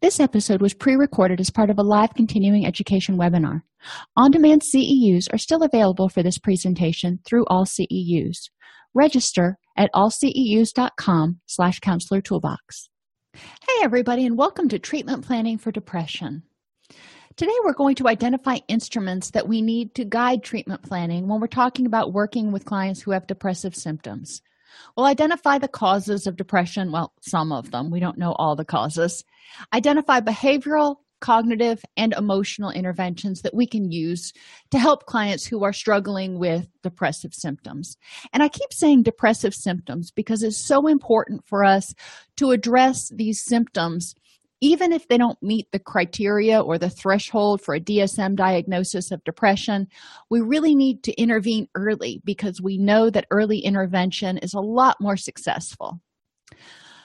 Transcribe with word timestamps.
This 0.00 0.20
episode 0.20 0.62
was 0.62 0.74
pre 0.74 0.94
recorded 0.94 1.40
as 1.40 1.50
part 1.50 1.70
of 1.70 1.78
a 1.78 1.82
live 1.82 2.14
continuing 2.14 2.64
education 2.64 3.18
webinar. 3.18 3.62
On 4.16 4.30
demand 4.30 4.62
CEUs 4.62 5.26
are 5.32 5.38
still 5.38 5.64
available 5.64 6.08
for 6.08 6.22
this 6.22 6.38
presentation 6.38 7.18
through 7.26 7.44
all 7.46 7.64
CEUs. 7.64 8.48
Register 8.94 9.58
at 9.76 9.90
allceus.com 9.92 11.40
slash 11.46 11.80
counselor 11.80 12.20
toolbox. 12.20 12.88
Hey, 13.34 13.82
everybody, 13.82 14.24
and 14.24 14.38
welcome 14.38 14.68
to 14.68 14.78
Treatment 14.78 15.26
Planning 15.26 15.58
for 15.58 15.72
Depression. 15.72 16.44
Today, 17.36 17.56
we're 17.64 17.72
going 17.72 17.96
to 17.96 18.06
identify 18.06 18.58
instruments 18.68 19.30
that 19.32 19.48
we 19.48 19.60
need 19.60 19.96
to 19.96 20.04
guide 20.04 20.44
treatment 20.44 20.84
planning 20.84 21.26
when 21.26 21.40
we're 21.40 21.48
talking 21.48 21.86
about 21.86 22.12
working 22.12 22.52
with 22.52 22.64
clients 22.64 23.00
who 23.00 23.10
have 23.10 23.26
depressive 23.26 23.74
symptoms. 23.74 24.42
We'll 24.96 25.06
identify 25.06 25.58
the 25.58 25.68
causes 25.68 26.26
of 26.26 26.36
depression, 26.36 26.92
well, 26.92 27.12
some 27.20 27.52
of 27.52 27.70
them, 27.70 27.90
we 27.90 28.00
don't 28.00 28.18
know 28.18 28.32
all 28.32 28.56
the 28.56 28.64
causes. 28.64 29.24
Identify 29.72 30.20
behavioral, 30.20 30.96
cognitive, 31.20 31.84
and 31.96 32.12
emotional 32.12 32.70
interventions 32.70 33.42
that 33.42 33.54
we 33.54 33.66
can 33.66 33.90
use 33.90 34.32
to 34.70 34.78
help 34.78 35.06
clients 35.06 35.46
who 35.46 35.64
are 35.64 35.72
struggling 35.72 36.38
with 36.38 36.68
depressive 36.82 37.34
symptoms. 37.34 37.96
And 38.32 38.42
I 38.42 38.48
keep 38.48 38.72
saying 38.72 39.02
depressive 39.02 39.54
symptoms 39.54 40.10
because 40.10 40.42
it's 40.42 40.56
so 40.56 40.86
important 40.86 41.44
for 41.46 41.64
us 41.64 41.94
to 42.36 42.50
address 42.50 43.08
these 43.08 43.42
symptoms 43.42 44.14
even 44.60 44.92
if 44.92 45.08
they 45.08 45.18
don't 45.18 45.40
meet 45.42 45.70
the 45.72 45.78
criteria 45.78 46.60
or 46.60 46.78
the 46.78 46.90
threshold 46.90 47.60
for 47.62 47.74
a 47.74 47.80
DSM 47.80 48.36
diagnosis 48.36 49.10
of 49.10 49.22
depression, 49.24 49.86
we 50.30 50.40
really 50.40 50.74
need 50.74 51.02
to 51.04 51.20
intervene 51.20 51.68
early 51.74 52.20
because 52.24 52.60
we 52.60 52.78
know 52.78 53.10
that 53.10 53.26
early 53.30 53.58
intervention 53.60 54.38
is 54.38 54.54
a 54.54 54.60
lot 54.60 54.96
more 55.00 55.16
successful. 55.16 56.00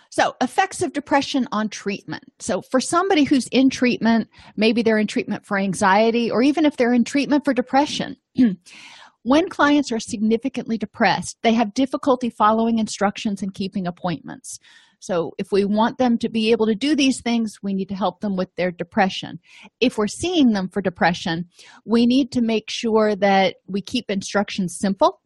So, 0.09 0.36
effects 0.42 0.84
of 0.84 0.94
depression 0.94 1.47
on 1.52 1.69
treatment. 1.69 2.24
So, 2.38 2.62
for 2.62 2.80
somebody 2.80 3.24
who's 3.24 3.47
in 3.47 3.72
treatment, 3.72 4.30
maybe 4.56 4.84
they're 4.84 5.00
in 5.00 5.08
treatment 5.08 5.44
for 5.44 5.58
anxiety, 5.58 6.30
or 6.30 6.44
even 6.44 6.68
if 6.68 6.78
they're 6.78 6.94
in 6.94 7.03
treatment 7.03 7.44
for 7.44 7.52
depression, 7.52 8.18
when 9.24 9.50
clients 9.50 9.92
are 9.92 10.00
significantly 10.00 10.78
depressed, 10.78 11.38
they 11.42 11.53
have 11.53 11.74
difficulty 11.74 12.30
following 12.30 12.78
instructions 12.78 13.42
and 13.42 13.56
keeping 13.56 13.88
appointments. 13.88 14.59
So, 15.03 15.34
if 15.38 15.52
we 15.52 15.66
want 15.66 15.97
them 15.97 16.18
to 16.19 16.30
be 16.30 16.52
able 16.52 16.66
to 16.68 16.75
do 16.75 16.96
these 16.96 17.19
things, 17.22 17.58
we 17.62 17.74
need 17.74 17.90
to 17.90 17.94
help 17.96 18.22
them 18.22 18.38
with 18.38 18.56
their 18.56 18.72
depression. 18.72 19.38
If 19.81 19.97
we're 19.97 20.08
seeing 20.08 20.53
them 20.53 20.69
for 20.69 20.81
depression, 20.81 21.50
we 21.84 22.06
need 22.06 22.31
to 22.31 22.41
make 22.41 22.69
sure 22.69 23.13
that 23.18 23.58
we 23.68 23.81
keep 23.81 24.09
instructions 24.09 24.78
simple, 24.80 25.19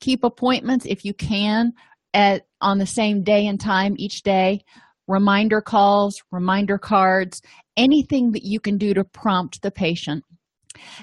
keep 0.00 0.24
appointments 0.24 0.84
if 0.84 1.04
you 1.04 1.14
can 1.14 1.74
at 2.12 2.48
on 2.60 2.78
the 2.78 2.86
same 2.86 3.22
day 3.22 3.46
and 3.46 3.60
time 3.60 3.94
each 3.98 4.22
day, 4.22 4.64
reminder 5.06 5.60
calls, 5.60 6.20
reminder 6.32 6.76
cards, 6.76 7.40
anything 7.76 8.32
that 8.32 8.42
you 8.42 8.58
can 8.58 8.78
do 8.78 8.94
to 8.94 9.04
prompt 9.04 9.62
the 9.62 9.70
patient. 9.70 10.24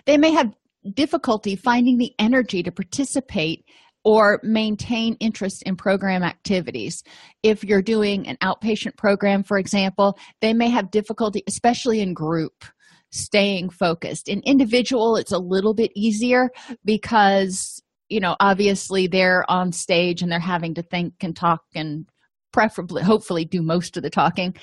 They 0.05 0.17
may 0.17 0.31
have 0.31 0.53
difficulty 0.93 1.55
finding 1.55 1.97
the 1.97 2.13
energy 2.19 2.61
to 2.63 2.73
participate 2.73 3.63
or 4.03 4.39
maintain 4.43 5.15
interest 5.15 5.63
in 5.63 5.75
program 5.75 6.23
activities. 6.23 7.03
If 7.43 7.63
you're 7.63 7.81
doing 7.81 8.27
an 8.27 8.37
outpatient 8.41 8.97
program, 8.97 9.43
for 9.43 9.57
example, 9.57 10.17
they 10.41 10.53
may 10.53 10.69
have 10.69 10.91
difficulty, 10.91 11.43
especially 11.47 12.01
in 12.01 12.13
group, 12.13 12.65
staying 13.11 13.69
focused. 13.69 14.27
In 14.27 14.41
individual, 14.41 15.17
it's 15.17 15.31
a 15.31 15.37
little 15.37 15.73
bit 15.73 15.91
easier 15.95 16.49
because, 16.83 17.81
you 18.09 18.19
know, 18.19 18.35
obviously 18.39 19.07
they're 19.07 19.49
on 19.49 19.71
stage 19.71 20.21
and 20.21 20.31
they're 20.31 20.39
having 20.39 20.73
to 20.75 20.81
think 20.81 21.13
and 21.21 21.35
talk 21.35 21.61
and 21.75 22.07
preferably, 22.51 23.03
hopefully, 23.03 23.45
do 23.45 23.61
most 23.61 23.97
of 23.97 24.03
the 24.03 24.09
talking. 24.09 24.55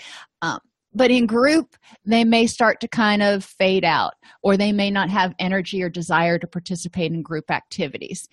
Um, 0.43 0.61
but 0.95 1.11
in 1.11 1.27
group 1.27 1.77
they 2.07 2.25
may 2.25 2.47
start 2.47 2.81
to 2.81 2.89
kind 2.89 3.23
of 3.23 3.45
fade 3.45 3.85
out 3.85 4.15
or 4.43 4.57
they 4.57 4.73
may 4.73 4.91
not 4.91 5.11
have 5.11 5.35
energy 5.39 5.83
or 5.83 5.91
desire 5.91 6.39
to 6.39 6.47
participate 6.47 7.13
in 7.13 7.23
group 7.23 7.51
activities 7.51 8.27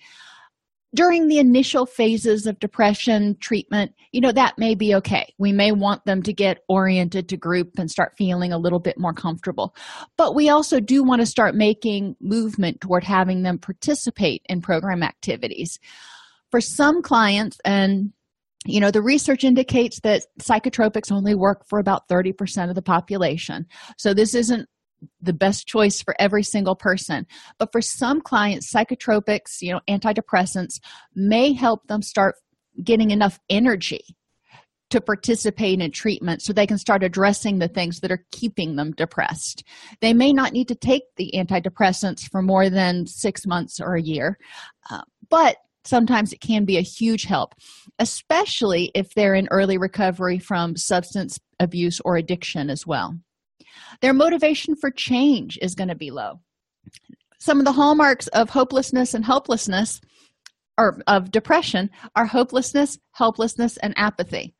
during 0.96 1.28
the 1.28 1.38
initial 1.38 1.84
phases 1.84 2.46
of 2.46 2.58
depression 2.58 3.36
treatment, 3.38 3.92
you 4.12 4.20
know, 4.20 4.32
that 4.32 4.56
may 4.56 4.74
be 4.74 4.94
okay. 4.94 5.32
We 5.38 5.52
may 5.52 5.70
want 5.70 6.06
them 6.06 6.22
to 6.22 6.32
get 6.32 6.64
oriented 6.68 7.28
to 7.28 7.36
group 7.36 7.78
and 7.78 7.90
start 7.90 8.14
feeling 8.16 8.52
a 8.52 8.58
little 8.58 8.78
bit 8.78 8.98
more 8.98 9.12
comfortable. 9.12 9.76
But 10.16 10.34
we 10.34 10.48
also 10.48 10.80
do 10.80 11.04
want 11.04 11.20
to 11.20 11.26
start 11.26 11.54
making 11.54 12.16
movement 12.20 12.80
toward 12.80 13.04
having 13.04 13.42
them 13.42 13.58
participate 13.58 14.42
in 14.48 14.62
program 14.62 15.02
activities. 15.02 15.78
For 16.50 16.62
some 16.62 17.02
clients, 17.02 17.58
and 17.64 18.12
you 18.64 18.80
know, 18.80 18.90
the 18.90 19.02
research 19.02 19.44
indicates 19.44 20.00
that 20.00 20.24
psychotropics 20.40 21.12
only 21.12 21.34
work 21.34 21.68
for 21.68 21.78
about 21.78 22.08
30% 22.08 22.70
of 22.70 22.74
the 22.74 22.82
population. 22.82 23.66
So 23.98 24.14
this 24.14 24.34
isn't 24.34 24.66
the 25.20 25.32
best 25.32 25.66
choice 25.66 26.02
for 26.02 26.14
every 26.18 26.42
single 26.42 26.76
person 26.76 27.26
but 27.58 27.70
for 27.72 27.80
some 27.80 28.20
clients 28.20 28.72
psychotropics 28.72 29.60
you 29.60 29.72
know 29.72 29.80
antidepressants 29.88 30.80
may 31.14 31.52
help 31.52 31.86
them 31.86 32.02
start 32.02 32.36
getting 32.82 33.10
enough 33.10 33.38
energy 33.48 34.16
to 34.90 35.00
participate 35.00 35.80
in 35.80 35.90
treatment 35.90 36.42
so 36.42 36.52
they 36.52 36.66
can 36.66 36.78
start 36.78 37.02
addressing 37.02 37.58
the 37.58 37.68
things 37.68 38.00
that 38.00 38.12
are 38.12 38.24
keeping 38.30 38.76
them 38.76 38.92
depressed. 38.92 39.64
They 40.00 40.14
may 40.14 40.32
not 40.32 40.52
need 40.52 40.68
to 40.68 40.74
take 40.74 41.02
the 41.16 41.32
antidepressants 41.34 42.30
for 42.30 42.40
more 42.40 42.70
than 42.70 43.06
six 43.06 43.46
months 43.46 43.80
or 43.80 43.96
a 43.96 44.02
year, 44.02 44.38
uh, 44.90 45.02
but 45.28 45.56
sometimes 45.84 46.32
it 46.32 46.40
can 46.40 46.64
be 46.64 46.76
a 46.76 46.82
huge 46.82 47.24
help, 47.24 47.54
especially 47.98 48.90
if 48.94 49.12
they're 49.14 49.34
in 49.34 49.48
early 49.50 49.78
recovery 49.78 50.38
from 50.38 50.76
substance 50.76 51.38
abuse 51.58 52.00
or 52.04 52.16
addiction 52.16 52.70
as 52.70 52.86
well. 52.86 53.16
Their 54.00 54.12
motivation 54.12 54.76
for 54.76 54.90
change 54.90 55.58
is 55.62 55.74
going 55.74 55.88
to 55.88 55.94
be 55.94 56.10
low. 56.10 56.40
Some 57.38 57.58
of 57.58 57.64
the 57.64 57.72
hallmarks 57.72 58.28
of 58.28 58.50
hopelessness 58.50 59.14
and 59.14 59.24
helplessness 59.24 60.00
or 60.78 61.00
of 61.06 61.30
depression 61.30 61.90
are 62.14 62.26
hopelessness, 62.26 62.98
helplessness, 63.12 63.76
and 63.78 63.94
apathy. 63.96 64.54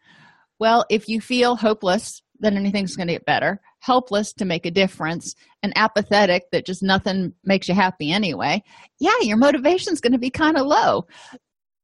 Well, 0.58 0.84
if 0.88 1.08
you 1.08 1.20
feel 1.20 1.56
hopeless, 1.56 2.22
then 2.38 2.56
anything's 2.56 2.96
going 2.96 3.08
to 3.08 3.14
get 3.14 3.26
better. 3.26 3.60
Helpless 3.80 4.32
to 4.34 4.44
make 4.44 4.66
a 4.66 4.70
difference, 4.70 5.34
and 5.62 5.72
apathetic 5.76 6.44
that 6.52 6.66
just 6.66 6.82
nothing 6.82 7.32
makes 7.44 7.68
you 7.68 7.74
happy 7.74 8.10
anyway. 8.10 8.62
Yeah, 8.98 9.18
your 9.20 9.36
motivation 9.36 9.92
is 9.92 10.00
going 10.00 10.12
to 10.12 10.18
be 10.18 10.30
kind 10.30 10.56
of 10.56 10.66
low. 10.66 11.06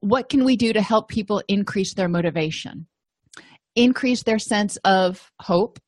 What 0.01 0.29
can 0.29 0.45
we 0.45 0.57
do 0.57 0.73
to 0.73 0.83
help 0.83 1.09
people 1.09 1.43
increase 1.49 1.95
their 1.95 2.09
motivation? 2.09 2.87
Increase 3.77 4.25
their 4.25 4.39
sense 4.39 4.77
of 4.85 5.31
hope, 5.41 5.79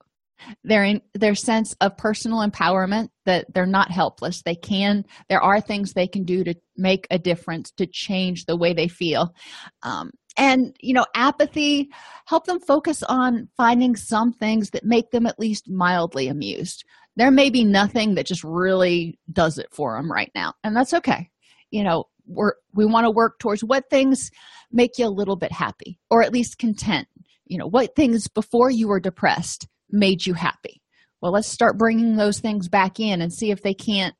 their 0.62 0.84
in, 0.84 1.00
their 1.14 1.34
sense 1.34 1.74
of 1.80 1.96
personal 1.96 2.38
empowerment 2.38 3.08
that 3.26 3.46
they're 3.52 3.66
not 3.66 3.90
helpless. 3.90 4.42
They 4.42 4.54
can 4.54 5.04
there 5.28 5.40
are 5.40 5.60
things 5.60 5.92
they 5.92 6.06
can 6.06 6.24
do 6.24 6.44
to 6.44 6.54
make 6.76 7.06
a 7.10 7.18
difference 7.18 7.70
to 7.72 7.86
change 7.86 8.44
the 8.44 8.56
way 8.56 8.72
they 8.72 8.88
feel. 8.88 9.34
Um, 9.82 10.10
and 10.36 10.76
you 10.80 10.92
know 10.94 11.06
apathy 11.14 11.90
help 12.26 12.46
them 12.46 12.58
focus 12.58 13.02
on 13.04 13.48
finding 13.56 13.94
some 13.94 14.32
things 14.32 14.70
that 14.70 14.84
make 14.84 15.10
them 15.10 15.26
at 15.26 15.38
least 15.38 15.70
mildly 15.70 16.28
amused. 16.28 16.84
There 17.16 17.30
may 17.30 17.50
be 17.50 17.64
nothing 17.64 18.16
that 18.16 18.26
just 18.26 18.42
really 18.42 19.18
does 19.32 19.58
it 19.58 19.68
for 19.72 19.96
them 19.96 20.10
right 20.10 20.32
now 20.34 20.54
and 20.64 20.76
that's 20.76 20.94
okay. 20.94 21.30
You 21.70 21.84
know 21.84 22.04
we're 22.26 22.54
we 22.72 22.86
want 22.86 23.04
to 23.04 23.10
work 23.10 23.38
towards 23.38 23.62
what 23.62 23.90
things 23.90 24.30
make 24.72 24.98
you 24.98 25.06
a 25.06 25.08
little 25.08 25.36
bit 25.36 25.52
happy 25.52 25.98
or 26.10 26.22
at 26.22 26.32
least 26.32 26.58
content. 26.58 27.06
You 27.46 27.58
know 27.58 27.66
what 27.66 27.94
things 27.94 28.26
before 28.26 28.70
you 28.70 28.88
were 28.88 29.00
depressed 29.00 29.68
made 29.94 30.26
you 30.26 30.34
happy. 30.34 30.82
Well 31.20 31.32
let's 31.32 31.48
start 31.48 31.78
bringing 31.78 32.16
those 32.16 32.40
things 32.40 32.68
back 32.68 33.00
in 33.00 33.22
and 33.22 33.32
see 33.32 33.50
if 33.50 33.62
they 33.62 33.74
can't 33.74 34.14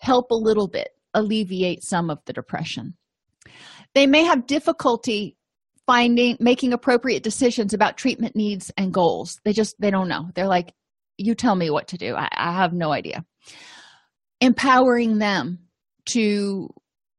help 0.00 0.30
a 0.30 0.34
little 0.34 0.68
bit 0.68 0.88
alleviate 1.14 1.82
some 1.84 2.10
of 2.10 2.18
the 2.26 2.32
depression. 2.32 2.94
They 3.94 4.06
may 4.06 4.24
have 4.24 4.46
difficulty 4.46 5.36
finding 5.86 6.36
making 6.40 6.72
appropriate 6.72 7.22
decisions 7.22 7.72
about 7.72 7.96
treatment 7.96 8.34
needs 8.34 8.72
and 8.76 8.92
goals. 8.92 9.40
They 9.44 9.52
just 9.52 9.76
they 9.80 9.90
don't 9.90 10.08
know. 10.08 10.30
They're 10.34 10.48
like 10.48 10.72
you 11.16 11.34
tell 11.34 11.54
me 11.54 11.70
what 11.70 11.88
to 11.88 11.96
do. 11.96 12.14
I, 12.14 12.28
I 12.32 12.52
have 12.52 12.72
no 12.72 12.92
idea. 12.92 13.24
Empowering 14.40 15.18
them 15.18 15.60
to 16.06 16.68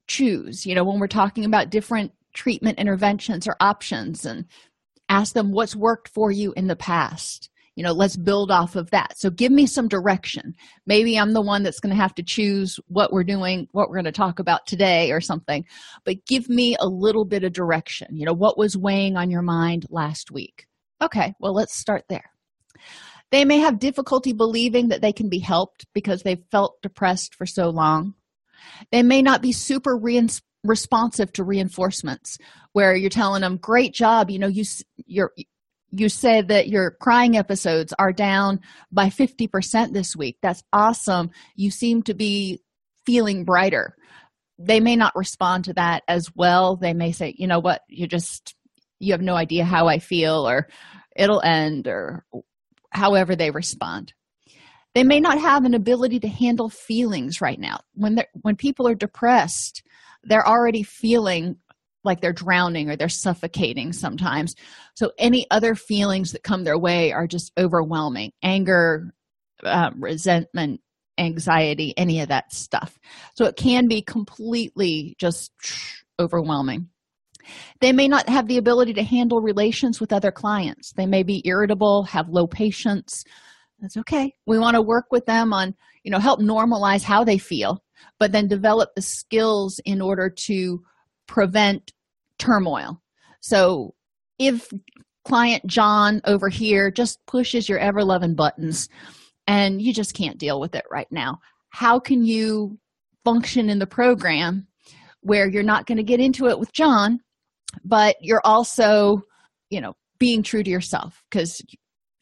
choose 0.07 0.65
you 0.65 0.73
know 0.73 0.85
when 0.85 0.99
we're 0.99 1.07
talking 1.07 1.43
about 1.43 1.69
different 1.69 2.13
treatment 2.33 2.79
interventions 2.79 3.47
or 3.47 3.55
options 3.59 4.25
and 4.25 4.45
ask 5.09 5.33
them 5.33 5.51
what's 5.51 5.75
worked 5.75 6.07
for 6.09 6.31
you 6.31 6.53
in 6.55 6.67
the 6.67 6.75
past 6.75 7.49
you 7.77 7.83
know 7.83 7.93
let's 7.93 8.17
build 8.17 8.49
off 8.51 8.75
of 8.75 8.89
that. 8.89 9.17
So 9.17 9.29
give 9.29 9.51
me 9.51 9.67
some 9.67 9.87
direction. 9.87 10.55
Maybe 10.87 11.17
i'm 11.17 11.33
the 11.33 11.41
one 11.41 11.63
that's 11.63 11.79
going 11.79 11.95
to 11.95 12.01
have 12.01 12.15
to 12.15 12.23
choose 12.23 12.79
what 12.87 13.13
we're 13.13 13.23
doing 13.23 13.67
what 13.71 13.87
we're 13.87 13.95
going 13.95 14.05
to 14.05 14.11
talk 14.11 14.39
about 14.39 14.65
today 14.65 15.11
or 15.11 15.21
something 15.21 15.63
but 16.03 16.25
give 16.25 16.49
me 16.49 16.75
a 16.79 16.87
little 16.87 17.23
bit 17.23 17.43
of 17.43 17.53
direction. 17.53 18.17
You 18.17 18.25
know 18.25 18.33
what 18.33 18.57
was 18.57 18.75
weighing 18.75 19.15
on 19.15 19.29
your 19.29 19.43
mind 19.43 19.85
last 19.89 20.31
week? 20.31 20.65
Okay 21.01 21.35
well 21.39 21.53
let's 21.53 21.77
start 21.77 22.05
there. 22.09 22.31
They 23.29 23.45
may 23.45 23.59
have 23.59 23.79
difficulty 23.79 24.33
believing 24.33 24.87
that 24.87 25.01
they 25.01 25.13
can 25.13 25.29
be 25.29 25.39
helped 25.39 25.85
because 25.93 26.23
they've 26.23 26.43
felt 26.49 26.81
depressed 26.81 27.35
for 27.35 27.45
so 27.45 27.69
long. 27.69 28.15
They 28.91 29.03
may 29.03 29.21
not 29.21 29.41
be 29.41 29.51
super 29.51 29.95
re- 29.95 30.27
responsive 30.63 31.31
to 31.33 31.43
reinforcements 31.43 32.39
where 32.73 32.95
you're 32.95 33.09
telling 33.09 33.41
them 33.41 33.57
great 33.57 33.93
job 33.93 34.31
you 34.31 34.39
know 34.39 34.47
you 34.47 34.63
you're 35.05 35.31
you 35.91 36.09
said 36.09 36.49
that 36.49 36.67
your 36.67 36.91
crying 36.91 37.37
episodes 37.37 37.93
are 37.97 38.11
down 38.11 38.59
by 38.91 39.07
50% 39.07 39.93
this 39.93 40.15
week. 40.15 40.37
That's 40.41 40.63
awesome. 40.73 41.31
You 41.55 41.71
seem 41.71 42.03
to 42.03 42.13
be 42.13 42.61
feeling 43.05 43.45
brighter. 43.45 43.95
They 44.59 44.79
may 44.79 44.95
not 44.95 45.15
respond 45.15 45.65
to 45.65 45.73
that 45.73 46.03
as 46.07 46.29
well. 46.35 46.75
They 46.75 46.93
may 46.93 47.11
say, 47.11 47.35
you 47.37 47.47
know 47.47 47.59
what, 47.59 47.81
you 47.87 48.07
just, 48.07 48.55
you 48.99 49.13
have 49.13 49.21
no 49.21 49.35
idea 49.35 49.63
how 49.63 49.87
I 49.87 49.99
feel, 49.99 50.47
or 50.47 50.67
it'll 51.15 51.41
end, 51.41 51.87
or 51.87 52.25
however 52.91 53.35
they 53.35 53.51
respond. 53.51 54.13
They 54.93 55.03
may 55.03 55.19
not 55.19 55.39
have 55.39 55.63
an 55.63 55.75
ability 55.75 56.19
to 56.21 56.27
handle 56.27 56.69
feelings 56.69 57.39
right 57.39 57.59
now. 57.59 57.81
When, 57.93 58.23
when 58.41 58.55
people 58.55 58.87
are 58.87 58.95
depressed, 58.95 59.83
they're 60.23 60.47
already 60.47 60.81
feeling 60.83 61.57
like 62.07 62.21
they're 62.21 62.33
drowning 62.33 62.89
or 62.89 62.95
they're 62.95 63.09
suffocating 63.09 63.93
sometimes. 63.93 64.55
So, 64.95 65.11
any 65.19 65.45
other 65.51 65.75
feelings 65.75 66.31
that 66.31 66.43
come 66.43 66.63
their 66.63 66.77
way 66.77 67.11
are 67.11 67.27
just 67.27 67.51
overwhelming 67.57 68.31
anger, 68.41 69.13
um, 69.63 70.01
resentment, 70.01 70.81
anxiety, 71.19 71.93
any 71.97 72.21
of 72.21 72.29
that 72.29 72.51
stuff. 72.51 72.97
So, 73.35 73.45
it 73.45 73.55
can 73.55 73.87
be 73.87 74.01
completely 74.01 75.15
just 75.19 75.51
overwhelming. 76.19 76.89
They 77.79 77.91
may 77.93 78.07
not 78.07 78.27
have 78.29 78.47
the 78.47 78.57
ability 78.57 78.93
to 78.93 79.03
handle 79.03 79.41
relations 79.41 79.99
with 79.99 80.11
other 80.11 80.31
clients. 80.31 80.93
They 80.93 81.05
may 81.05 81.23
be 81.23 81.41
irritable, 81.45 82.03
have 82.03 82.29
low 82.29 82.47
patience. 82.47 83.23
That's 83.79 83.97
okay. 83.97 84.33
We 84.45 84.59
want 84.59 84.75
to 84.75 84.81
work 84.81 85.05
with 85.11 85.25
them 85.25 85.53
on, 85.53 85.75
you 86.03 86.11
know, 86.11 86.19
help 86.19 86.39
normalize 86.39 87.03
how 87.03 87.23
they 87.23 87.37
feel, 87.37 87.83
but 88.19 88.31
then 88.31 88.47
develop 88.47 88.89
the 88.95 89.01
skills 89.01 89.79
in 89.85 90.01
order 90.01 90.29
to 90.45 90.81
prevent 91.27 91.91
turmoil. 92.39 93.01
So 93.41 93.93
if 94.39 94.69
client 95.25 95.65
John 95.67 96.21
over 96.25 96.49
here 96.49 96.91
just 96.91 97.25
pushes 97.25 97.67
your 97.67 97.79
ever 97.79 98.03
loving 98.03 98.35
buttons 98.35 98.89
and 99.45 99.81
you 99.81 99.93
just 99.93 100.13
can't 100.13 100.37
deal 100.37 100.59
with 100.59 100.75
it 100.75 100.85
right 100.91 101.07
now, 101.11 101.39
how 101.69 101.99
can 101.99 102.23
you 102.23 102.77
function 103.23 103.69
in 103.69 103.79
the 103.79 103.87
program 103.87 104.67
where 105.21 105.49
you're 105.49 105.63
not 105.63 105.85
going 105.85 105.97
to 105.97 106.03
get 106.03 106.21
into 106.21 106.47
it 106.47 106.59
with 106.59 106.71
John, 106.71 107.19
but 107.83 108.15
you're 108.21 108.41
also, 108.45 109.21
you 109.69 109.81
know, 109.81 109.93
being 110.19 110.43
true 110.43 110.63
to 110.63 110.69
yourself 110.69 111.21
because 111.29 111.61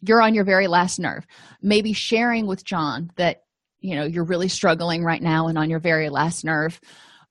you're 0.02 0.22
on 0.22 0.34
your 0.34 0.44
very 0.44 0.68
last 0.68 1.00
nerve. 1.00 1.26
Maybe 1.62 1.94
sharing 1.94 2.48
with 2.48 2.66
John 2.66 3.12
that, 3.18 3.44
you 3.80 3.96
know, 3.96 4.04
you're 4.04 4.26
really 4.26 4.48
struggling 4.48 5.04
right 5.04 5.22
now 5.22 5.48
and 5.48 5.58
on 5.58 5.70
your 5.70 5.80
very 5.80 6.10
last 6.10 6.44
nerve 6.44 6.80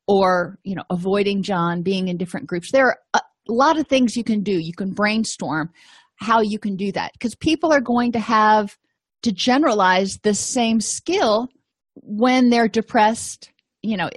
or 0.06 0.58
you 0.64 0.74
know 0.74 0.84
avoiding 0.90 1.42
john 1.42 1.82
being 1.82 2.08
in 2.08 2.16
different 2.16 2.46
groups. 2.46 2.70
There 2.70 2.86
are 2.86 2.98
a 3.14 3.20
lot 3.48 3.78
of 3.78 3.86
things 3.88 4.16
you 4.16 4.24
can 4.24 4.42
do. 4.42 4.58
You 4.58 4.72
can 4.72 4.92
brainstorm 4.92 5.70
how 6.16 6.40
you 6.40 6.58
can 6.58 6.76
do 6.76 6.92
that 6.92 7.12
because 7.12 7.34
people 7.34 7.72
are 7.72 7.80
going 7.80 8.12
to 8.12 8.20
have 8.20 8.76
to 9.22 9.32
generalize 9.32 10.18
the 10.18 10.34
same 10.34 10.80
skill 10.80 11.48
when 11.94 12.50
they're 12.50 12.68
depressed 12.68 13.50
you 13.82 13.96
know 13.96 14.10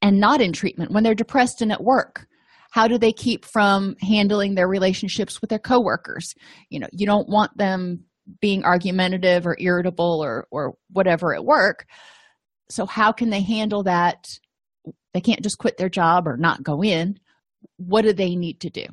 and 0.00 0.18
not 0.18 0.40
in 0.40 0.52
treatment 0.52 0.90
when 0.90 1.04
they're 1.04 1.14
depressed 1.14 1.60
and 1.62 1.72
at 1.72 1.82
work. 1.82 2.26
How 2.70 2.88
do 2.88 2.96
they 2.96 3.12
keep 3.12 3.44
from 3.44 3.96
handling 4.00 4.54
their 4.54 4.68
relationships 4.68 5.40
with 5.40 5.50
their 5.50 5.58
coworkers? 5.58 6.34
You 6.70 6.80
know 6.80 6.88
you 6.92 7.06
don't 7.06 7.28
want 7.28 7.56
them 7.56 8.04
being 8.40 8.64
argumentative 8.64 9.46
or 9.46 9.56
irritable 9.58 10.22
or 10.22 10.46
or 10.50 10.74
whatever 10.90 11.34
at 11.34 11.44
work. 11.44 11.86
So 12.70 12.86
how 12.86 13.12
can 13.12 13.30
they 13.30 13.42
handle 13.42 13.82
that 13.82 14.38
they 15.14 15.20
can't 15.20 15.42
just 15.42 15.58
quit 15.58 15.76
their 15.76 15.88
job 15.88 16.26
or 16.26 16.36
not 16.36 16.62
go 16.62 16.82
in. 16.82 17.18
What 17.76 18.02
do 18.02 18.12
they 18.12 18.34
need 18.34 18.60
to 18.60 18.70
do? 18.70 18.86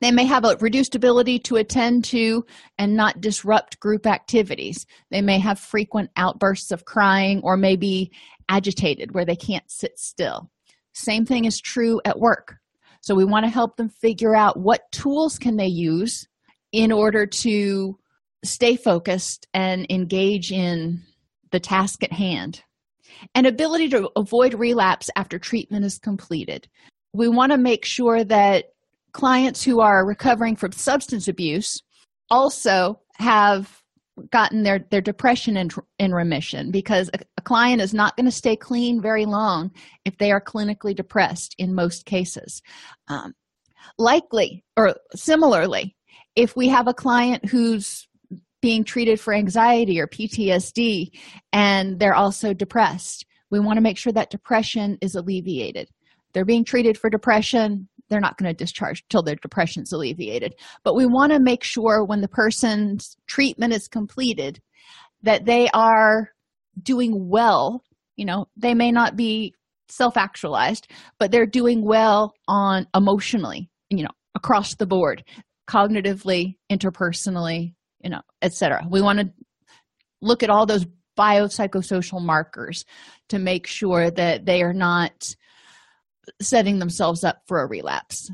They 0.00 0.10
may 0.10 0.24
have 0.24 0.44
a 0.44 0.56
reduced 0.58 0.96
ability 0.96 1.38
to 1.40 1.56
attend 1.56 2.04
to 2.06 2.44
and 2.76 2.96
not 2.96 3.20
disrupt 3.20 3.78
group 3.78 4.04
activities. 4.04 4.84
They 5.10 5.22
may 5.22 5.38
have 5.38 5.60
frequent 5.60 6.10
outbursts 6.16 6.72
of 6.72 6.84
crying 6.84 7.40
or 7.44 7.56
may 7.56 7.76
be 7.76 8.10
agitated 8.48 9.14
where 9.14 9.24
they 9.24 9.36
can't 9.36 9.70
sit 9.70 9.98
still. 9.98 10.50
Same 10.92 11.24
thing 11.24 11.44
is 11.44 11.60
true 11.60 12.00
at 12.04 12.18
work. 12.18 12.56
So 13.00 13.14
we 13.14 13.24
want 13.24 13.44
to 13.44 13.50
help 13.50 13.76
them 13.76 13.88
figure 13.88 14.34
out 14.34 14.58
what 14.58 14.90
tools 14.90 15.38
can 15.38 15.56
they 15.56 15.68
use 15.68 16.26
in 16.72 16.90
order 16.90 17.24
to 17.26 17.96
stay 18.44 18.74
focused 18.74 19.46
and 19.54 19.86
engage 19.88 20.50
in 20.50 21.02
the 21.52 21.60
task 21.60 22.02
at 22.02 22.12
hand 22.12 22.62
and 23.34 23.46
ability 23.46 23.88
to 23.90 24.10
avoid 24.16 24.54
relapse 24.54 25.10
after 25.16 25.38
treatment 25.38 25.84
is 25.84 25.98
completed. 25.98 26.68
We 27.12 27.28
want 27.28 27.52
to 27.52 27.58
make 27.58 27.84
sure 27.84 28.24
that 28.24 28.66
clients 29.12 29.62
who 29.62 29.80
are 29.80 30.06
recovering 30.06 30.56
from 30.56 30.72
substance 30.72 31.28
abuse 31.28 31.82
also 32.30 33.00
have 33.16 33.82
gotten 34.30 34.62
their, 34.62 34.86
their 34.90 35.00
depression 35.00 35.56
in, 35.56 35.70
in 35.98 36.12
remission 36.12 36.70
because 36.70 37.10
a, 37.14 37.18
a 37.38 37.42
client 37.42 37.80
is 37.80 37.94
not 37.94 38.16
going 38.16 38.26
to 38.26 38.32
stay 38.32 38.56
clean 38.56 39.00
very 39.00 39.24
long 39.24 39.70
if 40.04 40.16
they 40.18 40.30
are 40.30 40.40
clinically 40.40 40.94
depressed 40.94 41.54
in 41.58 41.74
most 41.74 42.04
cases. 42.04 42.62
Um, 43.08 43.34
likely, 43.98 44.64
or 44.76 44.94
similarly, 45.14 45.96
if 46.36 46.56
we 46.56 46.68
have 46.68 46.88
a 46.88 46.94
client 46.94 47.46
who's 47.46 48.06
being 48.62 48.84
treated 48.84 49.20
for 49.20 49.34
anxiety 49.34 50.00
or 50.00 50.06
PTSD 50.06 51.08
and 51.52 51.98
they're 51.98 52.14
also 52.14 52.54
depressed. 52.54 53.26
We 53.50 53.60
want 53.60 53.76
to 53.76 53.82
make 53.82 53.98
sure 53.98 54.12
that 54.14 54.30
depression 54.30 54.96
is 55.02 55.14
alleviated. 55.14 55.90
They're 56.32 56.46
being 56.46 56.64
treated 56.64 56.96
for 56.96 57.10
depression, 57.10 57.88
they're 58.08 58.20
not 58.20 58.38
going 58.38 58.50
to 58.50 58.56
discharge 58.56 59.04
till 59.08 59.22
their 59.22 59.36
depression's 59.36 59.92
alleviated. 59.92 60.54
But 60.84 60.94
we 60.94 61.06
want 61.06 61.32
to 61.32 61.40
make 61.40 61.64
sure 61.64 62.04
when 62.04 62.20
the 62.20 62.28
person's 62.28 63.16
treatment 63.26 63.72
is 63.72 63.88
completed 63.88 64.60
that 65.22 65.44
they 65.44 65.68
are 65.74 66.30
doing 66.82 67.28
well. 67.28 67.82
You 68.16 68.26
know, 68.26 68.46
they 68.56 68.74
may 68.74 68.92
not 68.92 69.16
be 69.16 69.54
self 69.88 70.16
actualized, 70.16 70.88
but 71.18 71.30
they're 71.30 71.46
doing 71.46 71.84
well 71.84 72.34
on 72.48 72.86
emotionally, 72.94 73.70
you 73.90 74.02
know, 74.02 74.10
across 74.34 74.74
the 74.74 74.86
board, 74.86 75.24
cognitively, 75.68 76.56
interpersonally, 76.70 77.74
you 78.02 78.10
know, 78.10 78.22
etc. 78.40 78.86
We 78.90 79.02
want 79.02 79.20
to 79.20 79.32
look 80.20 80.42
at 80.42 80.50
all 80.50 80.66
those 80.66 80.86
biopsychosocial 81.18 82.22
markers 82.22 82.84
to 83.28 83.38
make 83.38 83.66
sure 83.66 84.10
that 84.10 84.46
they 84.46 84.62
are 84.62 84.72
not 84.72 85.34
setting 86.40 86.78
themselves 86.78 87.24
up 87.24 87.42
for 87.46 87.62
a 87.62 87.66
relapse. 87.66 88.30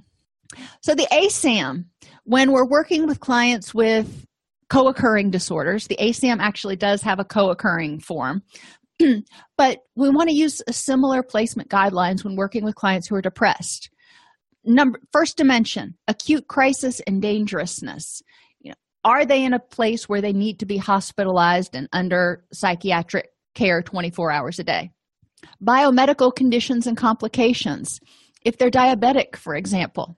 So, 0.82 0.94
the 0.94 1.08
ASAM, 1.12 1.86
when 2.24 2.52
we're 2.52 2.66
working 2.66 3.06
with 3.06 3.20
clients 3.20 3.74
with 3.74 4.26
co 4.70 4.88
occurring 4.88 5.30
disorders, 5.30 5.86
the 5.86 5.98
ASAM 6.00 6.38
actually 6.40 6.76
does 6.76 7.02
have 7.02 7.18
a 7.18 7.24
co 7.24 7.50
occurring 7.50 8.00
form, 8.00 8.42
but 9.56 9.80
we 9.94 10.10
want 10.10 10.28
to 10.30 10.34
use 10.34 10.62
similar 10.70 11.22
placement 11.22 11.68
guidelines 11.68 12.24
when 12.24 12.36
working 12.36 12.64
with 12.64 12.74
clients 12.74 13.08
who 13.08 13.14
are 13.14 13.22
depressed. 13.22 13.90
Number 14.64 15.00
first 15.12 15.36
dimension 15.36 15.96
acute 16.08 16.46
crisis 16.48 17.00
and 17.06 17.22
dangerousness 17.22 18.22
are 19.04 19.24
they 19.24 19.44
in 19.44 19.52
a 19.52 19.58
place 19.58 20.08
where 20.08 20.20
they 20.20 20.32
need 20.32 20.58
to 20.60 20.66
be 20.66 20.76
hospitalized 20.76 21.74
and 21.74 21.88
under 21.92 22.44
psychiatric 22.52 23.30
care 23.54 23.82
24 23.82 24.30
hours 24.30 24.58
a 24.58 24.64
day? 24.64 24.90
Biomedical 25.62 26.34
conditions 26.34 26.86
and 26.86 26.96
complications. 26.96 28.00
If 28.44 28.58
they're 28.58 28.70
diabetic 28.70 29.36
for 29.36 29.54
example 29.54 30.16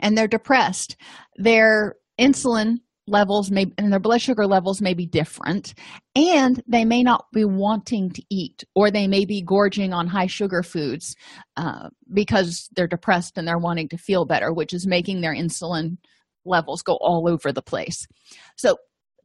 and 0.00 0.16
they're 0.16 0.28
depressed 0.28 0.96
their 1.36 1.96
insulin 2.18 2.78
levels 3.06 3.50
may 3.50 3.66
and 3.76 3.92
their 3.92 4.00
blood 4.00 4.20
sugar 4.20 4.46
levels 4.46 4.80
may 4.80 4.94
be 4.94 5.04
different 5.04 5.74
and 6.16 6.62
they 6.66 6.84
may 6.84 7.02
not 7.02 7.26
be 7.32 7.44
wanting 7.44 8.10
to 8.10 8.22
eat 8.30 8.64
or 8.74 8.90
they 8.90 9.06
may 9.06 9.26
be 9.26 9.42
gorging 9.42 9.92
on 9.92 10.06
high 10.06 10.26
sugar 10.26 10.62
foods 10.62 11.14
uh, 11.56 11.90
because 12.12 12.68
they're 12.74 12.86
depressed 12.86 13.36
and 13.36 13.46
they're 13.46 13.58
wanting 13.58 13.88
to 13.88 13.98
feel 13.98 14.24
better 14.24 14.52
which 14.52 14.72
is 14.72 14.86
making 14.86 15.20
their 15.20 15.34
insulin 15.34 15.98
levels 16.44 16.82
go 16.82 16.94
all 17.00 17.28
over 17.28 17.52
the 17.52 17.62
place. 17.62 18.06
So 18.56 18.76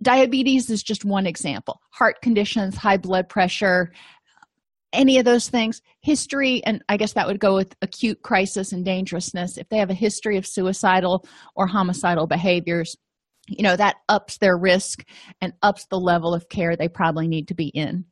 diabetes 0.01 0.69
is 0.69 0.83
just 0.83 1.05
one 1.05 1.27
example. 1.27 1.81
Heart 1.91 2.21
conditions 2.21 2.75
high 2.75 2.97
blood 2.97 3.29
pressure 3.29 3.91
any 4.91 5.19
of 5.19 5.25
those 5.25 5.49
things. 5.49 5.81
History 6.01 6.63
and 6.65 6.83
i 6.89 6.97
guess 6.97 7.13
that 7.13 7.27
would 7.27 7.39
go 7.39 7.55
with 7.55 7.75
acute 7.81 8.21
crisis 8.23 8.71
and 8.71 8.83
dangerousness. 8.83 9.57
If 9.57 9.69
they 9.69 9.77
have 9.77 9.91
a 9.91 9.95
history 9.95 10.37
of 10.37 10.47
suicidal 10.47 11.25
or 11.55 11.67
homicidal 11.67 12.27
behaviors 12.27 12.95
you 13.49 13.63
know 13.63 13.75
that 13.75 13.97
ups 14.07 14.37
their 14.37 14.57
risk 14.57 15.03
and 15.41 15.53
ups 15.63 15.85
the 15.89 15.99
level 15.99 16.33
of 16.33 16.49
care 16.49 16.75
they 16.75 16.87
probably 16.87 17.27
need 17.27 17.47
to 17.47 17.55
be 17.55 17.67
in. 17.67 18.05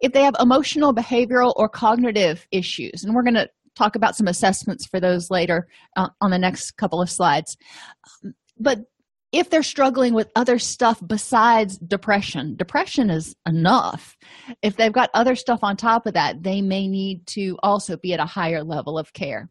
If 0.00 0.12
they 0.12 0.22
have 0.22 0.34
emotional 0.38 0.94
behavioral 0.94 1.52
or 1.56 1.68
cognitive 1.68 2.46
issues 2.50 3.04
and 3.04 3.14
we're 3.14 3.22
going 3.22 3.34
to 3.34 3.48
talk 3.76 3.96
about 3.96 4.16
some 4.16 4.28
assessments 4.28 4.86
for 4.86 5.00
those 5.00 5.30
later 5.30 5.66
uh, 5.96 6.08
on 6.20 6.30
the 6.30 6.38
next 6.38 6.72
couple 6.72 7.00
of 7.00 7.10
slides 7.10 7.56
but 8.58 8.80
if 9.32 9.48
they're 9.48 9.62
struggling 9.62 10.12
with 10.12 10.30
other 10.36 10.58
stuff 10.58 11.00
besides 11.06 11.78
depression 11.78 12.54
depression 12.56 13.10
is 13.10 13.34
enough 13.46 14.16
if 14.62 14.76
they've 14.76 14.92
got 14.92 15.10
other 15.14 15.34
stuff 15.34 15.60
on 15.62 15.76
top 15.76 16.06
of 16.06 16.14
that 16.14 16.42
they 16.42 16.60
may 16.60 16.86
need 16.86 17.26
to 17.26 17.58
also 17.62 17.96
be 17.96 18.12
at 18.12 18.20
a 18.20 18.26
higher 18.26 18.62
level 18.62 18.98
of 18.98 19.12
care 19.12 19.48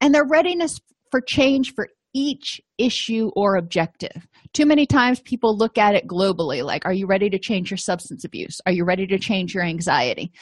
and 0.00 0.14
their 0.14 0.26
readiness 0.26 0.78
for 1.10 1.20
change 1.20 1.74
for 1.74 1.88
each 2.14 2.60
issue 2.78 3.30
or 3.34 3.56
objective. 3.56 4.26
Too 4.52 4.66
many 4.66 4.86
times 4.86 5.20
people 5.20 5.56
look 5.56 5.78
at 5.78 5.94
it 5.94 6.06
globally 6.06 6.62
like, 6.64 6.84
are 6.84 6.92
you 6.92 7.06
ready 7.06 7.30
to 7.30 7.38
change 7.38 7.70
your 7.70 7.78
substance 7.78 8.24
abuse? 8.24 8.60
Are 8.66 8.72
you 8.72 8.84
ready 8.84 9.06
to 9.06 9.18
change 9.18 9.54
your 9.54 9.64
anxiety? 9.64 10.32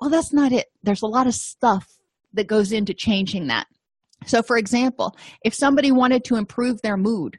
Well, 0.00 0.10
that's 0.10 0.32
not 0.32 0.52
it. 0.52 0.66
There's 0.82 1.02
a 1.02 1.06
lot 1.06 1.26
of 1.26 1.34
stuff 1.34 1.97
that 2.32 2.46
goes 2.46 2.72
into 2.72 2.94
changing 2.94 3.46
that. 3.48 3.66
So, 4.26 4.42
for 4.42 4.56
example, 4.56 5.16
if 5.44 5.54
somebody 5.54 5.92
wanted 5.92 6.24
to 6.24 6.36
improve 6.36 6.82
their 6.82 6.96
mood, 6.96 7.38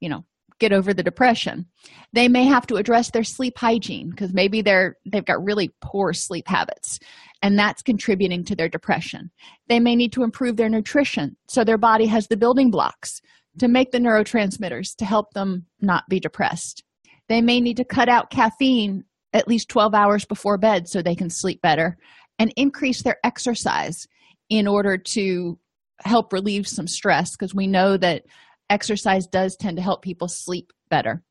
you 0.00 0.08
know, 0.08 0.24
get 0.60 0.72
over 0.72 0.94
the 0.94 1.02
depression, 1.02 1.66
they 2.12 2.28
may 2.28 2.44
have 2.44 2.66
to 2.68 2.76
address 2.76 3.10
their 3.10 3.24
sleep 3.24 3.54
hygiene 3.56 4.10
because 4.10 4.32
maybe 4.32 4.62
they're 4.62 4.96
they've 5.06 5.24
got 5.24 5.42
really 5.42 5.70
poor 5.80 6.12
sleep 6.12 6.46
habits 6.46 6.98
and 7.42 7.58
that's 7.58 7.82
contributing 7.82 8.44
to 8.44 8.54
their 8.54 8.68
depression. 8.68 9.30
They 9.68 9.80
may 9.80 9.96
need 9.96 10.12
to 10.12 10.22
improve 10.22 10.56
their 10.56 10.68
nutrition 10.68 11.36
so 11.48 11.64
their 11.64 11.78
body 11.78 12.06
has 12.06 12.28
the 12.28 12.36
building 12.36 12.70
blocks 12.70 13.20
to 13.58 13.68
make 13.68 13.90
the 13.90 13.98
neurotransmitters 13.98 14.94
to 14.96 15.04
help 15.04 15.32
them 15.32 15.66
not 15.80 16.04
be 16.08 16.20
depressed. 16.20 16.84
They 17.28 17.40
may 17.40 17.60
need 17.60 17.78
to 17.78 17.84
cut 17.84 18.08
out 18.08 18.30
caffeine 18.30 19.04
at 19.32 19.48
least 19.48 19.68
12 19.68 19.94
hours 19.94 20.24
before 20.24 20.58
bed 20.58 20.88
so 20.88 21.00
they 21.00 21.14
can 21.14 21.30
sleep 21.30 21.62
better 21.62 21.96
and 22.38 22.52
increase 22.56 23.02
their 23.02 23.18
exercise 23.24 24.06
in 24.50 24.66
order 24.66 24.98
to 24.98 25.58
help 26.00 26.32
relieve 26.32 26.68
some 26.68 26.86
stress 26.86 27.32
because 27.32 27.54
we 27.54 27.66
know 27.66 27.96
that 27.96 28.24
exercise 28.68 29.26
does 29.26 29.56
tend 29.56 29.76
to 29.76 29.82
help 29.82 30.02
people 30.02 30.28
sleep 30.28 30.72
better 30.90 31.22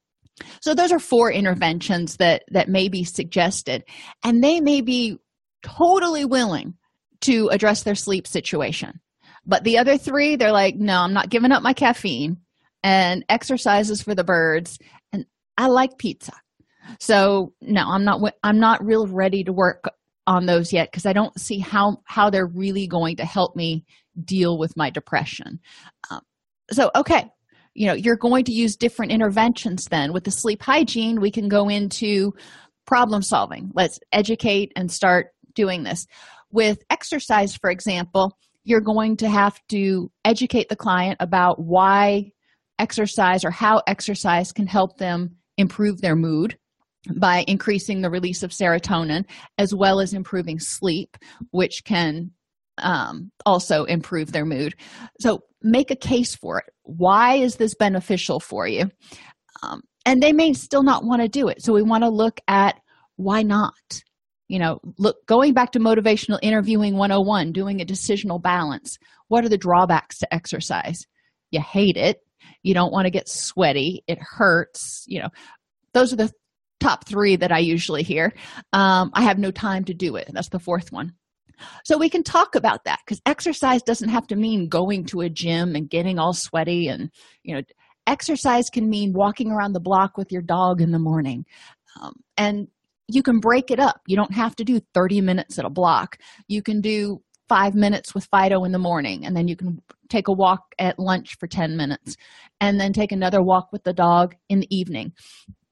so 0.62 0.74
those 0.74 0.92
are 0.92 1.00
four 1.00 1.32
interventions 1.32 2.18
that 2.18 2.44
that 2.52 2.70
may 2.70 2.90
be 2.90 3.04
suggested 3.04 3.84
and 4.24 4.44
they 4.44 4.62
may 4.62 4.82
be 4.82 5.18
totally 5.64 6.26
willing 6.26 6.76
to 7.22 7.50
address 7.50 7.84
their 7.84 7.96
sleep 7.96 8.28
situation. 8.28 9.00
But 9.46 9.64
the 9.64 9.78
other 9.78 9.98
three, 9.98 10.36
they're 10.36 10.52
like, 10.52 10.76
no, 10.76 11.00
I'm 11.00 11.14
not 11.14 11.30
giving 11.30 11.52
up 11.52 11.64
my 11.64 11.74
caffeine 11.74 12.38
and 12.84 13.26
exercises 13.30 14.02
for 14.02 14.16
the 14.16 14.24
birds. 14.24 14.78
And 15.12 15.26
I 15.58 15.68
like 15.68 15.98
pizza. 15.98 16.34
So 17.00 17.54
no, 17.62 17.84
I'm 17.88 18.06
not, 18.06 18.22
I'm 18.44 18.60
not 18.60 18.86
real 18.86 19.08
ready 19.08 19.44
to 19.44 19.54
work 19.54 19.84
on 20.30 20.46
those 20.46 20.72
yet 20.72 20.92
because 20.92 21.08
I 21.08 21.14
don't 21.14 21.38
see 21.40 21.58
how, 21.58 21.98
how 22.06 22.30
they're 22.30 22.46
really 22.46 22.86
going 22.86 23.16
to 23.16 23.26
help 23.26 23.56
me 23.56 23.84
deal 24.24 24.60
with 24.60 24.78
my 24.78 24.92
depression. 24.92 25.60
Um, 26.12 26.22
so, 26.72 26.92
okay, 26.96 27.26
you 27.74 27.88
know, 27.88 27.94
you're 27.94 28.16
going 28.16 28.46
to 28.46 28.52
use 28.52 28.76
different 28.76 29.12
interventions 29.12 29.86
then. 29.86 30.14
With 30.14 30.26
the 30.26 30.32
sleep 30.32 30.62
hygiene, 30.62 31.20
we 31.20 31.32
can 31.32 31.50
go 31.50 31.68
into 31.68 32.34
problem 32.86 33.24
solving. 33.24 33.72
Let's 33.74 34.00
educate 34.12 34.72
and 34.76 34.92
start 34.92 35.30
doing 35.56 35.82
this. 35.82 36.06
With 36.52 36.84
exercise, 36.92 37.56
for 37.56 37.72
example, 37.72 38.38
you're 38.64 38.82
going 38.82 39.18
to 39.18 39.30
have 39.30 39.60
to 39.70 40.12
educate 40.24 40.70
the 40.70 40.76
client 40.76 41.18
about 41.20 41.60
why 41.60 42.34
exercise 42.78 43.44
or 43.44 43.52
how 43.52 43.82
exercise 43.88 44.52
can 44.52 44.68
help 44.68 44.98
them 44.98 45.38
improve 45.58 46.02
their 46.02 46.16
mood 46.16 46.56
by 47.16 47.46
increasing 47.48 48.02
the 48.02 48.10
release 48.10 48.44
of 48.44 48.52
serotonin 48.52 49.26
as 49.58 49.74
well 49.74 50.00
as 50.00 50.14
improving 50.14 50.60
sleep, 50.60 51.18
which 51.52 51.84
can 51.86 52.32
um, 52.78 53.32
also 53.46 53.84
improve 53.86 54.32
their 54.32 54.46
mood. 54.46 54.76
So, 55.20 55.42
make 55.62 55.92
a 55.92 55.96
case 55.96 56.36
for 56.36 56.60
it. 56.60 56.66
Why 56.84 57.36
is 57.36 57.58
this 57.58 57.76
beneficial 57.76 58.40
for 58.40 58.68
you? 58.68 58.90
Um, 59.62 59.82
and 60.06 60.22
they 60.22 60.32
may 60.32 60.54
still 60.54 60.84
not 60.84 61.04
want 61.04 61.22
to 61.22 61.28
do 61.28 61.50
it. 61.50 61.62
So, 61.62 61.74
we 61.74 61.82
want 61.82 62.04
to 62.04 62.10
look 62.10 62.40
at 62.48 62.80
why 63.16 63.44
not? 63.44 63.74
you 64.50 64.60
know 64.60 64.80
look 64.98 65.26
going 65.28 65.54
back 65.54 65.72
to 65.72 65.80
motivational 65.80 66.40
interviewing 66.42 66.98
101 66.98 67.54
doing 67.54 67.80
a 67.80 67.86
decisional 67.86 68.42
balance 68.42 68.98
what 69.30 69.46
are 69.46 69.50
the 69.50 69.58
drawbacks 69.58 70.18
to 70.18 70.34
exercise 70.34 71.06
you 71.52 71.62
hate 71.62 71.96
it 71.96 72.18
you 72.64 72.74
don't 72.74 72.92
want 72.92 73.06
to 73.06 73.12
get 73.12 73.30
sweaty 73.30 74.04
it 74.08 74.18
hurts 74.20 75.06
you 75.08 75.22
know 75.22 75.30
those 75.94 76.12
are 76.12 76.18
the 76.18 76.32
top 76.80 77.08
three 77.08 77.36
that 77.36 77.52
i 77.52 77.60
usually 77.60 78.04
hear 78.04 78.34
um, 78.74 79.12
i 79.14 79.22
have 79.22 79.38
no 79.38 79.52
time 79.52 79.84
to 79.84 79.94
do 79.94 80.16
it 80.16 80.30
that's 80.34 80.50
the 80.50 80.60
fourth 80.60 80.92
one 80.92 81.14
so 81.84 81.98
we 81.98 82.10
can 82.10 82.24
talk 82.24 82.56
about 82.56 82.86
that 82.86 83.00
because 83.06 83.22
exercise 83.26 83.84
doesn't 83.84 84.10
have 84.10 84.26
to 84.28 84.36
mean 84.36 84.70
going 84.70 85.04
to 85.06 85.22
a 85.22 85.30
gym 85.30 85.76
and 85.76 85.90
getting 85.90 86.18
all 86.18 86.34
sweaty 86.34 86.88
and 86.88 87.12
you 87.44 87.54
know 87.54 87.62
exercise 88.08 88.70
can 88.70 88.90
mean 88.90 89.14
walking 89.14 89.52
around 89.52 89.74
the 89.74 89.80
block 89.80 90.18
with 90.18 90.32
your 90.32 90.42
dog 90.42 90.82
in 90.82 90.92
the 90.92 91.00
morning 91.00 91.46
um, 92.02 92.14
and 92.38 92.68
you 93.10 93.24
can 93.24 93.40
break 93.40 93.72
it 93.72 93.80
up. 93.80 94.02
You 94.08 94.16
don't 94.16 94.34
have 94.34 94.56
to 94.58 94.64
do 94.64 94.80
30 94.94 95.22
minutes 95.22 95.58
at 95.58 95.66
a 95.66 95.70
block. 95.70 96.18
You 96.48 96.62
can 96.62 96.80
do 96.80 97.22
five 97.48 97.74
minutes 97.74 98.14
with 98.14 98.26
Fido 98.26 98.64
in 98.64 98.72
the 98.72 98.78
morning, 98.78 99.26
and 99.26 99.36
then 99.36 99.48
you 99.48 99.56
can 99.56 99.82
take 100.10 100.28
a 100.28 100.34
walk 100.34 100.76
at 100.78 101.00
lunch 101.00 101.36
for 101.40 101.48
10 101.48 101.76
minutes, 101.76 102.16
and 102.62 102.80
then 102.80 102.94
take 102.94 103.12
another 103.12 103.42
walk 103.42 103.72
with 103.72 103.84
the 103.84 103.94
dog 103.94 104.36
in 104.48 104.60
the 104.60 104.76
evening. 104.76 105.14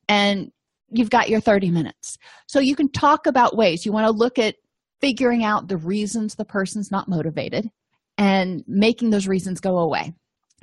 And 0.09 0.51
you've 0.89 1.09
got 1.09 1.29
your 1.29 1.39
30 1.39 1.71
minutes. 1.71 2.17
So 2.47 2.59
you 2.59 2.75
can 2.75 2.89
talk 2.89 3.27
about 3.27 3.57
ways. 3.57 3.85
You 3.85 3.91
want 3.91 4.05
to 4.05 4.11
look 4.11 4.39
at 4.39 4.55
figuring 5.01 5.43
out 5.43 5.67
the 5.67 5.77
reasons 5.77 6.35
the 6.35 6.45
person's 6.45 6.91
not 6.91 7.07
motivated 7.07 7.69
and 8.17 8.63
making 8.67 9.09
those 9.09 9.27
reasons 9.27 9.59
go 9.59 9.77
away 9.77 10.13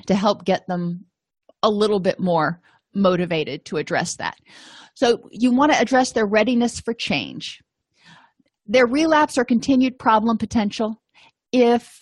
to 0.07 0.15
help 0.15 0.45
get 0.45 0.67
them 0.67 1.05
a 1.63 1.71
little 1.71 2.01
bit 2.01 2.19
more 2.19 2.61
motivated 2.95 3.65
to 3.67 3.77
address 3.77 4.17
that. 4.17 4.37
So 4.95 5.29
you 5.31 5.53
want 5.53 5.73
to 5.73 5.81
address 5.81 6.13
their 6.13 6.27
readiness 6.27 6.81
for 6.81 6.95
change. 6.95 7.61
Their 8.67 8.87
relapse 8.87 9.37
or 9.37 9.45
continued 9.45 9.99
problem 9.99 10.39
potential, 10.39 11.03
if 11.53 12.01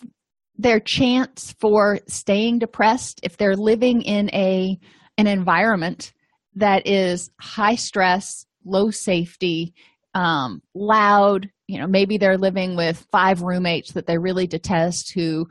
their 0.57 0.81
chance 0.81 1.55
for 1.59 1.99
staying 2.07 2.61
depressed, 2.61 3.21
if 3.23 3.37
they're 3.37 3.57
living 3.57 4.03
in 4.03 4.31
a 4.35 4.79
an 5.19 5.27
environment 5.27 6.13
that 6.55 6.87
is 6.87 7.31
high 7.41 7.75
stress, 7.75 8.47
low 8.65 8.91
safety, 8.91 9.75
um, 10.15 10.63
loud, 10.75 11.51
you 11.67 11.79
know, 11.79 11.87
maybe 11.87 12.19
they're 12.19 12.39
living 12.39 12.77
with 12.77 13.07
five 13.11 13.43
roommates 13.43 13.93
that 13.93 14.07
they 14.07 14.19
really 14.19 14.47
detest 14.47 15.13
who 15.13 15.49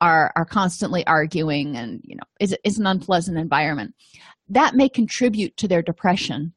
are 0.00 0.32
are 0.34 0.44
constantly 0.44 1.06
arguing 1.06 1.76
and 1.76 2.00
you 2.02 2.16
know 2.16 2.24
is 2.40 2.54
is 2.64 2.78
an 2.78 2.86
unpleasant 2.86 3.38
environment. 3.38 3.94
That 4.48 4.74
may 4.74 4.88
contribute 4.88 5.56
to 5.58 5.68
their 5.68 5.80
depression. 5.80 6.52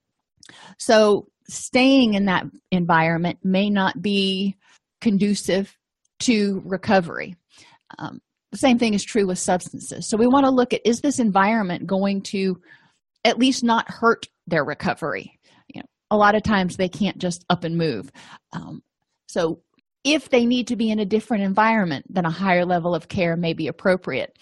So 0.77 1.27
staying 1.47 2.15
in 2.15 2.25
that 2.25 2.45
environment 2.71 3.39
may 3.43 3.69
not 3.69 4.01
be 4.01 4.57
conducive 4.99 5.77
to 6.21 6.61
recovery. 6.65 7.35
Um, 7.99 8.19
the 8.51 8.57
same 8.57 8.79
thing 8.79 8.93
is 8.93 9.03
true 9.03 9.27
with 9.27 9.37
substances. 9.37 10.07
So 10.07 10.17
we 10.17 10.27
want 10.27 10.45
to 10.45 10.51
look 10.51 10.73
at 10.73 10.81
is 10.85 11.01
this 11.01 11.19
environment 11.19 11.85
going 11.85 12.21
to 12.23 12.59
at 13.25 13.37
least 13.37 13.63
not 13.63 13.89
hurt 13.89 14.27
their 14.47 14.63
recovery 14.63 15.37
you 15.67 15.81
know 15.81 15.87
a 16.11 16.17
lot 16.17 16.35
of 16.35 16.43
times 16.43 16.77
they 16.77 16.89
can't 16.89 17.17
just 17.17 17.43
up 17.49 17.63
and 17.63 17.77
move 17.77 18.09
um, 18.53 18.81
so 19.27 19.61
if 20.05 20.29
they 20.29 20.45
need 20.45 20.67
to 20.67 20.75
be 20.75 20.91
in 20.91 20.99
a 20.99 21.05
different 21.05 21.43
environment 21.43 22.05
then 22.09 22.25
a 22.25 22.31
higher 22.31 22.65
level 22.65 22.95
of 22.95 23.09
care 23.09 23.35
may 23.35 23.53
be 23.53 23.67
appropriate 23.67 24.37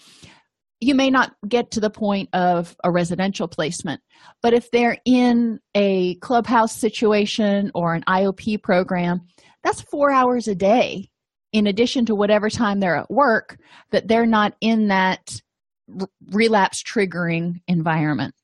you 0.84 0.94
may 0.94 1.10
not 1.10 1.34
get 1.48 1.70
to 1.72 1.80
the 1.80 1.90
point 1.90 2.28
of 2.32 2.76
a 2.84 2.90
residential 2.90 3.48
placement, 3.48 4.02
but 4.42 4.52
if 4.52 4.70
they're 4.70 4.98
in 5.04 5.58
a 5.74 6.16
clubhouse 6.16 6.76
situation 6.76 7.70
or 7.74 7.94
an 7.94 8.04
IOP 8.06 8.62
program, 8.62 9.20
that's 9.62 9.80
four 9.80 10.10
hours 10.10 10.46
a 10.46 10.54
day 10.54 11.10
in 11.52 11.66
addition 11.66 12.04
to 12.06 12.14
whatever 12.14 12.50
time 12.50 12.80
they're 12.80 12.96
at 12.96 13.10
work 13.10 13.56
that 13.92 14.08
they're 14.08 14.26
not 14.26 14.54
in 14.60 14.88
that 14.88 15.40
relapse 16.30 16.82
triggering 16.82 17.60
environment. 17.68 18.34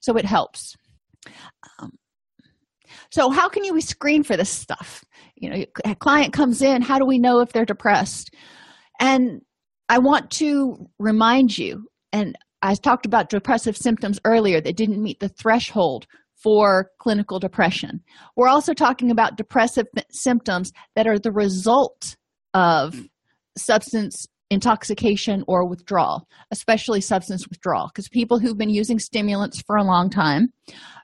So 0.00 0.16
it 0.16 0.24
helps. 0.24 0.76
Um, 1.78 1.92
so, 3.10 3.30
how 3.30 3.48
can 3.48 3.64
you 3.64 3.80
screen 3.80 4.22
for 4.22 4.36
this 4.36 4.50
stuff? 4.50 5.04
You 5.36 5.50
know, 5.50 5.64
a 5.84 5.94
client 5.94 6.32
comes 6.32 6.62
in, 6.62 6.82
how 6.82 6.98
do 6.98 7.06
we 7.06 7.18
know 7.18 7.40
if 7.40 7.52
they're 7.52 7.64
depressed? 7.64 8.34
And 9.00 9.40
I 9.88 9.98
want 9.98 10.30
to 10.32 10.88
remind 10.98 11.56
you, 11.56 11.86
and 12.12 12.36
I 12.62 12.74
talked 12.74 13.06
about 13.06 13.30
depressive 13.30 13.76
symptoms 13.76 14.20
earlier 14.24 14.60
that 14.60 14.76
didn't 14.76 15.02
meet 15.02 15.20
the 15.20 15.28
threshold 15.28 16.06
for 16.42 16.90
clinical 16.98 17.38
depression. 17.38 18.00
We're 18.36 18.48
also 18.48 18.72
talking 18.72 19.10
about 19.10 19.36
depressive 19.36 19.86
symptoms 20.10 20.72
that 20.96 21.06
are 21.06 21.18
the 21.18 21.32
result 21.32 22.16
of 22.54 23.00
substance 23.56 24.26
intoxication 24.50 25.44
or 25.46 25.66
withdrawal, 25.66 26.26
especially 26.50 27.00
substance 27.00 27.48
withdrawal, 27.48 27.88
because 27.88 28.08
people 28.08 28.38
who've 28.38 28.58
been 28.58 28.70
using 28.70 28.98
stimulants 28.98 29.62
for 29.62 29.76
a 29.76 29.84
long 29.84 30.10
time 30.10 30.52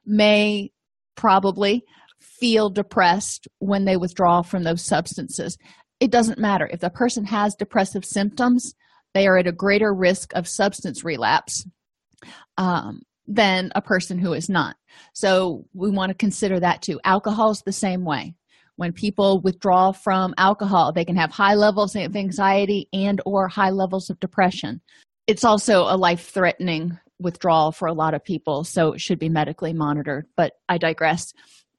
may 0.04 0.70
probably 1.14 1.84
feel 2.20 2.68
depressed 2.68 3.48
when 3.60 3.84
they 3.84 3.96
withdraw 3.96 4.42
from 4.42 4.64
those 4.64 4.82
substances 4.82 5.56
it 6.00 6.10
doesn't 6.10 6.38
matter. 6.38 6.68
If 6.70 6.80
the 6.80 6.90
person 6.90 7.24
has 7.26 7.54
depressive 7.54 8.04
symptoms, 8.04 8.74
they 9.14 9.26
are 9.26 9.38
at 9.38 9.46
a 9.46 9.52
greater 9.52 9.92
risk 9.92 10.34
of 10.34 10.46
substance 10.46 11.04
relapse 11.04 11.66
um, 12.58 13.02
than 13.26 13.72
a 13.74 13.82
person 13.82 14.18
who 14.18 14.32
is 14.34 14.48
not. 14.48 14.76
So 15.14 15.66
we 15.72 15.90
want 15.90 16.10
to 16.10 16.14
consider 16.14 16.60
that 16.60 16.82
too. 16.82 17.00
Alcohol 17.04 17.50
is 17.50 17.62
the 17.62 17.72
same 17.72 18.04
way. 18.04 18.34
When 18.76 18.92
people 18.92 19.40
withdraw 19.40 19.92
from 19.92 20.34
alcohol, 20.38 20.92
they 20.92 21.04
can 21.04 21.16
have 21.16 21.30
high 21.30 21.54
levels 21.54 21.96
of 21.96 22.14
anxiety 22.14 22.88
and 22.92 23.20
or 23.24 23.48
high 23.48 23.70
levels 23.70 24.10
of 24.10 24.20
depression. 24.20 24.80
It's 25.26 25.44
also 25.44 25.82
a 25.82 25.96
life-threatening 25.96 26.98
withdrawal 27.18 27.72
for 27.72 27.88
a 27.88 27.94
lot 27.94 28.14
of 28.14 28.22
people, 28.22 28.64
so 28.64 28.92
it 28.92 29.00
should 29.00 29.18
be 29.18 29.30
medically 29.30 29.72
monitored, 29.72 30.26
but 30.36 30.52
I 30.68 30.78
digress 30.78 31.32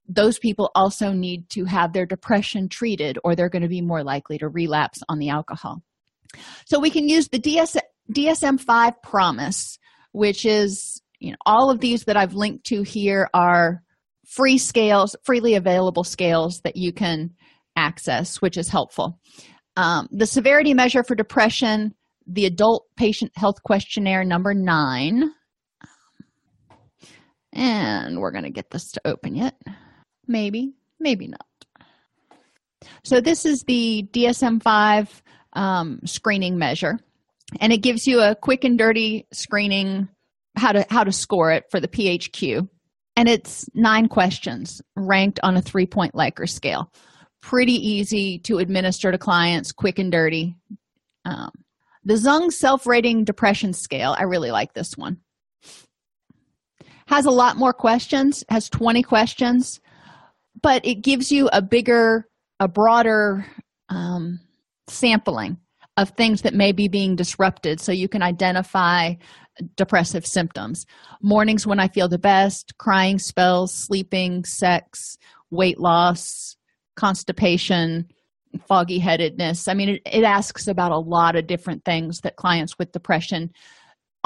those 0.08 0.40
people 0.40 0.72
also 0.74 1.12
need 1.12 1.50
to 1.50 1.66
have 1.66 1.94
their 1.94 2.06
depression 2.06 2.70
treated 2.70 3.20
or 3.24 3.36
they're 3.36 3.50
going 3.50 3.62
to 3.62 3.68
be 3.68 3.82
more 3.82 4.04
likely 4.04 4.38
to 4.38 4.48
relapse 4.48 5.04
on 5.10 5.20
the 5.20 5.30
alcohol. 5.30 5.82
So 6.66 6.80
we 6.80 6.90
can 6.90 7.10
use 7.10 7.28
the 7.28 7.40
DS, 7.40 7.78
DSM 8.12 8.60
5 8.60 9.02
PROMIS, 9.02 9.80
which 10.12 10.46
is 10.46 11.02
you 11.20 11.32
know 11.32 11.38
all 11.46 11.70
of 11.70 11.80
these 11.80 12.06
that 12.06 12.18
I've 12.18 12.36
linked 12.36 12.66
to 12.68 12.84
here 12.84 13.30
are 13.34 13.84
free 14.28 14.58
scales, 14.58 15.16
freely 15.24 15.56
available 15.56 16.04
scales 16.04 16.62
that 16.62 16.76
you 16.76 16.92
can 16.92 17.32
access, 17.76 18.42
which 18.42 18.58
is 18.58 18.70
helpful. 18.70 19.20
Um, 19.76 20.08
the 20.12 20.26
severity 20.26 20.74
measure 20.74 21.04
for 21.04 21.16
depression, 21.16 21.94
the 22.26 22.46
adult 22.46 22.86
patient 22.98 23.32
health 23.36 23.64
questionnaire 23.64 24.24
number 24.24 24.54
nine. 24.54 25.32
And 27.54 28.20
we're 28.20 28.32
going 28.32 28.44
to 28.44 28.52
get 28.52 28.70
this 28.70 28.92
to 28.92 29.02
open 29.06 29.36
yet. 29.36 29.56
Maybe, 30.28 30.74
maybe 31.00 31.28
not. 31.28 31.46
So, 33.04 33.22
this 33.22 33.46
is 33.46 33.64
the 33.64 34.08
DSM 34.12 34.62
5 34.62 35.24
um, 35.54 36.00
screening 36.06 36.58
measure, 36.58 37.00
and 37.60 37.74
it 37.74 37.78
gives 37.78 38.06
you 38.06 38.22
a 38.22 38.36
quick 38.36 38.64
and 38.64 38.78
dirty 38.78 39.26
screening 39.32 40.10
how 40.56 40.74
to 40.74 40.86
how 40.90 41.04
to 41.04 41.12
score 41.12 41.52
it 41.52 41.66
for 41.72 41.80
the 41.80 41.88
PHQ. 41.88 42.68
And 43.18 43.28
it's 43.28 43.70
nine 43.74 44.08
questions 44.08 44.82
ranked 44.96 45.42
on 45.44 45.58
a 45.58 45.62
three 45.62 45.86
point 45.86 46.14
Likert 46.14 46.50
scale. 46.50 46.90
Pretty 47.42 47.74
easy 47.74 48.40
to 48.40 48.60
administer 48.60 49.12
to 49.12 49.18
clients, 49.18 49.74
quick 49.74 50.00
and 50.00 50.12
dirty. 50.12 50.56
Um, 51.26 51.52
the 52.06 52.14
Zung 52.14 52.54
self 52.54 52.88
rating 52.88 53.26
depression 53.26 53.74
scale, 53.74 54.16
I 54.18 54.24
really 54.24 54.52
like 54.52 54.74
this 54.74 54.96
one. 54.96 55.18
Has 57.08 57.26
a 57.26 57.32
lot 57.32 57.58
more 57.58 57.74
questions, 57.74 58.46
has 58.50 58.70
20 58.70 59.04
questions 59.04 59.82
but 60.62 60.86
it 60.86 60.96
gives 60.96 61.32
you 61.32 61.50
a 61.54 61.62
bigger 61.62 62.28
a 62.60 62.68
broader 62.68 63.46
um, 63.90 64.40
sampling 64.88 65.58
of 65.98 66.10
things 66.12 66.44
that 66.44 66.54
may 66.54 66.72
be 66.72 66.88
being 66.88 67.16
disrupted 67.16 67.82
so 67.82 67.92
you 67.92 68.08
can 68.08 68.22
identify 68.22 69.14
depressive 69.76 70.26
symptoms. 70.26 70.86
Mornings 71.22 71.66
when 71.66 71.80
i 71.80 71.88
feel 71.88 72.08
the 72.08 72.20
best 72.20 72.78
crying 72.78 73.20
spells 73.20 73.74
sleeping 73.74 74.46
sex 74.46 75.18
weight 75.50 75.80
loss 75.80 76.56
constipation 76.96 78.08
foggy 78.68 78.98
headedness 78.98 79.68
i 79.68 79.74
mean 79.74 79.90
it, 79.90 80.02
it 80.06 80.24
asks 80.24 80.68
about 80.68 80.92
a 80.92 80.98
lot 80.98 81.36
of 81.36 81.46
different 81.46 81.84
things 81.86 82.22
that 82.22 82.36
clients 82.38 82.78
with 82.80 82.92
depression 82.92 83.52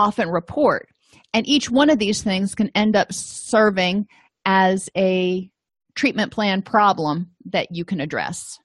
often 0.01 0.29
report. 0.29 0.89
And 1.33 1.47
each 1.47 1.69
one 1.69 1.89
of 1.89 1.99
these 1.99 2.23
things 2.23 2.55
can 2.55 2.71
end 2.75 2.95
up 2.95 3.13
serving 3.13 4.07
as 4.45 4.89
a 4.97 5.49
treatment 5.95 6.31
plan 6.31 6.61
problem 6.61 7.31
that 7.45 7.67
you 7.71 7.85
can 7.85 8.01
address. 8.01 8.57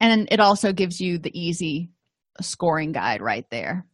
And 0.00 0.28
it 0.30 0.40
also 0.40 0.72
gives 0.72 1.00
you 1.00 1.18
the 1.18 1.38
easy 1.38 1.90
scoring 2.42 2.92
guide 2.92 3.22
right 3.22 3.46
there. 3.50 3.86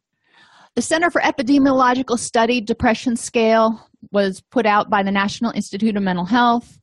The 0.75 0.83
Center 0.83 1.11
for 1.11 1.23
Epidemiological 1.23 2.19
Study 2.19 2.61
Depression 2.61 3.17
Scale 3.17 3.81
was 4.13 4.43
put 4.51 4.67
out 4.67 4.91
by 4.91 5.03
the 5.03 5.11
National 5.11 5.51
Institute 5.53 5.97
of 5.97 6.03
Mental 6.03 6.27
Health. 6.27 6.79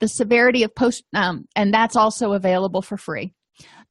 The 0.00 0.08
severity 0.08 0.62
of 0.62 0.74
post, 0.74 1.04
um, 1.14 1.48
and 1.56 1.74
that's 1.74 1.96
also 1.96 2.32
available 2.32 2.82
for 2.82 2.96
free. 2.96 3.32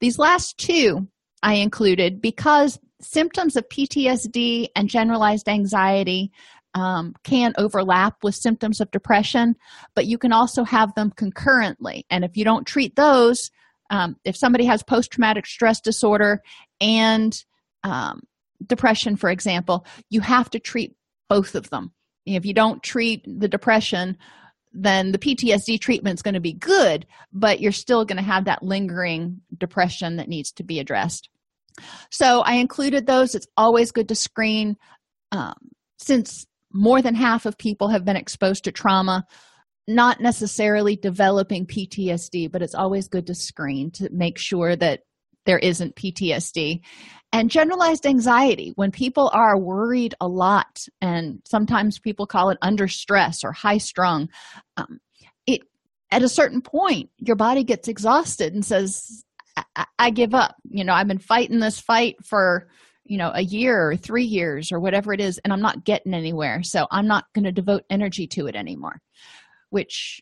These 0.00 0.18
last 0.18 0.56
two 0.56 1.08
I 1.42 1.54
included 1.54 2.20
because 2.22 2.78
symptoms 3.00 3.56
of 3.56 3.68
PTSD 3.68 4.68
and 4.74 4.88
generalized 4.88 5.48
anxiety 5.48 6.32
um, 6.74 7.14
can 7.24 7.54
overlap 7.58 8.22
with 8.22 8.34
symptoms 8.34 8.80
of 8.80 8.90
depression, 8.90 9.56
but 9.94 10.06
you 10.06 10.18
can 10.18 10.32
also 10.32 10.64
have 10.64 10.94
them 10.94 11.10
concurrently. 11.10 12.06
And 12.10 12.24
if 12.24 12.36
you 12.36 12.44
don't 12.44 12.66
treat 12.66 12.96
those, 12.96 13.50
um, 13.90 14.16
if 14.24 14.36
somebody 14.36 14.64
has 14.66 14.82
post 14.82 15.10
traumatic 15.10 15.46
stress 15.46 15.80
disorder 15.80 16.42
and 16.80 17.44
um, 17.84 18.22
depression, 18.66 19.16
for 19.16 19.30
example, 19.30 19.86
you 20.10 20.20
have 20.20 20.50
to 20.50 20.58
treat 20.58 20.94
both 21.28 21.54
of 21.54 21.70
them. 21.70 21.92
If 22.26 22.44
you 22.44 22.54
don't 22.54 22.82
treat 22.82 23.24
the 23.26 23.48
depression, 23.48 24.18
then 24.72 25.12
the 25.12 25.18
PTSD 25.18 25.80
treatment 25.80 26.18
is 26.18 26.22
going 26.22 26.34
to 26.34 26.40
be 26.40 26.52
good, 26.52 27.06
but 27.32 27.60
you're 27.60 27.72
still 27.72 28.04
going 28.04 28.18
to 28.18 28.22
have 28.22 28.44
that 28.44 28.62
lingering 28.62 29.40
depression 29.56 30.16
that 30.16 30.28
needs 30.28 30.52
to 30.52 30.62
be 30.62 30.78
addressed. 30.78 31.30
So 32.10 32.40
I 32.40 32.54
included 32.54 33.06
those. 33.06 33.34
It's 33.34 33.46
always 33.56 33.92
good 33.92 34.08
to 34.08 34.14
screen. 34.14 34.76
Um, 35.32 35.54
since 35.98 36.46
more 36.72 37.00
than 37.00 37.14
half 37.14 37.46
of 37.46 37.56
people 37.56 37.88
have 37.88 38.04
been 38.04 38.16
exposed 38.16 38.64
to 38.64 38.72
trauma 38.72 39.24
not 39.88 40.20
necessarily 40.20 40.96
developing 40.96 41.66
PTSD, 41.66 42.52
but 42.52 42.60
it's 42.60 42.74
always 42.74 43.08
good 43.08 43.26
to 43.26 43.34
screen 43.34 43.90
to 43.92 44.10
make 44.12 44.38
sure 44.38 44.76
that 44.76 45.00
there 45.46 45.58
isn't 45.58 45.96
PTSD. 45.96 46.80
And 47.32 47.50
generalized 47.50 48.06
anxiety, 48.06 48.72
when 48.76 48.90
people 48.90 49.30
are 49.32 49.58
worried 49.58 50.14
a 50.20 50.28
lot, 50.28 50.84
and 51.00 51.40
sometimes 51.46 51.98
people 51.98 52.26
call 52.26 52.50
it 52.50 52.58
under 52.60 52.86
stress 52.86 53.42
or 53.42 53.52
high 53.52 53.78
strung, 53.78 54.28
um, 54.76 55.00
it 55.46 55.62
at 56.10 56.22
a 56.22 56.28
certain 56.28 56.60
point, 56.60 57.08
your 57.16 57.36
body 57.36 57.64
gets 57.64 57.88
exhausted 57.88 58.52
and 58.52 58.64
says, 58.64 59.24
I, 59.56 59.86
I 59.98 60.10
give 60.10 60.34
up. 60.34 60.56
You 60.68 60.84
know, 60.84 60.92
I've 60.92 61.08
been 61.08 61.18
fighting 61.18 61.60
this 61.60 61.80
fight 61.80 62.16
for 62.24 62.68
you 63.08 63.16
know 63.16 63.32
a 63.34 63.40
year 63.40 63.90
or 63.90 63.96
three 63.96 64.24
years 64.24 64.70
or 64.70 64.78
whatever 64.78 65.14
it 65.14 65.20
is 65.20 65.38
and 65.38 65.50
i'm 65.50 65.62
not 65.62 65.82
getting 65.84 66.12
anywhere 66.12 66.62
so 66.62 66.86
i'm 66.90 67.06
not 67.06 67.24
going 67.34 67.44
to 67.44 67.50
devote 67.50 67.82
energy 67.88 68.26
to 68.26 68.46
it 68.46 68.54
anymore 68.54 69.00
which 69.70 70.20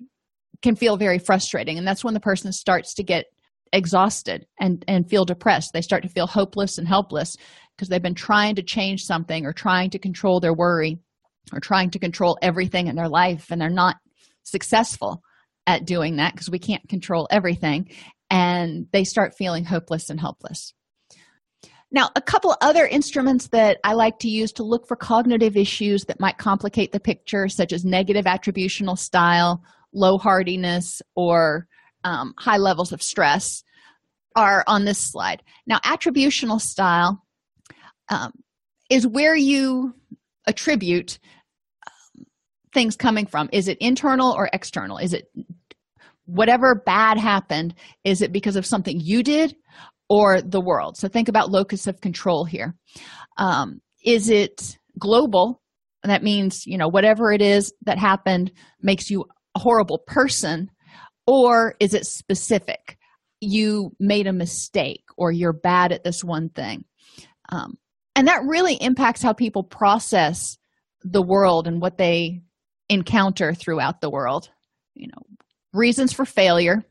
can 0.62 0.76
feel 0.76 0.96
very 0.96 1.18
frustrating. 1.18 1.78
And 1.78 1.86
that's 1.86 2.04
when 2.04 2.14
the 2.14 2.20
person 2.20 2.52
starts 2.52 2.94
to 2.94 3.02
get 3.02 3.26
exhausted 3.72 4.46
and 4.60 4.84
and 4.88 5.08
feel 5.08 5.24
depressed. 5.24 5.72
They 5.72 5.82
start 5.82 6.02
to 6.04 6.08
feel 6.08 6.26
hopeless 6.26 6.78
and 6.78 6.86
helpless 6.86 7.36
because 7.76 7.88
they've 7.88 8.02
been 8.02 8.14
trying 8.14 8.54
to 8.56 8.62
change 8.62 9.02
something 9.02 9.44
or 9.44 9.52
trying 9.52 9.90
to 9.90 9.98
control 9.98 10.40
their 10.40 10.54
worry 10.54 10.98
or 11.52 11.60
trying 11.60 11.90
to 11.90 11.98
control 11.98 12.38
everything 12.42 12.86
in 12.86 12.96
their 12.96 13.08
life. 13.08 13.50
And 13.50 13.60
they're 13.60 13.70
not 13.70 13.96
successful 14.44 15.22
at 15.66 15.84
doing 15.84 16.16
that 16.16 16.32
because 16.32 16.50
we 16.50 16.58
can't 16.58 16.88
control 16.88 17.28
everything. 17.30 17.90
And 18.30 18.86
they 18.92 19.04
start 19.04 19.36
feeling 19.36 19.64
hopeless 19.64 20.10
and 20.10 20.20
helpless 20.20 20.72
now, 21.96 22.10
a 22.14 22.20
couple 22.20 22.54
other 22.60 22.86
instruments 22.86 23.48
that 23.48 23.78
I 23.82 23.94
like 23.94 24.18
to 24.18 24.28
use 24.28 24.52
to 24.52 24.62
look 24.62 24.86
for 24.86 24.96
cognitive 24.96 25.56
issues 25.56 26.04
that 26.04 26.20
might 26.20 26.36
complicate 26.36 26.92
the 26.92 27.00
picture, 27.00 27.48
such 27.48 27.72
as 27.72 27.86
negative 27.86 28.26
attributional 28.26 28.98
style, 28.98 29.62
low 29.94 30.18
hardiness, 30.18 31.00
or 31.14 31.66
um, 32.04 32.34
high 32.36 32.58
levels 32.58 32.92
of 32.92 33.02
stress, 33.02 33.64
are 34.36 34.62
on 34.66 34.84
this 34.84 34.98
slide. 34.98 35.42
Now, 35.66 35.78
attributional 35.86 36.60
style 36.60 37.24
um, 38.10 38.32
is 38.90 39.06
where 39.06 39.34
you 39.34 39.94
attribute 40.46 41.18
um, 41.86 42.26
things 42.74 42.94
coming 42.94 43.24
from. 43.24 43.48
Is 43.54 43.68
it 43.68 43.78
internal 43.78 44.32
or 44.32 44.50
external? 44.52 44.98
Is 44.98 45.14
it 45.14 45.30
whatever 46.26 46.74
bad 46.74 47.16
happened, 47.16 47.74
is 48.04 48.20
it 48.20 48.32
because 48.32 48.56
of 48.56 48.66
something 48.66 49.00
you 49.00 49.22
did 49.22 49.56
or 50.08 50.40
the 50.40 50.60
world? 50.60 50.96
So 50.96 51.08
think 51.08 51.28
about 51.28 51.50
locus 51.50 51.86
of 51.86 52.00
control 52.00 52.44
here. 52.44 52.74
Um, 53.36 53.80
is 54.04 54.30
it 54.30 54.78
global? 54.98 55.62
That 56.02 56.22
means, 56.22 56.66
you 56.66 56.78
know, 56.78 56.88
whatever 56.88 57.32
it 57.32 57.42
is 57.42 57.72
that 57.82 57.98
happened 57.98 58.52
makes 58.80 59.10
you 59.10 59.24
a 59.56 59.58
horrible 59.58 59.98
person, 60.06 60.70
or 61.26 61.74
is 61.80 61.94
it 61.94 62.06
specific? 62.06 62.96
You 63.40 63.90
made 63.98 64.26
a 64.26 64.32
mistake 64.32 65.04
or 65.16 65.32
you're 65.32 65.52
bad 65.52 65.92
at 65.92 66.04
this 66.04 66.22
one 66.22 66.48
thing. 66.48 66.84
Um, 67.50 67.74
and 68.14 68.28
that 68.28 68.44
really 68.46 68.74
impacts 68.74 69.22
how 69.22 69.32
people 69.32 69.62
process 69.62 70.56
the 71.02 71.22
world 71.22 71.66
and 71.66 71.80
what 71.80 71.98
they 71.98 72.40
encounter 72.88 73.52
throughout 73.54 74.00
the 74.00 74.10
world. 74.10 74.50
You 74.94 75.08
know, 75.08 75.22
reasons 75.72 76.12
for 76.12 76.24
failure. 76.24 76.84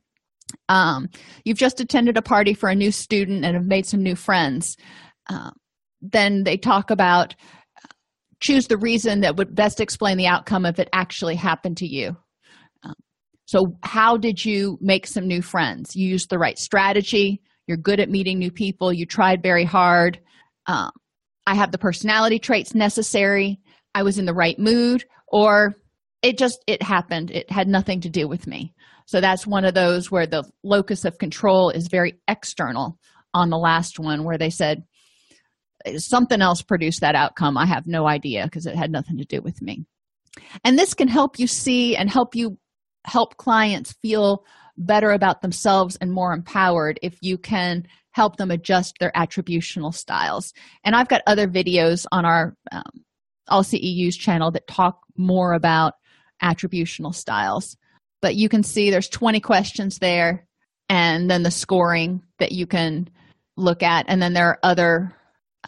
Um, 0.70 1.10
you've 1.44 1.58
just 1.58 1.80
attended 1.80 2.18
a 2.18 2.22
party 2.22 2.54
for 2.54 2.70
a 2.70 2.76
new 2.76 2.92
student 2.92 3.46
and 3.46 3.56
have 3.56 3.66
made 3.66 3.86
some 3.86 4.04
new 4.04 4.16
friends. 4.16 4.78
Uh, 5.30 5.52
then 6.02 6.44
they 6.44 6.58
talk 6.58 6.92
about 6.92 7.36
choose 8.40 8.68
the 8.68 8.78
reason 8.78 9.22
that 9.22 9.38
would 9.38 9.56
best 9.56 9.80
explain 9.80 10.18
the 10.18 10.28
outcome 10.28 10.66
if 10.66 10.80
it 10.80 10.90
actually 10.94 11.36
happened 11.36 11.78
to 11.78 11.88
you. 11.88 12.16
Um, 12.84 12.94
so, 13.46 13.78
how 13.84 14.18
did 14.18 14.44
you 14.44 14.78
make 14.82 15.08
some 15.08 15.28
new 15.28 15.42
friends? 15.42 15.96
You 15.96 16.08
used 16.08 16.30
the 16.30 16.38
right 16.38 16.58
strategy. 16.58 17.42
You're 17.68 17.78
good 17.78 18.00
at 18.00 18.10
meeting 18.10 18.38
new 18.38 18.52
people. 18.52 18.94
You 18.94 19.06
tried 19.06 19.42
very 19.42 19.66
hard. 19.66 20.20
Um, 20.68 20.92
I 21.48 21.56
have 21.56 21.72
the 21.72 21.78
personality 21.78 22.40
traits 22.40 22.76
necessary. 22.76 23.60
I 23.94 24.04
was 24.04 24.20
in 24.20 24.26
the 24.26 24.34
right 24.34 24.60
mood, 24.60 25.06
or 25.28 25.76
it 26.22 26.38
just 26.38 26.60
it 26.68 26.84
happened. 26.84 27.32
It 27.32 27.50
had 27.52 27.68
nothing 27.68 28.02
to 28.02 28.10
do 28.10 28.28
with 28.28 28.46
me. 28.48 28.74
So 29.06 29.22
that's 29.22 29.46
one 29.46 29.66
of 29.66 29.74
those 29.74 30.10
where 30.10 30.28
the 30.28 30.44
locus 30.64 31.06
of 31.06 31.18
control 31.18 31.70
is 31.70 31.88
very 31.88 32.20
external 32.28 32.98
on 33.34 33.50
the 33.50 33.58
last 33.58 34.00
one, 34.00 34.24
where 34.24 34.38
they 34.38 34.50
said 34.50 34.84
something 35.98 36.42
else 36.42 36.62
produced 36.62 37.02
that 37.02 37.16
outcome. 37.16 37.58
I 37.58 37.66
have 37.66 37.86
no 37.86 38.08
idea 38.08 38.46
because 38.46 38.66
it 38.66 38.76
had 38.76 38.92
nothing 38.92 39.18
to 39.18 39.26
do 39.26 39.42
with 39.42 39.62
me. 39.62 39.86
And 40.64 40.78
this 40.78 40.94
can 40.94 41.08
help 41.08 41.40
you 41.40 41.48
see 41.48 41.96
and 41.96 42.10
help 42.10 42.36
you 42.36 42.58
help 43.06 43.38
clients 43.38 43.94
feel 44.02 44.44
better 44.78 45.12
about 45.12 45.42
themselves 45.42 45.96
and 46.02 46.12
more 46.12 46.34
empowered 46.34 47.00
if 47.02 47.18
you 47.22 47.38
can 47.38 47.86
help 48.12 48.38
them 48.38 48.52
adjust 48.52 48.96
their 49.00 49.12
attributional 49.16 49.94
styles. 49.94 50.54
And 50.84 50.96
I've 50.96 51.08
got 51.08 51.22
other 51.28 51.48
videos 51.48 52.06
on 52.12 52.26
our 52.26 52.56
um, 52.72 53.04
All 53.48 53.64
CEUs 53.64 54.18
channel 54.18 54.52
that 54.52 54.68
talk 54.68 55.00
more 55.18 55.54
about 55.54 55.94
attributional 56.42 57.14
styles 57.14 57.78
but 58.22 58.36
you 58.36 58.50
can 58.50 58.64
see 58.64 58.90
there's 58.90 59.10
20 59.10 59.40
questions 59.40 60.00
there 60.00 60.48
and 60.90 61.30
then 61.30 61.44
the 61.44 61.52
scoring 61.52 62.22
that 62.40 62.52
you 62.52 62.68
can 62.68 63.10
look 63.58 63.84
at. 63.84 64.06
And 64.08 64.22
then 64.22 64.34
there 64.34 64.50
are 64.50 64.60
other 64.64 65.16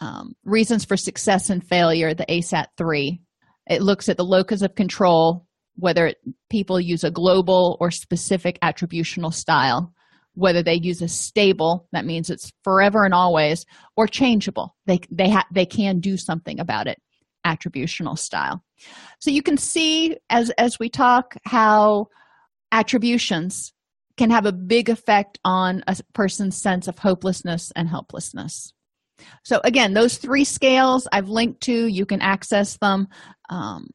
um, 0.00 0.34
reasons 0.44 0.84
for 0.84 0.96
success 0.96 1.50
and 1.50 1.66
failure 1.66 2.14
the 2.14 2.26
asat 2.26 2.66
3 2.76 3.20
it 3.68 3.82
looks 3.82 4.08
at 4.08 4.16
the 4.16 4.24
locus 4.24 4.62
of 4.62 4.74
control 4.74 5.46
whether 5.78 6.08
it, 6.08 6.16
people 6.50 6.80
use 6.80 7.04
a 7.04 7.10
global 7.10 7.76
or 7.80 7.90
specific 7.90 8.58
attributional 8.60 9.32
style. 9.32 9.94
Whether 10.34 10.62
they 10.62 10.74
use 10.74 11.02
a 11.02 11.08
stable 11.08 11.88
that 11.92 12.04
means 12.04 12.30
it's 12.30 12.52
forever 12.62 13.04
and 13.04 13.14
always 13.14 13.64
or 13.96 14.06
changeable. 14.06 14.76
They 14.86 15.00
they 15.10 15.30
ha- 15.30 15.48
they 15.52 15.66
can 15.66 15.98
do 15.98 16.16
something 16.16 16.60
about 16.60 16.86
it 16.86 16.98
attributional 17.44 18.16
style. 18.16 18.62
So 19.20 19.30
you 19.30 19.42
can 19.42 19.56
see 19.56 20.16
as 20.30 20.50
as 20.50 20.78
we 20.78 20.90
talk 20.90 21.34
how 21.44 22.08
attributions 22.72 23.72
can 24.18 24.30
have 24.30 24.44
a 24.44 24.52
big 24.52 24.90
effect 24.90 25.38
on 25.44 25.82
a 25.86 25.96
person's 26.12 26.60
sense 26.60 26.88
of 26.88 26.98
hopelessness 26.98 27.72
and 27.74 27.88
helplessness. 27.88 28.74
So, 29.44 29.60
again, 29.64 29.94
those 29.94 30.18
three 30.18 30.44
scales 30.44 31.08
I've 31.10 31.28
linked 31.28 31.62
to, 31.62 31.86
you 31.86 32.04
can 32.04 32.20
access 32.20 32.76
them. 32.76 33.08
Um, 33.48 33.88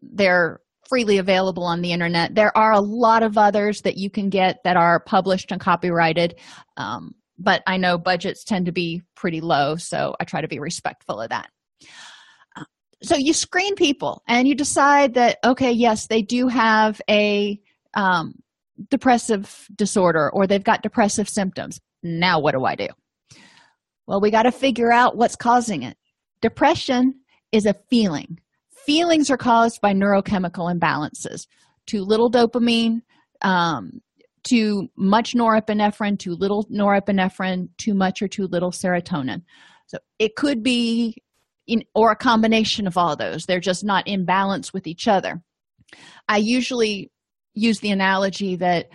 they're 0.00 0.60
freely 0.88 1.18
available 1.18 1.64
on 1.64 1.82
the 1.82 1.92
internet. 1.92 2.34
There 2.34 2.56
are 2.56 2.72
a 2.72 2.80
lot 2.80 3.22
of 3.22 3.38
others 3.38 3.82
that 3.82 3.96
you 3.96 4.10
can 4.10 4.28
get 4.28 4.58
that 4.64 4.76
are 4.76 5.00
published 5.00 5.52
and 5.52 5.60
copyrighted, 5.60 6.36
um, 6.76 7.14
but 7.38 7.62
I 7.66 7.76
know 7.76 7.98
budgets 7.98 8.44
tend 8.44 8.66
to 8.66 8.72
be 8.72 9.02
pretty 9.14 9.40
low, 9.40 9.76
so 9.76 10.16
I 10.18 10.24
try 10.24 10.40
to 10.40 10.48
be 10.48 10.58
respectful 10.58 11.20
of 11.20 11.30
that. 11.30 11.48
Uh, 12.56 12.64
so, 13.02 13.16
you 13.16 13.32
screen 13.32 13.74
people 13.76 14.22
and 14.26 14.48
you 14.48 14.54
decide 14.54 15.14
that, 15.14 15.38
okay, 15.44 15.72
yes, 15.72 16.06
they 16.06 16.22
do 16.22 16.48
have 16.48 17.00
a 17.08 17.60
um, 17.94 18.34
depressive 18.88 19.66
disorder 19.74 20.30
or 20.32 20.46
they've 20.46 20.64
got 20.64 20.82
depressive 20.82 21.28
symptoms. 21.28 21.80
Now, 22.02 22.40
what 22.40 22.54
do 22.54 22.64
I 22.64 22.74
do? 22.74 22.88
Well, 24.06 24.20
we 24.20 24.30
got 24.30 24.44
to 24.44 24.52
figure 24.52 24.92
out 24.92 25.16
what's 25.16 25.36
causing 25.36 25.82
it. 25.82 25.96
Depression 26.40 27.20
is 27.52 27.66
a 27.66 27.74
feeling. 27.90 28.38
Feelings 28.86 29.30
are 29.30 29.36
caused 29.36 29.80
by 29.80 29.92
neurochemical 29.92 30.74
imbalances. 30.74 31.46
Too 31.86 32.02
little 32.02 32.30
dopamine, 32.30 33.02
um, 33.42 34.00
too 34.42 34.88
much 34.96 35.34
norepinephrine, 35.34 36.18
too 36.18 36.34
little 36.34 36.64
norepinephrine, 36.66 37.68
too 37.76 37.94
much 37.94 38.22
or 38.22 38.28
too 38.28 38.46
little 38.46 38.70
serotonin. 38.70 39.42
So 39.86 39.98
it 40.18 40.34
could 40.36 40.62
be, 40.62 41.16
in, 41.66 41.84
or 41.94 42.10
a 42.10 42.16
combination 42.16 42.86
of 42.86 42.96
all 42.96 43.16
those. 43.16 43.44
They're 43.44 43.60
just 43.60 43.84
not 43.84 44.06
in 44.06 44.24
balance 44.24 44.72
with 44.72 44.86
each 44.86 45.06
other. 45.08 45.42
I 46.28 46.38
usually 46.38 47.10
use 47.54 47.80
the 47.80 47.90
analogy 47.90 48.56
that 48.56 48.88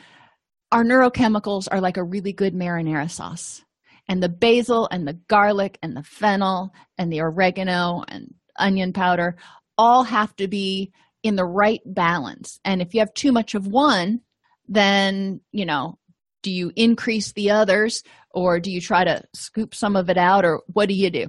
our 0.71 0.83
neurochemicals 0.83 1.67
are 1.71 1.81
like 1.81 1.97
a 1.97 2.03
really 2.03 2.33
good 2.33 2.53
marinara 2.53 3.09
sauce. 3.09 3.63
And 4.07 4.21
the 4.21 4.29
basil 4.29 4.87
and 4.91 5.07
the 5.07 5.13
garlic 5.13 5.79
and 5.81 5.95
the 5.95 6.03
fennel 6.03 6.73
and 6.97 7.11
the 7.11 7.21
oregano 7.21 8.03
and 8.07 8.33
onion 8.57 8.93
powder 8.93 9.35
all 9.77 10.03
have 10.03 10.35
to 10.37 10.47
be 10.47 10.91
in 11.23 11.35
the 11.35 11.45
right 11.45 11.81
balance. 11.85 12.59
And 12.63 12.81
if 12.81 12.93
you 12.93 12.99
have 12.99 13.13
too 13.13 13.31
much 13.31 13.55
of 13.55 13.67
one 13.67 14.21
then 14.67 15.41
you 15.51 15.65
know 15.65 15.97
do 16.41 16.51
you 16.51 16.71
increase 16.75 17.31
the 17.31 17.51
others 17.51 18.03
or 18.31 18.59
do 18.59 18.71
you 18.71 18.79
try 18.79 19.03
to 19.03 19.23
scoop 19.33 19.73
some 19.73 19.95
of 19.95 20.09
it 20.09 20.17
out 20.17 20.45
or 20.45 20.61
what 20.67 20.87
do 20.89 20.93
you 20.93 21.09
do? 21.09 21.27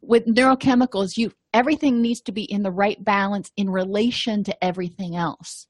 With 0.00 0.26
neurochemicals 0.26 1.16
you 1.16 1.32
everything 1.52 2.00
needs 2.00 2.20
to 2.22 2.32
be 2.32 2.44
in 2.44 2.62
the 2.62 2.70
right 2.70 3.02
balance 3.02 3.50
in 3.56 3.68
relation 3.68 4.44
to 4.44 4.64
everything 4.64 5.16
else 5.16 5.66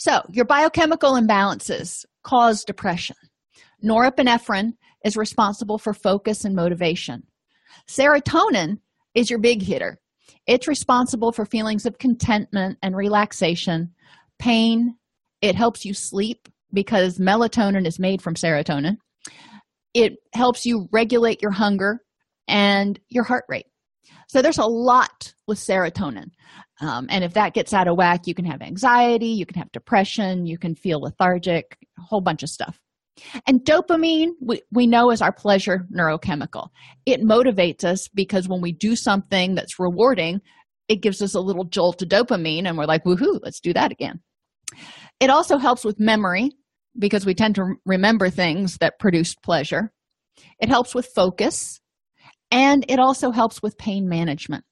so, 0.00 0.22
your 0.30 0.46
biochemical 0.46 1.12
imbalances 1.12 2.06
cause 2.24 2.64
depression. 2.64 3.16
Norepinephrine 3.84 4.72
is 5.04 5.14
responsible 5.14 5.76
for 5.76 5.92
focus 5.92 6.46
and 6.46 6.56
motivation. 6.56 7.24
Serotonin 7.86 8.78
is 9.14 9.28
your 9.28 9.38
big 9.38 9.60
hitter. 9.60 9.98
It's 10.46 10.66
responsible 10.66 11.32
for 11.32 11.44
feelings 11.44 11.84
of 11.84 11.98
contentment 11.98 12.78
and 12.82 12.96
relaxation, 12.96 13.92
pain. 14.38 14.96
It 15.42 15.54
helps 15.54 15.84
you 15.84 15.92
sleep 15.92 16.48
because 16.72 17.18
melatonin 17.18 17.86
is 17.86 17.98
made 17.98 18.22
from 18.22 18.36
serotonin. 18.36 18.96
It 19.92 20.14
helps 20.32 20.64
you 20.64 20.88
regulate 20.92 21.42
your 21.42 21.52
hunger 21.52 22.00
and 22.48 22.98
your 23.10 23.24
heart 23.24 23.44
rate. 23.50 23.66
So 24.28 24.40
there's 24.40 24.56
a 24.56 24.64
lot 24.64 25.34
with 25.46 25.58
serotonin. 25.58 26.30
Um, 26.80 27.06
and 27.10 27.22
if 27.22 27.34
that 27.34 27.52
gets 27.52 27.74
out 27.74 27.88
of 27.88 27.96
whack, 27.96 28.26
you 28.26 28.34
can 28.34 28.46
have 28.46 28.62
anxiety, 28.62 29.26
you 29.26 29.44
can 29.44 29.58
have 29.58 29.70
depression, 29.72 30.46
you 30.46 30.56
can 30.58 30.74
feel 30.74 31.00
lethargic, 31.00 31.76
a 31.98 32.02
whole 32.02 32.22
bunch 32.22 32.42
of 32.42 32.48
stuff. 32.48 32.80
And 33.46 33.60
dopamine, 33.60 34.30
we, 34.40 34.62
we 34.72 34.86
know 34.86 35.10
is 35.10 35.20
our 35.20 35.32
pleasure 35.32 35.86
neurochemical. 35.94 36.68
It 37.04 37.20
motivates 37.20 37.84
us 37.84 38.08
because 38.08 38.48
when 38.48 38.62
we 38.62 38.72
do 38.72 38.96
something 38.96 39.54
that's 39.54 39.78
rewarding, 39.78 40.40
it 40.88 41.02
gives 41.02 41.20
us 41.20 41.34
a 41.34 41.40
little 41.40 41.64
jolt 41.64 42.02
of 42.02 42.08
dopamine, 42.08 42.66
and 42.66 42.78
we're 42.78 42.86
like, 42.86 43.04
woohoo, 43.04 43.38
let's 43.42 43.60
do 43.60 43.72
that 43.74 43.92
again. 43.92 44.20
It 45.20 45.28
also 45.28 45.58
helps 45.58 45.84
with 45.84 46.00
memory 46.00 46.50
because 46.98 47.26
we 47.26 47.34
tend 47.34 47.56
to 47.56 47.74
remember 47.84 48.30
things 48.30 48.78
that 48.78 48.98
produced 48.98 49.42
pleasure. 49.42 49.92
It 50.58 50.70
helps 50.70 50.94
with 50.94 51.06
focus, 51.14 51.80
and 52.50 52.86
it 52.88 52.98
also 52.98 53.30
helps 53.30 53.62
with 53.62 53.76
pain 53.76 54.08
management 54.08 54.64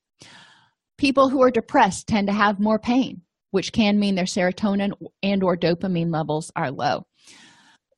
people 0.99 1.29
who 1.29 1.43
are 1.43 1.51
depressed 1.51 2.07
tend 2.07 2.27
to 2.27 2.33
have 2.33 2.61
more 2.61 2.79
pain 2.79 3.23
which 3.51 3.73
can 3.73 3.99
mean 3.99 4.15
their 4.15 4.25
serotonin 4.25 4.93
and 5.23 5.43
or 5.43 5.57
dopamine 5.57 6.13
levels 6.13 6.51
are 6.55 6.71
low 6.71 7.07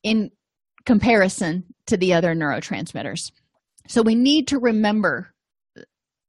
in 0.03 0.31
comparison 0.85 1.63
to 1.87 1.97
the 1.97 2.13
other 2.13 2.33
neurotransmitters. 2.33 3.31
So 3.87 4.01
we 4.01 4.15
need 4.15 4.47
to 4.47 4.59
remember 4.59 5.33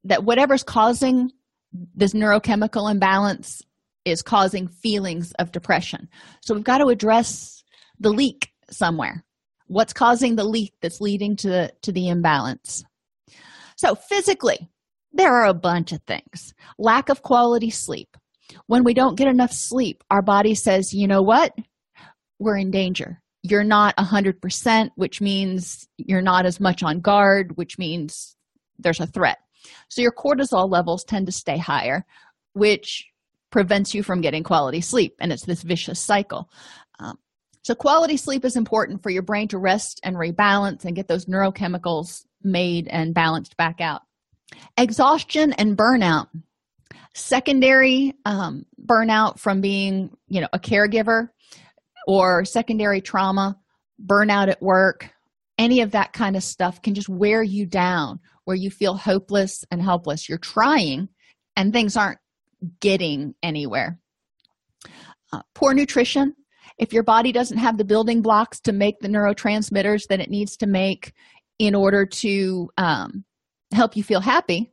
that 0.04 0.24
whatever's 0.24 0.64
causing 0.64 1.30
this 1.94 2.12
neurochemical 2.12 2.90
imbalance 2.90 3.62
is 4.04 4.20
causing 4.20 4.66
feelings 4.66 5.32
of 5.38 5.52
depression. 5.52 6.08
So 6.40 6.54
we've 6.54 6.64
got 6.64 6.78
to 6.78 6.88
address 6.88 7.62
the 8.00 8.10
leak 8.10 8.50
somewhere. 8.70 9.24
What's 9.68 9.92
causing 9.92 10.34
the 10.34 10.44
leak 10.44 10.74
that's 10.82 11.00
leading 11.00 11.36
to 11.36 11.72
to 11.82 11.92
the 11.92 12.08
imbalance? 12.08 12.84
So, 13.76 13.94
physically, 13.94 14.68
there 15.12 15.32
are 15.32 15.46
a 15.46 15.54
bunch 15.54 15.92
of 15.92 16.02
things. 16.02 16.54
Lack 16.78 17.08
of 17.08 17.22
quality 17.22 17.70
sleep. 17.70 18.16
When 18.66 18.84
we 18.84 18.94
don't 18.94 19.16
get 19.16 19.28
enough 19.28 19.52
sleep, 19.52 20.02
our 20.10 20.22
body 20.22 20.54
says, 20.54 20.92
you 20.92 21.06
know 21.06 21.22
what? 21.22 21.54
We're 22.38 22.58
in 22.58 22.70
danger. 22.70 23.20
You're 23.42 23.64
not 23.64 23.96
100%, 23.96 24.90
which 24.96 25.20
means 25.20 25.88
you're 25.96 26.22
not 26.22 26.46
as 26.46 26.60
much 26.60 26.82
on 26.82 27.00
guard, 27.00 27.56
which 27.56 27.78
means 27.78 28.36
there's 28.78 29.00
a 29.00 29.06
threat. 29.06 29.38
So 29.88 30.02
your 30.02 30.12
cortisol 30.12 30.70
levels 30.70 31.04
tend 31.04 31.26
to 31.26 31.32
stay 31.32 31.56
higher, 31.56 32.04
which 32.52 33.06
prevents 33.50 33.94
you 33.94 34.02
from 34.02 34.20
getting 34.20 34.42
quality 34.42 34.80
sleep. 34.80 35.14
And 35.20 35.32
it's 35.32 35.44
this 35.44 35.62
vicious 35.62 36.00
cycle. 36.00 36.50
Um, 36.98 37.18
so, 37.64 37.76
quality 37.76 38.16
sleep 38.16 38.44
is 38.44 38.56
important 38.56 39.04
for 39.04 39.10
your 39.10 39.22
brain 39.22 39.46
to 39.48 39.58
rest 39.58 40.00
and 40.02 40.16
rebalance 40.16 40.84
and 40.84 40.96
get 40.96 41.06
those 41.06 41.26
neurochemicals 41.26 42.24
made 42.42 42.88
and 42.88 43.14
balanced 43.14 43.56
back 43.56 43.80
out. 43.80 44.02
Exhaustion 44.76 45.52
and 45.54 45.76
burnout. 45.76 46.28
Secondary 47.14 48.14
um, 48.24 48.64
burnout 48.84 49.38
from 49.38 49.60
being, 49.60 50.16
you 50.28 50.40
know, 50.40 50.48
a 50.52 50.58
caregiver 50.58 51.28
or 52.06 52.44
secondary 52.44 53.00
trauma, 53.00 53.58
burnout 54.04 54.48
at 54.48 54.62
work, 54.62 55.10
any 55.58 55.80
of 55.80 55.92
that 55.92 56.12
kind 56.12 56.36
of 56.36 56.42
stuff 56.42 56.82
can 56.82 56.94
just 56.94 57.08
wear 57.08 57.42
you 57.42 57.66
down 57.66 58.18
where 58.44 58.56
you 58.56 58.70
feel 58.70 58.94
hopeless 58.94 59.64
and 59.70 59.80
helpless. 59.82 60.28
You're 60.28 60.38
trying 60.38 61.08
and 61.56 61.72
things 61.72 61.96
aren't 61.96 62.18
getting 62.80 63.34
anywhere. 63.42 64.00
Uh, 65.32 65.42
poor 65.54 65.74
nutrition. 65.74 66.34
If 66.78 66.92
your 66.92 67.02
body 67.02 67.32
doesn't 67.32 67.58
have 67.58 67.78
the 67.78 67.84
building 67.84 68.22
blocks 68.22 68.60
to 68.60 68.72
make 68.72 68.98
the 69.00 69.08
neurotransmitters 69.08 70.08
that 70.08 70.20
it 70.20 70.30
needs 70.30 70.56
to 70.58 70.66
make 70.66 71.12
in 71.58 71.74
order 71.74 72.06
to 72.06 72.70
um, 72.78 73.24
help 73.76 73.96
you 73.96 74.02
feel 74.02 74.20
happy, 74.20 74.72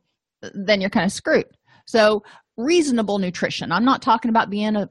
then 0.54 0.80
you're 0.80 0.90
kind 0.90 1.06
of 1.06 1.12
screwed. 1.12 1.46
So, 1.86 2.22
reasonable 2.56 3.18
nutrition. 3.18 3.72
I'm 3.72 3.84
not 3.84 4.02
talking 4.02 4.28
about 4.28 4.50
being 4.50 4.76
a 4.76 4.88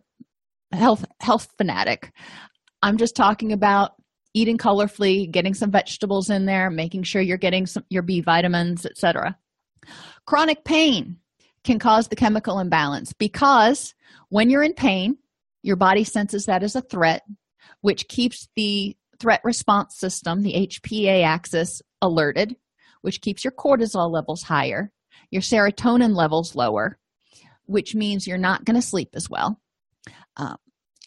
health 0.72 1.06
health 1.20 1.48
fanatic. 1.58 2.12
I'm 2.82 2.98
just 2.98 3.16
talking 3.16 3.52
about 3.52 3.94
eating 4.34 4.58
colorfully, 4.58 5.30
getting 5.30 5.54
some 5.54 5.72
vegetables 5.72 6.30
in 6.30 6.46
there, 6.46 6.70
making 6.70 7.04
sure 7.04 7.22
you're 7.22 7.38
getting 7.38 7.66
some 7.66 7.84
your 7.90 8.04
B 8.04 8.22
vitamins, 8.22 8.86
etc. 8.86 9.38
Chronic 10.26 10.64
pain 10.64 11.18
can 11.64 11.80
cause 11.80 12.08
the 12.08 12.16
chemical 12.16 12.60
imbalance 12.60 13.14
because 13.14 13.94
when 14.30 14.50
you're 14.50 14.64
in 14.64 14.74
pain, 14.74 15.18
your 15.64 15.76
body 15.76 16.04
senses 16.04 16.46
that 16.46 16.64
as 16.64 16.76
a 16.76 16.82
threat, 16.82 17.24
which 17.82 18.08
keeps 18.08 18.48
the 18.56 18.96
threat 19.20 19.42
response 19.44 19.98
system, 19.98 20.42
the 20.42 20.54
HPA 20.54 21.24
axis, 21.24 21.82
alerted, 22.02 22.56
which 23.02 23.22
keeps 23.22 23.44
your 23.44 23.52
cortisol 23.52 24.12
levels 24.12 24.44
higher, 24.44 24.92
your 25.32 25.42
serotonin 25.42 26.16
levels 26.16 26.56
lower, 26.56 26.98
which 27.66 27.96
means 27.96 28.28
you're 28.28 28.38
not 28.38 28.66
going 28.66 28.76
to 28.76 28.86
sleep 28.86 29.10
as 29.14 29.30
well. 29.30 29.60
Um, 30.38 30.58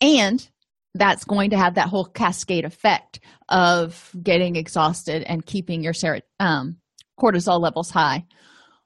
and 0.00 0.48
that's 0.94 1.24
going 1.24 1.50
to 1.50 1.56
have 1.56 1.76
that 1.76 1.88
whole 1.88 2.04
cascade 2.04 2.64
effect 2.64 3.20
of 3.48 4.10
getting 4.22 4.56
exhausted 4.56 5.22
and 5.22 5.44
keeping 5.44 5.82
your 5.82 5.94
ser- 5.94 6.20
um, 6.38 6.76
cortisol 7.18 7.60
levels 7.60 7.90
high. 7.90 8.24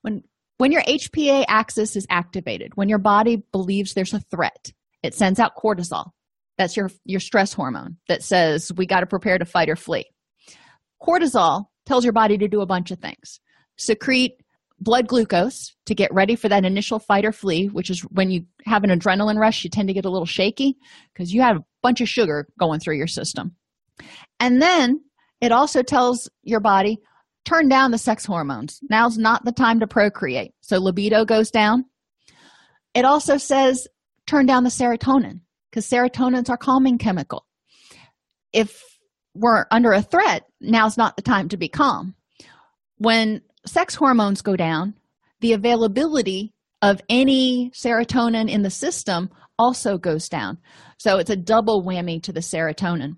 When 0.03 0.23
when 0.59 0.73
your 0.73 0.83
HPA 0.83 1.45
axis 1.49 1.97
is 1.97 2.07
activated, 2.09 2.73
when 2.77 2.88
your 2.88 2.99
body 2.99 3.42
believes 3.53 3.92
there's 3.92 4.14
a 4.14 4.21
threat, 4.21 4.73
it 5.03 5.14
sends 5.14 5.38
out 5.38 5.57
cortisol. 5.57 6.11
That's 6.59 6.77
your 6.77 6.90
your 7.05 7.21
stress 7.21 7.53
hormone 7.53 7.97
that 8.09 8.23
says 8.23 8.73
we 8.75 8.87
got 8.87 9.01
to 9.01 9.07
prepare 9.07 9.38
to 9.38 9.45
fight 9.45 9.69
or 9.69 9.77
flee. 9.77 10.07
Cortisol 11.03 11.66
tells 11.87 12.05
your 12.05 12.12
body 12.12 12.37
to 12.38 12.49
do 12.49 12.61
a 12.61 12.66
bunch 12.66 12.90
of 12.90 12.99
things. 12.99 13.40
Secrete 13.77 14.40
blood 14.79 15.07
glucose 15.09 15.75
to 15.87 15.94
get 15.94 16.12
ready 16.12 16.37
for 16.37 16.49
that 16.49 16.64
initial 16.64 16.99
fight 16.99 17.25
or 17.25 17.33
flee, 17.33 17.66
which 17.68 17.88
is 17.88 18.03
when 18.03 18.31
you 18.31 18.44
have 18.64 18.85
an 18.85 18.90
adrenaline 18.90 19.38
rush, 19.38 19.64
you 19.64 19.70
tend 19.70 19.88
to 19.88 19.94
get 19.94 20.05
a 20.05 20.11
little 20.11 20.27
shaky 20.27 20.77
because 21.12 21.33
you 21.33 21.40
have 21.40 21.57
a 21.57 21.64
bunch 21.83 22.01
of 22.01 22.09
sugar 22.09 22.46
going 22.59 22.81
through 22.81 22.96
your 22.96 23.07
system. 23.07 23.55
And 24.38 24.61
then 24.61 25.01
it 25.40 25.53
also 25.53 25.83
tells 25.83 26.29
your 26.42 26.61
body, 26.61 26.99
turn 27.44 27.68
down 27.68 27.90
the 27.90 27.99
sex 27.99 28.25
hormones. 28.25 28.81
Now's 28.90 29.16
not 29.16 29.44
the 29.44 29.53
time 29.53 29.81
to 29.81 29.87
procreate. 29.87 30.53
So 30.61 30.79
libido 30.79 31.25
goes 31.25 31.51
down. 31.51 31.85
It 32.94 33.05
also 33.05 33.37
says, 33.37 33.87
turn 34.27 34.46
down 34.46 34.64
the 34.64 34.70
serotonin 34.70 35.40
because 35.70 35.88
serotonin's 35.88 36.51
our 36.51 36.57
calming 36.57 36.99
chemical. 36.99 37.46
If 38.53 38.83
we're 39.38 39.66
under 39.70 39.92
a 39.92 40.03
threat, 40.03 40.44
now's 40.61 40.96
not 40.96 41.16
the 41.16 41.22
time 41.22 41.49
to 41.49 41.57
be 41.57 41.68
calm. 41.68 42.14
When 42.99 43.42
sex 43.66 43.94
hormones 43.94 44.42
go 44.42 44.57
down, 44.57 44.94
the 45.40 45.53
availability 45.53 46.53
of 46.83 47.01
any 47.09 47.70
serotonin 47.75 48.51
in 48.51 48.62
the 48.62 48.70
system 48.70 49.31
also 49.59 49.99
goes 49.99 50.29
down. 50.29 50.59
So 50.99 51.18
it's 51.18 51.31
a 51.31 51.37
double 51.37 51.83
whammy 51.83 52.22
to 52.22 52.33
the 52.33 52.40
serotonin. 52.40 53.16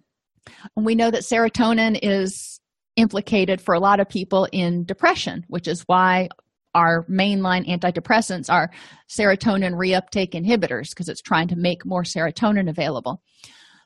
And 0.76 0.86
we 0.86 0.94
know 0.94 1.10
that 1.10 1.22
serotonin 1.22 1.98
is 2.02 2.60
implicated 2.96 3.60
for 3.60 3.74
a 3.74 3.80
lot 3.80 4.00
of 4.00 4.08
people 4.08 4.48
in 4.52 4.84
depression, 4.84 5.44
which 5.48 5.68
is 5.68 5.82
why 5.82 6.28
our 6.74 7.04
mainline 7.04 7.66
antidepressants 7.68 8.52
are 8.52 8.70
serotonin 9.08 9.74
reuptake 9.74 10.32
inhibitors 10.32 10.90
because 10.90 11.08
it's 11.08 11.22
trying 11.22 11.48
to 11.48 11.56
make 11.56 11.84
more 11.84 12.02
serotonin 12.02 12.68
available. 12.68 13.22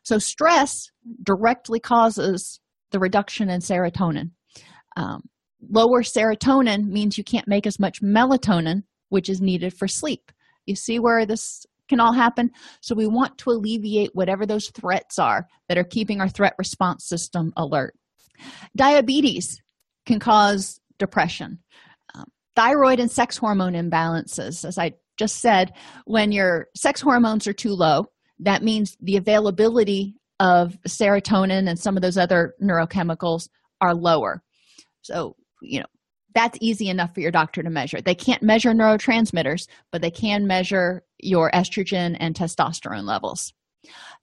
So, 0.03 0.19
stress 0.19 0.91
directly 1.23 1.81
causes 1.81 2.61
the 2.91 2.99
reduction 2.99 3.49
in 3.49 3.61
serotonin. 3.61 4.31
Um, 4.97 5.23
lower 5.71 6.03
serotonin 6.03 6.87
means 6.89 7.17
you 7.17 7.25
can't 7.25 7.49
make 7.49 7.67
as 7.67 7.79
much 7.79 8.03
melatonin, 8.03 8.83
which 9.09 9.29
is 9.29 9.41
needed 9.41 9.75
for 9.75 9.89
sleep. 9.89 10.33
You 10.67 10.77
see 10.77 10.99
where 10.99 11.25
this 11.25 11.67
can 11.89 12.01
all 12.01 12.13
happen? 12.13 12.51
So, 12.81 12.95
we 12.95 13.07
want 13.07 13.39
to 13.39 13.51
alleviate 13.51 14.11
whatever 14.15 14.47
those 14.47 14.71
threats 14.71 15.19
are 15.19 15.47
that 15.69 15.79
are 15.79 15.85
keeping 15.85 16.21
our 16.21 16.29
threat 16.29 16.55
response 16.59 17.07
system 17.07 17.53
alert. 17.57 17.95
Diabetes 18.77 19.61
can 20.07 20.19
cause 20.19 20.81
depression. 20.99 21.59
Um, 22.15 22.25
thyroid 22.57 23.01
and 23.01 23.11
sex 23.11 23.37
hormone 23.37 23.75
imbalances, 23.75 24.65
as 24.65 24.79
I 24.79 24.93
just 25.19 25.41
said, 25.41 25.73
when 26.05 26.33
your 26.33 26.69
sex 26.75 27.01
hormones 27.01 27.47
are 27.47 27.53
too 27.53 27.75
low, 27.75 28.07
that 28.45 28.63
means 28.63 28.97
the 29.01 29.17
availability 29.17 30.15
of 30.41 30.77
serotonin 30.87 31.69
and 31.69 31.79
some 31.79 31.97
of 31.97 32.03
those 32.03 32.17
other 32.17 32.55
neurochemicals 32.63 33.49
are 33.81 33.95
lower. 33.95 34.43
So, 35.03 35.37
you 35.61 35.81
know 35.81 35.87
that's 36.35 36.57
easy 36.63 36.89
enough 36.89 37.13
for 37.13 37.21
your 37.21 37.31
doctor 37.31 37.63
to 37.63 37.69
measure. 37.69 38.01
They 38.01 38.15
can't 38.15 38.43
measure 38.43 38.73
neurotransmitters 38.73 39.67
but 39.91 40.01
they 40.01 40.11
can 40.11 40.47
measure 40.47 41.03
your 41.19 41.51
estrogen 41.51 42.17
and 42.19 42.35
testosterone 42.35 43.05
levels. 43.05 43.53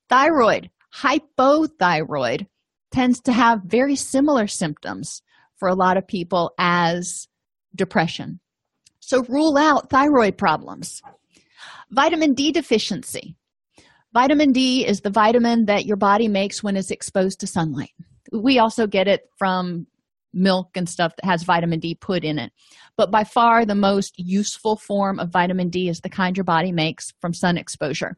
Thyroid 0.09 0.71
hypothyroid 0.95 2.47
tends 2.91 3.21
to 3.21 3.31
have 3.31 3.61
very 3.63 3.95
similar 3.95 4.47
symptoms 4.47 5.21
for 5.57 5.67
a 5.67 5.75
lot 5.75 5.97
of 5.97 6.07
people 6.07 6.53
as 6.57 7.27
depression. 7.75 8.39
So 8.99 9.23
rule 9.23 9.57
out 9.57 9.89
thyroid 9.89 10.37
problems. 10.37 11.01
Vitamin 11.91 12.33
d 12.33 12.51
deficiency 12.51 13.35
vitamin 14.13 14.51
d 14.51 14.85
is 14.85 15.01
the 15.01 15.09
vitamin 15.09 15.65
that 15.65 15.85
your 15.85 15.97
body 15.97 16.27
makes 16.27 16.63
when 16.63 16.75
it's 16.75 16.91
exposed 16.91 17.39
to 17.39 17.47
sunlight 17.47 17.91
we 18.31 18.59
also 18.59 18.87
get 18.87 19.07
it 19.07 19.21
from 19.37 19.87
milk 20.33 20.69
and 20.75 20.87
stuff 20.87 21.13
that 21.15 21.25
has 21.25 21.43
vitamin 21.43 21.79
D 21.79 21.95
put 21.95 22.23
in 22.23 22.37
it. 22.37 22.51
But 22.97 23.11
by 23.11 23.23
far 23.23 23.65
the 23.65 23.75
most 23.75 24.13
useful 24.17 24.75
form 24.75 25.19
of 25.19 25.29
vitamin 25.29 25.69
D 25.69 25.89
is 25.89 26.01
the 26.01 26.09
kind 26.09 26.37
your 26.37 26.43
body 26.43 26.71
makes 26.71 27.13
from 27.19 27.33
sun 27.33 27.57
exposure. 27.57 28.17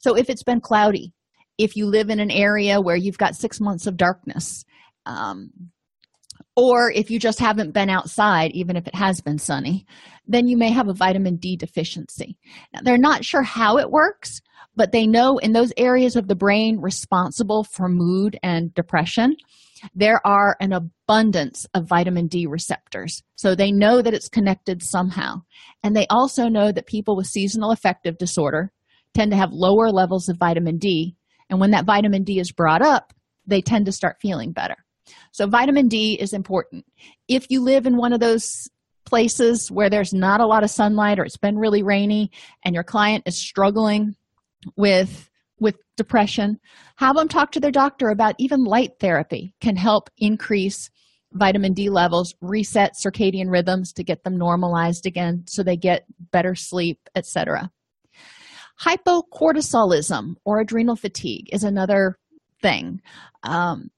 So 0.00 0.16
if 0.16 0.28
it's 0.28 0.42
been 0.42 0.60
cloudy, 0.60 1.12
if 1.56 1.76
you 1.76 1.86
live 1.86 2.10
in 2.10 2.20
an 2.20 2.30
area 2.30 2.80
where 2.80 2.96
you've 2.96 3.18
got 3.18 3.34
six 3.34 3.60
months 3.60 3.86
of 3.86 3.96
darkness, 3.96 4.64
um, 5.06 5.50
or 6.54 6.90
if 6.90 7.10
you 7.10 7.18
just 7.18 7.38
haven't 7.38 7.72
been 7.72 7.90
outside, 7.90 8.52
even 8.52 8.76
if 8.76 8.86
it 8.86 8.94
has 8.94 9.20
been 9.20 9.38
sunny, 9.38 9.86
then 10.26 10.46
you 10.46 10.56
may 10.56 10.70
have 10.70 10.88
a 10.88 10.94
vitamin 10.94 11.36
D 11.36 11.56
deficiency. 11.56 12.36
Now, 12.72 12.80
they're 12.82 12.98
not 12.98 13.24
sure 13.24 13.42
how 13.42 13.78
it 13.78 13.90
works, 13.90 14.40
but 14.78 14.92
they 14.92 15.08
know 15.08 15.38
in 15.38 15.52
those 15.52 15.72
areas 15.76 16.14
of 16.14 16.28
the 16.28 16.36
brain 16.36 16.78
responsible 16.80 17.64
for 17.64 17.88
mood 17.88 18.38
and 18.44 18.72
depression, 18.74 19.36
there 19.92 20.24
are 20.24 20.56
an 20.60 20.72
abundance 20.72 21.66
of 21.74 21.88
vitamin 21.88 22.28
D 22.28 22.46
receptors. 22.46 23.24
So 23.34 23.54
they 23.54 23.72
know 23.72 24.00
that 24.00 24.14
it's 24.14 24.28
connected 24.28 24.82
somehow. 24.82 25.42
And 25.82 25.96
they 25.96 26.06
also 26.08 26.48
know 26.48 26.70
that 26.70 26.86
people 26.86 27.16
with 27.16 27.26
seasonal 27.26 27.72
affective 27.72 28.18
disorder 28.18 28.72
tend 29.14 29.32
to 29.32 29.36
have 29.36 29.50
lower 29.52 29.90
levels 29.90 30.28
of 30.28 30.38
vitamin 30.38 30.78
D. 30.78 31.16
And 31.50 31.58
when 31.58 31.72
that 31.72 31.84
vitamin 31.84 32.22
D 32.22 32.38
is 32.38 32.52
brought 32.52 32.82
up, 32.82 33.12
they 33.46 33.60
tend 33.60 33.86
to 33.86 33.92
start 33.92 34.20
feeling 34.22 34.52
better. 34.52 34.76
So 35.32 35.48
vitamin 35.48 35.88
D 35.88 36.14
is 36.14 36.32
important. 36.32 36.84
If 37.26 37.46
you 37.50 37.62
live 37.64 37.86
in 37.86 37.96
one 37.96 38.12
of 38.12 38.20
those 38.20 38.68
places 39.04 39.72
where 39.72 39.90
there's 39.90 40.12
not 40.12 40.40
a 40.40 40.46
lot 40.46 40.62
of 40.62 40.70
sunlight 40.70 41.18
or 41.18 41.24
it's 41.24 41.36
been 41.36 41.58
really 41.58 41.82
rainy 41.82 42.30
and 42.64 42.76
your 42.76 42.84
client 42.84 43.24
is 43.26 43.36
struggling 43.36 44.14
with 44.76 45.30
with 45.60 45.76
depression 45.96 46.58
have 46.96 47.16
them 47.16 47.28
talk 47.28 47.50
to 47.50 47.60
their 47.60 47.72
doctor 47.72 48.10
about 48.10 48.34
even 48.38 48.62
light 48.62 48.92
therapy 49.00 49.54
can 49.60 49.76
help 49.76 50.08
increase 50.18 50.88
vitamin 51.32 51.72
D 51.72 51.90
levels, 51.90 52.34
reset 52.40 52.94
circadian 52.94 53.50
rhythms 53.50 53.92
to 53.94 54.04
get 54.04 54.24
them 54.24 54.36
normalized 54.36 55.06
again 55.06 55.44
so 55.46 55.62
they 55.62 55.76
get 55.76 56.04
better 56.32 56.54
sleep, 56.54 56.98
etc. 57.14 57.70
Hypocortisolism 58.80 60.36
or 60.44 60.60
adrenal 60.60 60.96
fatigue 60.96 61.48
is 61.52 61.64
another 61.64 62.18
thing. 62.62 63.00
Um, 63.42 63.90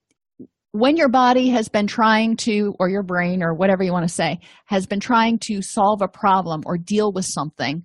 when 0.73 0.96
your 0.96 1.09
body 1.09 1.49
has 1.51 1.68
been 1.68 1.87
trying 1.87 2.37
to, 2.38 2.75
or 2.79 2.88
your 2.88 3.03
brain, 3.03 3.42
or 3.42 3.55
whatever 3.55 3.83
you 3.83 3.92
want 3.92 4.09
to 4.09 4.14
say, 4.14 4.38
has 4.66 4.87
been 4.87 5.01
trying 5.01 5.38
to 5.40 5.62
solve 5.62 6.01
a 6.01 6.09
problem 6.09 6.62
or 6.64 6.79
deal 6.79 7.12
with 7.12 7.25
something 7.25 7.85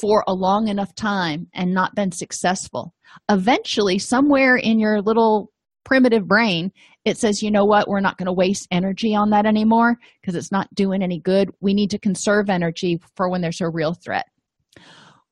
for 0.00 0.24
a 0.26 0.34
long 0.34 0.68
enough 0.68 0.94
time 0.94 1.48
and 1.54 1.74
not 1.74 1.94
been 1.94 2.12
successful, 2.12 2.94
eventually, 3.28 3.98
somewhere 3.98 4.56
in 4.56 4.78
your 4.78 5.02
little 5.02 5.52
primitive 5.84 6.26
brain, 6.26 6.72
it 7.04 7.16
says, 7.16 7.42
you 7.42 7.50
know 7.50 7.64
what, 7.64 7.88
we're 7.88 8.00
not 8.00 8.18
going 8.18 8.26
to 8.26 8.32
waste 8.32 8.68
energy 8.70 9.14
on 9.14 9.30
that 9.30 9.46
anymore 9.46 9.96
because 10.20 10.34
it's 10.34 10.52
not 10.52 10.72
doing 10.74 11.02
any 11.02 11.18
good. 11.18 11.50
We 11.60 11.74
need 11.74 11.90
to 11.90 11.98
conserve 11.98 12.50
energy 12.50 13.00
for 13.16 13.28
when 13.28 13.40
there's 13.40 13.60
a 13.60 13.68
real 13.68 13.94
threat. 13.94 14.26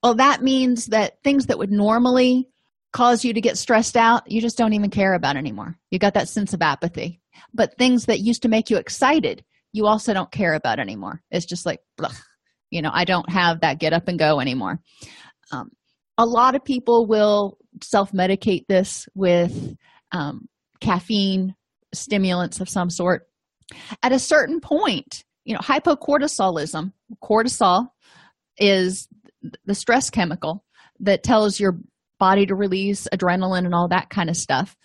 Well, 0.03 0.15
that 0.15 0.43
means 0.43 0.87
that 0.87 1.23
things 1.23 1.47
that 1.47 1.59
would 1.59 1.71
normally 1.71 2.49
cause 2.93 3.25
you 3.25 3.35
to 3.35 3.41
get 3.41 3.59
stressed 3.59 3.97
out, 3.97 4.31
you 4.31 4.41
just 4.41 4.57
don't 4.57 4.73
even 4.73 4.91
care 4.91 5.15
about 5.15 5.37
anymore. 5.37 5.77
You 5.91 5.99
got 5.99 6.15
that 6.15 6.29
sense 6.29 6.55
of 6.55 6.63
apathy. 6.63 7.21
But 7.53 7.77
things 7.77 8.07
that 8.07 8.21
used 8.21 8.43
to 8.43 8.49
make 8.49 8.71
you 8.71 8.79
excited, 8.79 9.45
you 9.73 9.87
also 9.87 10.15
don't 10.15 10.33
care 10.33 10.55
about 10.55 10.79
anymore. 10.79 11.23
It's 11.31 11.47
just 11.47 11.67
like, 11.67 11.81
you 12.71 12.83
know, 12.83 12.91
I 12.93 13.05
don't 13.05 13.31
have 13.31 13.61
that 13.61 13.79
get 13.79 13.93
up 13.93 14.09
and 14.09 14.19
go 14.19 14.41
anymore. 14.41 14.81
Um, 15.53 15.71
a 16.17 16.27
lot 16.27 16.55
of 16.55 16.65
people 16.65 17.07
will 17.07 17.59
self 17.83 18.13
medicate 18.13 18.67
this 18.67 19.09
with 19.15 19.77
um, 20.13 20.49
caffeine 20.81 21.55
stimulants 21.95 22.61
of 22.61 22.69
some 22.69 22.91
sort. 22.91 23.27
At 24.03 24.13
a 24.13 24.19
certain 24.19 24.61
point, 24.61 25.25
you 25.45 25.55
know, 25.55 25.61
hypocortisolism, 25.61 26.93
cortisol 27.23 27.89
is 28.59 29.09
the 29.65 29.75
stress 29.75 30.11
chemical 30.11 30.65
that 31.01 31.23
tells 31.23 31.61
your 31.61 31.79
body 32.19 32.47
to 32.47 32.55
release 32.55 33.07
adrenaline 33.13 33.65
and 33.65 33.75
all 33.75 33.89
that 33.89 34.11
kind 34.11 34.29
of 34.29 34.37
stuff. 34.37 34.77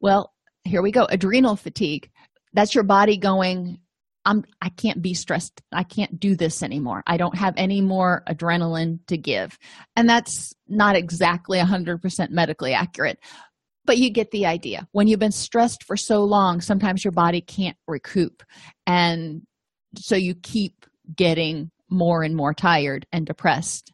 Well, 0.00 0.32
here 0.64 0.82
we 0.82 0.92
go 0.92 1.04
adrenal 1.04 1.56
fatigue. 1.56 2.10
That's 2.54 2.74
your 2.74 2.84
body 2.84 3.16
going, 3.16 3.78
I'm 4.24 4.44
I 4.62 4.70
can't 4.70 5.02
be 5.02 5.14
stressed. 5.14 5.62
I 5.72 5.82
can't 5.82 6.18
do 6.18 6.34
this 6.36 6.62
anymore. 6.62 7.02
I 7.06 7.16
don't 7.16 7.36
have 7.36 7.54
any 7.56 7.80
more 7.80 8.22
adrenaline 8.28 9.00
to 9.08 9.16
give. 9.16 9.58
And 9.96 10.08
that's 10.08 10.52
not 10.68 10.96
exactly 10.96 11.58
100% 11.58 12.30
medically 12.30 12.72
accurate, 12.72 13.18
but 13.84 13.98
you 13.98 14.10
get 14.10 14.30
the 14.30 14.46
idea. 14.46 14.88
When 14.92 15.06
you've 15.08 15.20
been 15.20 15.32
stressed 15.32 15.84
for 15.84 15.96
so 15.96 16.24
long, 16.24 16.60
sometimes 16.60 17.04
your 17.04 17.12
body 17.12 17.40
can't 17.40 17.76
recoup. 17.86 18.42
And 18.86 19.42
so 19.96 20.16
you 20.16 20.34
keep 20.34 20.86
getting 21.14 21.70
more 21.90 22.22
and 22.22 22.34
more 22.34 22.54
tired 22.54 23.06
and 23.12 23.26
depressed. 23.26 23.92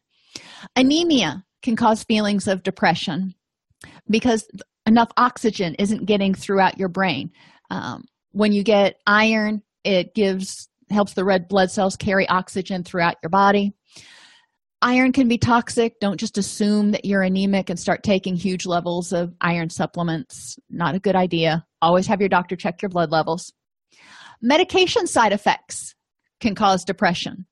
Anemia 0.75 1.43
can 1.61 1.75
cause 1.75 2.03
feelings 2.03 2.47
of 2.47 2.63
depression 2.63 3.35
because 4.09 4.47
enough 4.85 5.09
oxygen 5.17 5.75
isn't 5.75 6.05
getting 6.05 6.33
throughout 6.33 6.77
your 6.77 6.89
brain. 6.89 7.31
Um, 7.69 8.05
when 8.31 8.53
you 8.53 8.63
get 8.63 8.95
iron, 9.05 9.61
it 9.83 10.13
gives 10.13 10.69
helps 10.89 11.13
the 11.13 11.25
red 11.25 11.47
blood 11.47 11.71
cells 11.71 11.95
carry 11.95 12.27
oxygen 12.27 12.83
throughout 12.83 13.15
your 13.23 13.29
body. 13.29 13.73
Iron 14.81 15.11
can 15.11 15.27
be 15.27 15.37
toxic. 15.37 15.99
Don't 15.99 16.19
just 16.19 16.37
assume 16.37 16.91
that 16.91 17.05
you're 17.05 17.21
anemic 17.21 17.69
and 17.69 17.79
start 17.79 18.03
taking 18.03 18.35
huge 18.35 18.65
levels 18.65 19.13
of 19.13 19.33
iron 19.39 19.69
supplements. 19.69 20.57
Not 20.69 20.95
a 20.95 20.99
good 20.99 21.15
idea. 21.15 21.65
Always 21.81 22.07
have 22.07 22.19
your 22.19 22.29
doctor 22.29 22.55
check 22.55 22.81
your 22.81 22.89
blood 22.89 23.11
levels. 23.11 23.53
Medication 24.41 25.05
side 25.05 25.33
effects 25.33 25.95
can 26.39 26.55
cause 26.55 26.83
depression. 26.83 27.45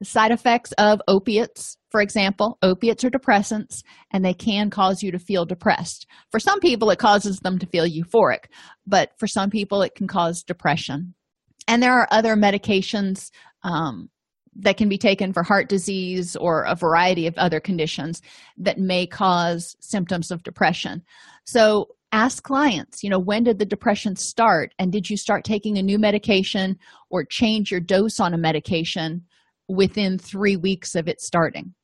The 0.00 0.04
side 0.04 0.30
effects 0.30 0.72
of 0.72 1.00
opiates, 1.08 1.78
for 1.90 2.02
example, 2.02 2.58
opiates 2.60 3.02
are 3.04 3.10
depressants 3.10 3.82
and 4.12 4.22
they 4.22 4.34
can 4.34 4.68
cause 4.68 5.02
you 5.02 5.10
to 5.12 5.18
feel 5.18 5.46
depressed. 5.46 6.06
For 6.30 6.38
some 6.38 6.60
people, 6.60 6.90
it 6.90 6.98
causes 6.98 7.40
them 7.40 7.58
to 7.58 7.66
feel 7.66 7.86
euphoric, 7.86 8.44
but 8.86 9.12
for 9.18 9.26
some 9.26 9.48
people, 9.48 9.80
it 9.80 9.94
can 9.94 10.06
cause 10.06 10.42
depression. 10.42 11.14
And 11.68 11.82
there 11.82 11.92
are 11.92 12.08
other 12.10 12.36
medications 12.36 13.30
um, 13.62 14.08
that 14.56 14.76
can 14.76 14.88
be 14.88 14.98
taken 14.98 15.32
for 15.32 15.42
heart 15.42 15.68
disease 15.68 16.36
or 16.36 16.62
a 16.64 16.74
variety 16.74 17.26
of 17.26 17.36
other 17.36 17.60
conditions 17.60 18.22
that 18.56 18.78
may 18.78 19.06
cause 19.06 19.76
symptoms 19.80 20.30
of 20.30 20.42
depression. 20.42 21.02
So 21.44 21.88
ask 22.12 22.42
clients, 22.42 23.02
you 23.02 23.10
know, 23.10 23.18
when 23.18 23.44
did 23.44 23.58
the 23.58 23.66
depression 23.66 24.16
start? 24.16 24.72
And 24.78 24.92
did 24.92 25.10
you 25.10 25.16
start 25.16 25.44
taking 25.44 25.76
a 25.76 25.82
new 25.82 25.98
medication 25.98 26.78
or 27.10 27.24
change 27.24 27.70
your 27.70 27.80
dose 27.80 28.20
on 28.20 28.32
a 28.32 28.38
medication 28.38 29.24
within 29.68 30.18
three 30.18 30.56
weeks 30.56 30.94
of 30.94 31.08
it 31.08 31.20
starting. 31.20 31.74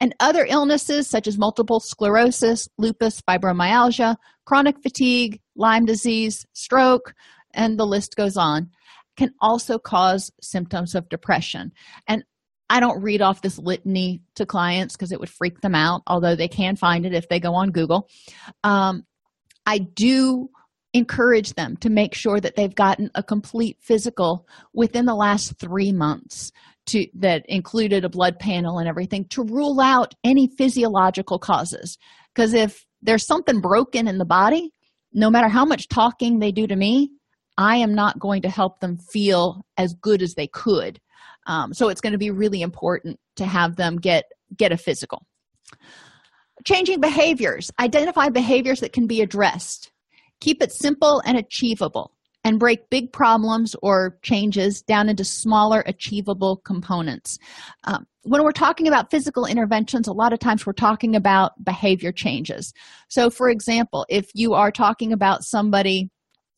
And 0.00 0.14
other 0.20 0.46
illnesses 0.48 1.08
such 1.08 1.26
as 1.26 1.38
multiple 1.38 1.80
sclerosis, 1.80 2.68
lupus, 2.78 3.20
fibromyalgia, 3.22 4.16
chronic 4.44 4.80
fatigue, 4.80 5.40
Lyme 5.56 5.86
disease, 5.86 6.46
stroke, 6.52 7.14
and 7.52 7.78
the 7.78 7.86
list 7.86 8.14
goes 8.16 8.36
on, 8.36 8.70
can 9.16 9.32
also 9.40 9.78
cause 9.78 10.30
symptoms 10.40 10.94
of 10.94 11.08
depression. 11.08 11.72
And 12.06 12.24
I 12.68 12.80
don't 12.80 13.02
read 13.02 13.22
off 13.22 13.42
this 13.42 13.58
litany 13.58 14.22
to 14.34 14.46
clients 14.46 14.96
because 14.96 15.12
it 15.12 15.20
would 15.20 15.30
freak 15.30 15.60
them 15.60 15.74
out, 15.74 16.02
although 16.06 16.34
they 16.34 16.48
can 16.48 16.76
find 16.76 17.06
it 17.06 17.14
if 17.14 17.28
they 17.28 17.38
go 17.38 17.54
on 17.54 17.70
Google. 17.70 18.08
Um, 18.64 19.04
I 19.64 19.78
do 19.78 20.50
encourage 20.92 21.54
them 21.54 21.76
to 21.78 21.90
make 21.90 22.14
sure 22.14 22.40
that 22.40 22.56
they've 22.56 22.74
gotten 22.74 23.10
a 23.14 23.22
complete 23.22 23.76
physical 23.80 24.48
within 24.72 25.04
the 25.04 25.14
last 25.14 25.58
three 25.58 25.92
months 25.92 26.52
to 26.86 27.06
that 27.14 27.44
included 27.48 28.04
a 28.04 28.08
blood 28.08 28.38
panel 28.38 28.78
and 28.78 28.88
everything 28.88 29.26
to 29.26 29.42
rule 29.42 29.80
out 29.80 30.14
any 30.24 30.46
physiological 30.46 31.38
causes 31.38 31.98
because 32.34 32.54
if 32.54 32.86
there's 33.02 33.26
something 33.26 33.60
broken 33.60 34.08
in 34.08 34.18
the 34.18 34.24
body 34.24 34.72
no 35.12 35.30
matter 35.30 35.48
how 35.48 35.64
much 35.64 35.88
talking 35.88 36.38
they 36.38 36.52
do 36.52 36.66
to 36.66 36.76
me 36.76 37.10
i 37.58 37.76
am 37.76 37.94
not 37.94 38.18
going 38.18 38.42
to 38.42 38.48
help 38.48 38.80
them 38.80 38.96
feel 38.96 39.64
as 39.76 39.94
good 39.94 40.22
as 40.22 40.34
they 40.34 40.46
could. 40.46 41.00
Um, 41.46 41.72
so 41.72 41.88
it's 41.88 42.00
going 42.00 42.12
to 42.12 42.18
be 42.18 42.30
really 42.30 42.62
important 42.62 43.18
to 43.36 43.46
have 43.46 43.76
them 43.76 43.96
get 43.96 44.24
get 44.56 44.72
a 44.72 44.76
physical. 44.76 45.24
Changing 46.64 47.00
behaviors. 47.00 47.70
Identify 47.78 48.30
behaviors 48.30 48.80
that 48.80 48.92
can 48.92 49.06
be 49.06 49.20
addressed. 49.20 49.92
Keep 50.40 50.62
it 50.62 50.72
simple 50.72 51.22
and 51.24 51.38
achievable 51.38 52.12
and 52.44 52.60
break 52.60 52.90
big 52.90 53.12
problems 53.12 53.74
or 53.82 54.18
changes 54.22 54.82
down 54.82 55.08
into 55.08 55.24
smaller 55.24 55.82
achievable 55.86 56.58
components. 56.58 57.38
Um, 57.84 58.06
when 58.22 58.42
we're 58.42 58.52
talking 58.52 58.88
about 58.88 59.10
physical 59.10 59.46
interventions 59.46 60.08
a 60.08 60.12
lot 60.12 60.32
of 60.32 60.38
times 60.38 60.66
we're 60.66 60.72
talking 60.72 61.16
about 61.16 61.52
behavior 61.64 62.12
changes. 62.12 62.72
So 63.08 63.30
for 63.30 63.48
example 63.48 64.06
if 64.08 64.30
you 64.34 64.54
are 64.54 64.70
talking 64.70 65.12
about 65.12 65.44
somebody 65.44 66.10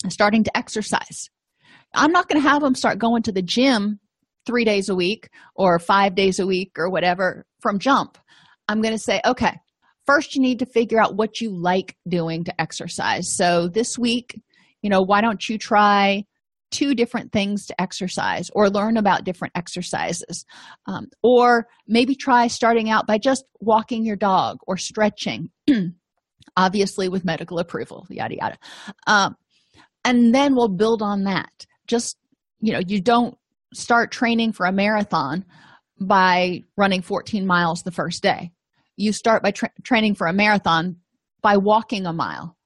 starting 0.09 0.45
to 0.45 0.57
exercise. 0.57 1.29
I'm 1.95 2.13
not 2.13 2.29
going 2.29 2.41
to 2.41 2.49
have 2.49 2.63
them 2.63 2.75
start 2.75 2.99
going 2.99 3.23
to 3.25 3.33
the 3.33 3.43
gym 3.43 3.99
three 4.47 4.65
days 4.65 4.89
a 4.89 4.95
week 4.95 5.29
or 5.55 5.79
five 5.79 6.15
days 6.15 6.39
a 6.39 6.47
week 6.47 6.73
or 6.77 6.91
whatever 6.91 7.45
from 7.61 7.79
jump. 7.79 8.19
I'm 8.69 8.81
going 8.83 8.95
to 8.95 8.99
say 8.99 9.21
okay 9.27 9.55
first 10.07 10.35
you 10.35 10.41
need 10.41 10.59
to 10.59 10.65
figure 10.67 10.99
out 10.99 11.17
what 11.17 11.39
you 11.39 11.51
like 11.55 11.95
doing 12.09 12.43
to 12.45 12.61
exercise. 12.61 13.37
So 13.37 13.69
this 13.69 13.99
week 13.99 14.41
you 14.83 14.91
know 14.91 15.03
why 15.03 15.21
don't 15.21 15.49
you 15.49 15.59
try 15.59 16.25
two 16.71 16.95
different 16.95 17.33
things 17.33 17.67
to 17.67 17.81
exercise 17.81 18.51
or 18.55 18.69
learn 18.69 18.99
about 18.99 19.25
different 19.25 19.53
exercises? 19.55 20.45
Um, 20.87 21.09
or 21.23 21.67
maybe 21.87 22.15
try 22.15 22.47
starting 22.47 22.91
out 22.91 23.07
by 23.07 23.17
just 23.19 23.45
walking 23.61 24.05
your 24.05 24.17
dog 24.17 24.59
or 24.67 24.77
stretching 24.77 25.51
obviously 26.57 27.09
with 27.09 27.25
medical 27.25 27.59
approval 27.59 28.07
yada 28.11 28.37
yada. 28.37 28.59
Um, 29.07 29.37
and 30.09 30.35
then 30.35 30.55
we'll 30.55 30.69
build 30.69 31.03
on 31.03 31.25
that 31.25 31.67
just 31.87 32.17
you 32.61 32.73
know 32.73 32.81
you 32.87 33.01
don't 33.01 33.37
start 33.75 34.11
training 34.11 34.53
for 34.53 34.67
a 34.67 34.73
marathon 34.73 35.45
by 36.01 36.63
running 36.77 37.03
14 37.03 37.47
miles 37.47 37.83
the 37.83 37.91
first 37.91 38.23
day 38.23 38.51
you 38.97 39.13
start 39.13 39.43
by 39.43 39.51
tra- 39.51 39.73
training 39.85 40.15
for 40.15 40.27
a 40.27 40.33
marathon 40.33 40.97
by 41.43 41.57
walking 41.57 42.07
a 42.07 42.13
mile 42.13 42.57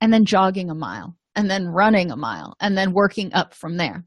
and 0.00 0.12
then 0.12 0.24
jogging 0.24 0.70
a 0.70 0.74
mile 0.74 1.16
and 1.36 1.50
then 1.50 1.66
running 1.66 2.10
a 2.10 2.16
mile 2.16 2.54
and 2.60 2.76
then 2.76 2.92
working 2.92 3.32
up 3.34 3.54
from 3.54 3.76
there. 3.76 4.04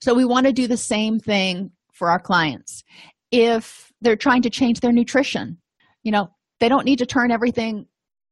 So 0.00 0.14
we 0.14 0.24
want 0.24 0.46
to 0.46 0.52
do 0.52 0.66
the 0.66 0.76
same 0.76 1.18
thing 1.18 1.70
for 1.92 2.10
our 2.10 2.18
clients. 2.18 2.82
If 3.30 3.92
they're 4.00 4.16
trying 4.16 4.42
to 4.42 4.50
change 4.50 4.80
their 4.80 4.92
nutrition, 4.92 5.58
you 6.02 6.12
know, 6.12 6.30
they 6.58 6.68
don't 6.68 6.84
need 6.84 6.98
to 6.98 7.06
turn 7.06 7.30
everything 7.30 7.86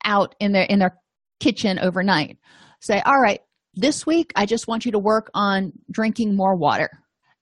out 0.05 0.35
in 0.41 0.53
their 0.53 0.65
in 0.65 0.79
their 0.79 0.99
kitchen 1.41 1.79
overnight. 1.79 2.39
Say, 2.81 3.01
"All 3.01 3.21
right, 3.21 3.41
this 3.79 4.05
week 4.05 4.33
I 4.35 4.45
just 4.45 4.67
want 4.67 4.85
you 4.85 4.93
to 4.93 4.99
work 4.99 5.31
on 5.35 5.73
drinking 5.91 6.37
more 6.37 6.57
water. 6.57 6.91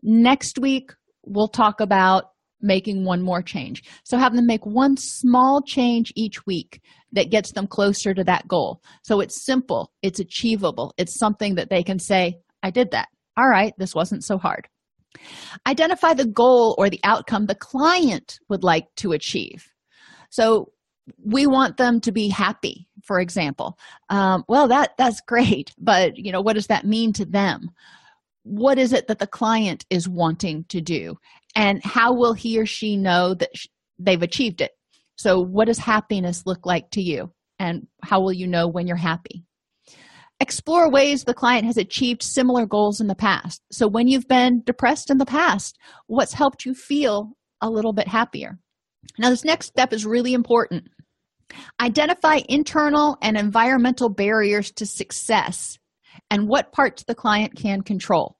Next 0.03 0.59
week 0.59 0.93
we'll 1.25 1.49
talk 1.49 1.81
about 1.81 2.31
making 2.61 3.05
one 3.05 3.23
more 3.23 3.43
change. 3.43 3.83
So 4.05 4.19
have 4.19 4.35
them 4.35 4.47
make 4.47 4.65
one 4.65 4.97
small 4.97 5.63
change 5.63 6.13
each 6.15 6.45
week 6.47 6.81
that 7.13 7.31
gets 7.31 7.53
them 7.53 7.67
closer 7.67 8.15
to 8.15 8.25
that 8.25 8.47
goal. 8.49 8.83
So 9.03 9.21
it's 9.21 9.45
simple, 9.45 9.93
it's 10.03 10.21
achievable, 10.21 10.93
it's 10.99 11.19
something 11.19 11.55
that 11.57 11.71
they 11.71 11.83
can 11.83 11.99
say, 11.99 12.39
I 12.63 12.71
did 12.71 12.91
that. 12.93 13.09
all 13.39 13.49
right, 13.49 13.75
this 13.79 13.95
wasn't 13.95 14.25
so 14.25 14.39
hard. 14.39 14.67
Identify 15.67 16.15
the 16.15 16.27
goal 16.27 16.75
or 16.79 16.91
the 16.91 17.01
outcome 17.05 17.47
the 17.47 17.55
client 17.55 18.39
would 18.49 18.65
like 18.65 18.87
to 18.97 19.13
achieve. 19.13 19.67
So 20.31 20.73
we 21.25 21.47
want 21.47 21.77
them 21.77 22.01
to 22.01 22.13
be 22.13 22.29
happy, 22.29 22.86
for 23.07 23.21
example. 23.21 23.79
Um, 24.11 24.45
well, 24.49 24.69
that 24.69 24.93
that's 24.99 25.21
great, 25.21 25.73
but 25.79 26.17
you 26.17 26.33
know, 26.33 26.41
what 26.41 26.55
does 26.55 26.67
that 26.67 26.87
mean 26.87 27.13
to 27.15 27.25
them? 27.25 27.71
What 28.43 28.79
is 28.79 28.93
it 28.93 29.09
that 29.09 29.19
the 29.19 29.27
client 29.27 29.87
is 29.91 30.09
wanting 30.09 30.65
to 30.69 30.81
do, 30.81 31.17
and 31.55 31.83
how 31.85 32.13
will 32.13 32.35
he 32.35 32.59
or 32.59 32.67
she 32.67 32.97
know 32.97 33.35
that 33.35 33.57
sh- 33.57 33.67
they've 33.99 34.23
achieved 34.23 34.61
it? 34.61 34.73
So, 35.17 35.41
what 35.41 35.67
does 35.67 35.79
happiness 35.79 36.45
look 36.47 36.67
like 36.67 36.91
to 36.91 37.03
you, 37.03 37.33
and 37.59 37.87
how 38.03 38.21
will 38.21 38.33
you 38.33 38.47
know 38.47 38.69
when 38.69 38.87
you're 38.87 38.97
happy? 38.97 39.45
Explore 40.39 40.91
ways 40.91 41.25
the 41.25 41.33
client 41.33 41.65
has 41.65 41.79
achieved 41.79 42.23
similar 42.23 42.67
goals 42.67 43.01
in 43.01 43.07
the 43.07 43.15
past. 43.15 43.63
So, 43.73 43.89
when 43.89 44.09
you've 44.09 44.29
been 44.29 44.63
depressed 44.65 45.11
in 45.11 45.19
the 45.19 45.27
past, 45.27 45.79
what's 46.07 46.35
helped 46.35 46.67
you 46.67 46.75
feel 46.75 47.33
a 47.63 47.71
little 47.71 47.93
bit 47.93 48.09
happier? 48.09 48.59
Now, 49.19 49.31
this 49.31 49.45
next 49.45 49.67
step 49.67 49.93
is 49.93 50.05
really 50.05 50.35
important. 50.35 50.89
Identify 51.81 52.41
internal 52.49 53.19
and 53.23 53.37
environmental 53.37 54.09
barriers 54.09 54.71
to 54.73 54.87
success 54.87 55.79
and 56.31 56.49
what 56.49 56.73
parts 56.73 57.05
the 57.05 57.15
client 57.15 57.57
can 57.57 57.83
control. 57.83 58.37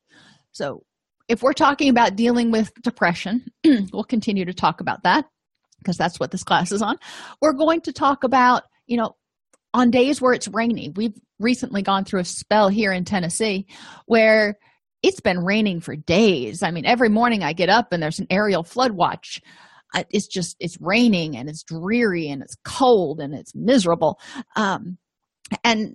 So, 0.53 0.83
if 1.29 1.43
we're 1.43 1.53
talking 1.53 1.89
about 1.89 2.15
dealing 2.15 2.53
with 2.53 2.73
depression, 2.83 3.45
we'll 3.65 4.05
continue 4.05 4.45
to 4.45 4.55
talk 4.55 4.81
about 4.81 5.03
that 5.03 5.27
because 5.79 5.97
that's 5.97 6.21
what 6.21 6.31
this 6.31 6.45
class 6.45 6.71
is 6.71 6.83
on. 6.83 6.99
We're 7.41 7.53
going 7.53 7.81
to 7.83 7.93
talk 7.93 8.23
about, 8.23 8.63
you 8.87 8.97
know, 8.97 9.17
on 9.75 9.91
days 9.91 10.21
where 10.21 10.33
it's 10.33 10.49
rainy. 10.49 10.91
We've 10.95 11.19
recently 11.39 11.83
gone 11.83 12.05
through 12.05 12.21
a 12.21 12.25
spell 12.25 12.69
here 12.69 12.93
in 12.93 13.05
Tennessee 13.05 13.67
where 14.07 14.57
it's 15.03 15.21
been 15.21 15.45
raining 15.45 15.81
for 15.81 15.95
days. 15.95 16.63
I 16.63 16.71
mean, 16.71 16.87
every 16.87 17.09
morning 17.09 17.43
I 17.43 17.53
get 17.53 17.69
up 17.69 17.93
and 17.93 18.03
there's 18.03 18.19
an 18.19 18.27
areal 18.27 18.67
flood 18.67 18.93
watch. 18.93 19.41
It's 20.11 20.27
just, 20.27 20.57
it's 20.61 20.81
raining 20.81 21.37
and 21.37 21.49
it's 21.49 21.63
dreary 21.63 22.29
and 22.29 22.43
it's 22.43 22.57
cold 22.65 23.21
and 23.21 23.35
it's 23.35 23.55
miserable. 23.55 24.21
Um, 24.57 24.99
and 25.65 25.95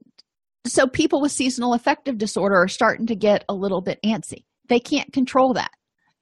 so 0.65 0.87
people 0.87 1.21
with 1.21 1.31
seasonal 1.31 1.73
affective 1.73 2.17
disorder 2.17 2.55
are 2.55 2.67
starting 2.67 3.07
to 3.07 3.15
get 3.15 3.43
a 3.49 3.53
little 3.53 3.81
bit 3.81 3.99
antsy. 4.05 4.45
They 4.69 4.79
can't 4.79 5.11
control 5.11 5.53
that. 5.53 5.71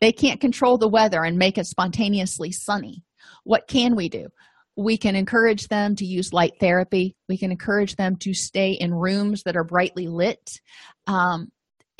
They 0.01 0.11
can't 0.11 0.39
control 0.39 0.77
the 0.77 0.87
weather 0.89 1.23
and 1.23 1.37
make 1.37 1.57
it 1.57 1.65
spontaneously 1.65 2.51
sunny. 2.51 3.03
What 3.43 3.67
can 3.67 3.95
we 3.95 4.09
do? 4.09 4.29
we 4.79 4.97
can 4.97 5.15
encourage 5.15 5.67
them 5.67 5.95
to 5.95 6.05
use 6.05 6.31
light 6.31 6.53
therapy 6.59 7.15
we 7.27 7.37
can 7.37 7.51
encourage 7.51 7.95
them 7.95 8.15
to 8.15 8.33
stay 8.33 8.71
in 8.71 8.93
rooms 8.93 9.43
that 9.43 9.57
are 9.57 9.63
brightly 9.63 10.07
lit 10.07 10.59
um, 11.07 11.49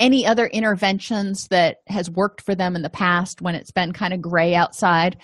any 0.00 0.26
other 0.26 0.46
interventions 0.46 1.46
that 1.48 1.76
has 1.86 2.10
worked 2.10 2.40
for 2.40 2.54
them 2.54 2.74
in 2.74 2.82
the 2.82 2.90
past 2.90 3.40
when 3.40 3.54
it's 3.54 3.70
been 3.70 3.92
kind 3.92 4.12
of 4.12 4.20
gray 4.20 4.54
outside 4.54 5.18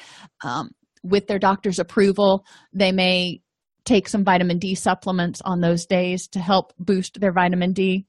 um, 0.44 0.70
with 1.02 1.26
their 1.26 1.38
doctor's 1.38 1.78
approval 1.78 2.44
they 2.72 2.92
may 2.92 3.40
take 3.84 4.08
some 4.08 4.24
vitamin 4.24 4.58
d 4.58 4.74
supplements 4.74 5.40
on 5.44 5.60
those 5.60 5.86
days 5.86 6.28
to 6.28 6.38
help 6.38 6.72
boost 6.78 7.18
their 7.20 7.32
vitamin 7.32 7.72
d 7.72 8.04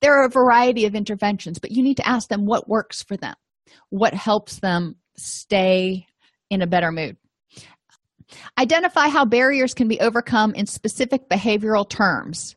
there 0.00 0.20
are 0.20 0.26
a 0.26 0.30
variety 0.30 0.84
of 0.84 0.94
interventions 0.94 1.58
but 1.58 1.70
you 1.70 1.82
need 1.82 1.96
to 1.96 2.08
ask 2.08 2.28
them 2.28 2.44
what 2.44 2.68
works 2.68 3.02
for 3.02 3.16
them 3.16 3.34
what 3.90 4.14
helps 4.14 4.58
them 4.60 4.96
stay 5.16 6.06
in 6.50 6.62
a 6.62 6.66
better 6.66 6.92
mood 6.92 7.16
Identify 8.58 9.08
how 9.08 9.24
barriers 9.24 9.74
can 9.74 9.88
be 9.88 10.00
overcome 10.00 10.54
in 10.54 10.66
specific 10.66 11.28
behavioral 11.28 11.88
terms. 11.88 12.56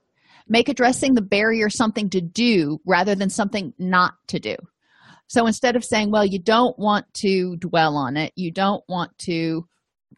Make 0.49 0.67
addressing 0.67 1.13
the 1.13 1.21
barrier 1.21 1.69
something 1.69 2.09
to 2.09 2.21
do 2.21 2.79
rather 2.85 3.15
than 3.15 3.29
something 3.29 3.73
not 3.77 4.15
to 4.27 4.39
do. 4.39 4.55
So 5.27 5.45
instead 5.45 5.75
of 5.75 5.85
saying, 5.85 6.09
well, 6.09 6.25
you 6.25 6.39
don't 6.39 6.77
want 6.79 7.05
to 7.15 7.55
dwell 7.57 7.95
on 7.95 8.17
it, 8.17 8.33
you 8.35 8.51
don't 8.51 8.83
want 8.89 9.15
to, 9.19 9.67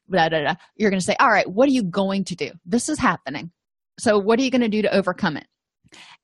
blah, 0.08 0.30
blah, 0.30 0.42
blah, 0.42 0.56
you're 0.78 0.90
going 0.90 1.02
to 1.02 1.06
say, 1.06 1.18
all 1.20 1.30
right, 1.30 1.50
what 1.50 1.68
are 1.68 1.74
you 1.74 1.84
going 1.84 2.24
to 2.26 2.36
do? 2.36 2.52
This 2.66 2.88
is 2.88 2.98
happening. 2.98 3.52
So 4.00 4.18
what 4.18 4.40
are 4.40 4.44
you 4.44 4.52
going 4.52 4.62
to 4.62 4.70
do 4.70 4.82
to 4.84 4.96
overcome 4.96 5.36
it? 5.36 5.48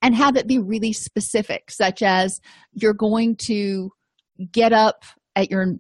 And 0.01 0.15
have 0.15 0.37
it 0.37 0.47
be 0.47 0.59
really 0.59 0.93
specific, 0.93 1.69
such 1.69 2.01
as 2.01 2.39
you're 2.71 2.93
going 2.93 3.35
to 3.47 3.91
get 4.51 4.71
up 4.71 5.03
at 5.35 5.51
your 5.51 5.75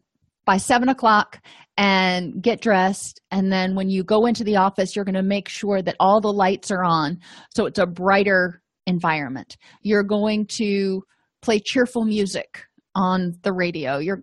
by 0.47 0.57
seven 0.57 0.89
o'clock 0.89 1.39
and 1.77 2.41
get 2.41 2.61
dressed. 2.61 3.21
And 3.29 3.51
then 3.51 3.75
when 3.75 3.89
you 3.91 4.03
go 4.03 4.25
into 4.25 4.43
the 4.43 4.55
office 4.55 4.95
you're 4.95 5.05
going 5.05 5.13
to 5.13 5.21
make 5.21 5.47
sure 5.47 5.83
that 5.83 5.95
all 5.99 6.19
the 6.19 6.33
lights 6.33 6.71
are 6.71 6.83
on. 6.83 7.19
So 7.55 7.67
it's 7.67 7.77
a 7.77 7.85
brighter 7.85 8.63
environment. 8.87 9.57
You're 9.83 10.03
going 10.03 10.47
to 10.57 11.03
play 11.43 11.59
cheerful 11.59 12.05
music 12.05 12.63
on 12.95 13.35
the 13.43 13.53
radio. 13.53 13.99
You're 13.99 14.21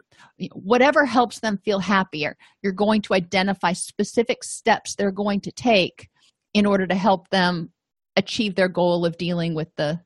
whatever 0.55 1.05
helps 1.05 1.41
them 1.41 1.59
feel 1.65 1.79
happier 1.79 2.37
you're 2.63 2.73
going 2.73 3.01
to 3.03 3.15
identify 3.15 3.73
specific 3.73 4.43
steps 4.43 4.95
they're 4.95 5.13
going 5.13 5.41
to 5.41 5.53
take 5.53 6.09
in 6.55 6.67
order 6.67 6.87
to 6.87 6.95
help 6.95 7.29
them 7.31 7.71
achieve 8.17 8.55
their 8.55 8.69
goal 8.69 9.05
of 9.07 9.17
dealing 9.17 9.55
with 9.55 9.69
the 9.77 10.01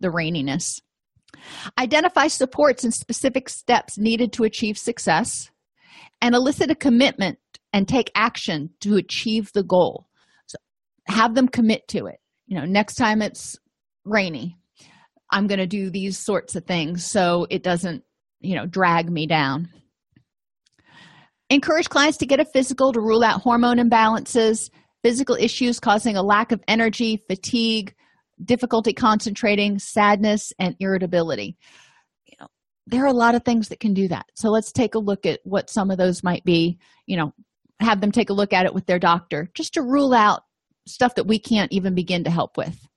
the 0.00 0.08
raininess 0.08 0.80
identify 1.78 2.28
supports 2.28 2.84
and 2.84 2.92
specific 2.92 3.48
steps 3.48 3.98
needed 3.98 4.32
to 4.34 4.44
achieve 4.44 4.78
success 4.78 5.50
and 6.20 6.34
elicit 6.34 6.70
a 6.70 6.74
commitment 6.74 7.38
and 7.72 7.88
take 7.88 8.10
action 8.14 8.70
to 8.80 8.96
achieve 8.96 9.50
the 9.52 9.62
goal. 9.62 10.06
So 10.46 10.56
have 11.08 11.34
them 11.34 11.48
commit 11.48 11.88
to 11.88 12.06
it. 12.06 12.18
You 12.46 12.58
know 12.58 12.66
next 12.66 12.96
time 12.96 13.22
it's 13.22 13.56
rainy 14.04 14.58
i'm 15.30 15.46
going 15.46 15.60
to 15.60 15.66
do 15.66 15.90
these 15.90 16.18
sorts 16.18 16.56
of 16.56 16.66
things 16.66 17.06
so 17.06 17.46
it 17.50 17.62
doesn't 17.62 18.02
you 18.42 18.56
know 18.56 18.66
drag 18.66 19.08
me 19.10 19.26
down. 19.26 19.68
Encourage 21.48 21.88
clients 21.88 22.18
to 22.18 22.26
get 22.26 22.40
a 22.40 22.44
physical 22.44 22.92
to 22.92 23.00
rule 23.00 23.22
out 23.22 23.40
hormone 23.40 23.78
imbalances 23.78 24.70
physical 25.02 25.36
issues 25.36 25.80
causing 25.80 26.16
a 26.16 26.22
lack 26.22 26.52
of 26.52 26.62
energy 26.68 27.22
fatigue 27.28 27.94
difficulty 28.44 28.92
concentrating 28.92 29.78
sadness 29.78 30.52
and 30.58 30.76
irritability. 30.80 31.56
You 32.26 32.36
know, 32.40 32.48
there 32.86 33.04
are 33.04 33.08
a 33.08 33.12
lot 33.12 33.34
of 33.34 33.44
things 33.44 33.68
that 33.68 33.80
can 33.80 33.94
do 33.94 34.08
that. 34.08 34.26
So 34.34 34.50
let's 34.50 34.72
take 34.72 34.94
a 34.94 35.00
look 35.00 35.26
at 35.26 35.40
what 35.44 35.70
some 35.70 35.90
of 35.90 35.98
those 35.98 36.22
might 36.22 36.44
be 36.44 36.78
you 37.06 37.16
know 37.16 37.32
have 37.80 38.00
them 38.00 38.12
take 38.12 38.30
a 38.30 38.34
look 38.34 38.52
at 38.52 38.66
it 38.66 38.74
with 38.74 38.86
their 38.86 38.98
doctor 38.98 39.50
just 39.54 39.74
to 39.74 39.82
rule 39.82 40.14
out 40.14 40.42
stuff 40.86 41.14
that 41.16 41.26
we 41.26 41.38
can't 41.38 41.72
even 41.72 41.94
begin 41.94 42.24
to 42.24 42.30
help 42.30 42.56
with. 42.56 42.88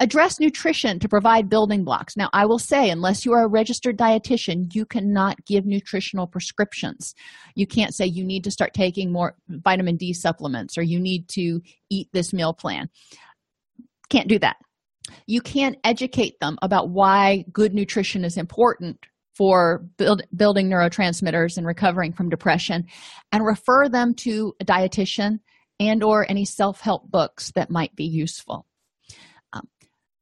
Address 0.00 0.40
nutrition 0.40 0.98
to 0.98 1.08
provide 1.08 1.48
building 1.48 1.84
blocks. 1.84 2.16
Now 2.16 2.28
i 2.32 2.44
will 2.46 2.58
say 2.58 2.90
unless 2.90 3.24
you 3.24 3.32
are 3.32 3.44
a 3.44 3.48
registered 3.48 3.96
dietitian 3.96 4.74
you 4.74 4.84
cannot 4.84 5.44
give 5.46 5.64
nutritional 5.64 6.26
prescriptions. 6.26 7.14
You 7.54 7.66
can't 7.66 7.94
say 7.94 8.06
you 8.06 8.24
need 8.24 8.44
to 8.44 8.50
start 8.50 8.74
taking 8.74 9.12
more 9.12 9.36
vitamin 9.48 9.96
d 9.96 10.12
supplements 10.12 10.76
or 10.76 10.82
you 10.82 10.98
need 10.98 11.28
to 11.30 11.60
eat 11.90 12.08
this 12.12 12.32
meal 12.32 12.52
plan 12.52 12.88
can't 14.12 14.28
do 14.28 14.38
that. 14.38 14.56
You 15.26 15.40
can't 15.40 15.76
educate 15.84 16.38
them 16.40 16.58
about 16.62 16.90
why 16.90 17.44
good 17.52 17.74
nutrition 17.74 18.24
is 18.24 18.36
important 18.36 18.98
for 19.34 19.84
build, 19.96 20.22
building 20.36 20.68
neurotransmitters 20.68 21.56
and 21.56 21.66
recovering 21.66 22.12
from 22.12 22.28
depression 22.28 22.84
and 23.32 23.44
refer 23.44 23.88
them 23.88 24.14
to 24.14 24.54
a 24.60 24.64
dietitian 24.64 25.38
and 25.80 26.02
or 26.02 26.30
any 26.30 26.44
self-help 26.44 27.10
books 27.10 27.50
that 27.54 27.70
might 27.70 27.96
be 27.96 28.04
useful. 28.04 28.66
Um, 29.54 29.66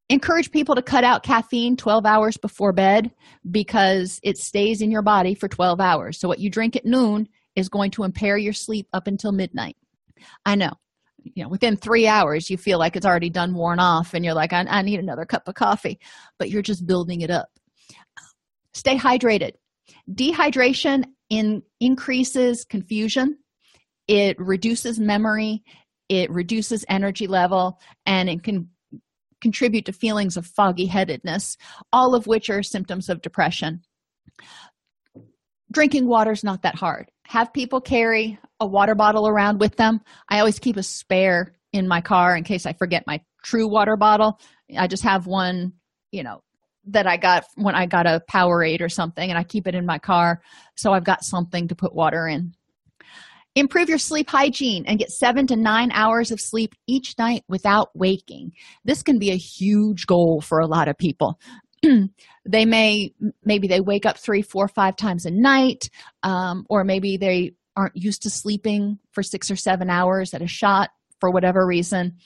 encourage 0.09 0.53
people 0.53 0.77
to 0.77 0.83
cut 0.83 1.03
out 1.03 1.25
caffeine 1.25 1.77
12 1.77 2.07
hours 2.07 2.37
before 2.37 2.73
bed 2.73 3.11
because 3.51 4.21
it 4.23 4.39
stays 4.39 4.81
in 4.81 4.93
your 4.93 5.03
body 5.03 5.35
for 5.35 5.49
12 5.49 5.81
hours. 5.81 6.19
So 6.19 6.29
what 6.29 6.39
you 6.39 6.49
drink 6.49 6.77
at 6.77 6.87
noon 6.87 7.29
is 7.57 7.69
going 7.69 7.91
to 7.93 8.05
impair 8.05 8.39
your 8.39 8.53
sleep 8.53 8.87
up 8.93 9.09
until 9.09 9.33
midnight. 9.33 9.77
I 10.47 10.55
know 10.55 10.73
you 11.25 11.43
know 11.43 11.49
within 11.49 11.77
three 11.77 12.07
hours 12.07 12.51
you 12.51 12.57
feel 12.57 12.79
like 12.79 12.97
it's 12.97 13.07
already 13.07 13.31
done 13.31 13.55
worn 13.55 13.79
off 13.79 14.15
and 14.15 14.25
you're 14.25 14.35
like 14.35 14.53
I, 14.53 14.65
I, 14.69 14.83
need 14.83 15.01
another 15.01 15.25
cup 15.25 15.49
of 15.49 15.55
coffee. 15.55 15.99
But 16.39 16.51
you're 16.51 16.63
just 16.63 16.87
building 16.87 17.21
it 17.21 17.31
up. 17.31 17.49
Stay 18.73 18.97
hydrated. 18.97 19.53
Dehydration 20.11 21.05
in 21.29 21.63
increases 21.81 22.65
confusion. 22.65 23.39
It 24.09 24.39
reduces 24.39 24.99
memory. 24.99 25.63
It 26.09 26.31
reduces 26.31 26.85
energy 26.89 27.27
level 27.27 27.79
and 28.07 28.29
it 28.29 28.43
can 28.43 28.69
contribute 29.41 29.87
to 29.87 29.93
feelings 29.93 30.37
of 30.37 30.47
foggy 30.47 30.87
headedness 30.87 31.57
all 31.93 32.15
of 32.15 32.27
which 32.27 32.51
are 32.51 32.63
symptoms 32.63 33.09
of 33.09 33.23
depression. 33.23 33.83
Drinking 35.73 36.09
water 36.09 36.33
is 36.33 36.45
not 36.45 36.63
that 36.63 36.75
hard. 36.75 37.11
Have 37.27 37.53
people 37.53 37.81
carry 37.81 38.39
a 38.61 38.67
water 38.67 38.95
bottle 38.95 39.27
around 39.27 39.59
with 39.59 39.77
them. 39.77 40.01
I 40.29 40.39
always 40.39 40.59
keep 40.59 40.77
a 40.77 40.83
spare 40.83 41.55
in 41.73 41.89
my 41.89 42.01
car 42.01 42.37
in 42.37 42.45
case 42.45 42.67
i 42.67 42.73
forget 42.73 43.07
my 43.07 43.21
true 43.45 43.69
water 43.69 43.97
bottle. 43.97 44.39
I 44.77 44.87
just 44.87 45.03
have 45.05 45.27
one 45.27 45.73
you 46.11 46.23
know 46.23 46.43
that 46.87 47.07
i 47.07 47.17
got 47.17 47.45
when 47.57 47.75
i 47.75 47.87
got 47.87 48.07
a 48.07 48.23
powerade 48.31 48.81
or 48.81 48.89
something 48.89 49.29
and 49.29 49.39
i 49.39 49.45
keep 49.45 49.69
it 49.69 49.75
in 49.75 49.87
my 49.87 49.99
car 49.99 50.41
so 50.77 50.93
i've 50.93 51.05
got 51.05 51.25
something 51.25 51.69
to 51.69 51.75
put 51.75 51.95
water 51.95 52.27
in. 52.27 52.53
Improve 53.57 53.89
your 53.89 53.99
sleep 53.99 54.31
hygiene 54.31 54.85
and 54.87 54.99
get 54.99 55.11
seven 55.11 55.47
to 55.49 55.57
nine 55.57 55.91
hours 55.91 56.31
of 56.31 56.41
sleep 56.41 56.73
each 56.87 57.19
night 57.19 57.43
without 57.49 57.89
waking. 57.95 58.53
This 58.85 59.03
can 59.03 59.19
be 59.19 59.33
a 59.33 59.37
huge 59.37 60.07
goal 60.07 60.41
for 60.41 60.61
a 60.61 60.69
lot 60.69 60.89
of 60.89 60.97
people. 60.99 61.39
They 62.47 62.65
may 62.65 63.13
maybe 63.45 63.69
they 63.69 63.81
wake 63.81 64.07
up 64.07 64.17
three 64.17 64.43
four 64.43 64.67
five 64.67 64.97
times 64.97 65.27
a 65.27 65.31
night 65.31 65.91
um, 66.23 66.65
or 66.69 66.85
maybe 66.85 67.17
they 67.17 67.53
aren't 67.77 67.97
used 67.97 68.23
to 68.23 68.31
sleeping 68.31 68.99
for 69.13 69.23
six 69.23 69.51
or 69.51 69.57
seven 69.57 69.91
hours 69.91 70.35
at 70.35 70.43
a 70.43 70.47
shot 70.47 70.91
for 71.21 71.31
whatever 71.31 71.67
reason. 71.67 72.17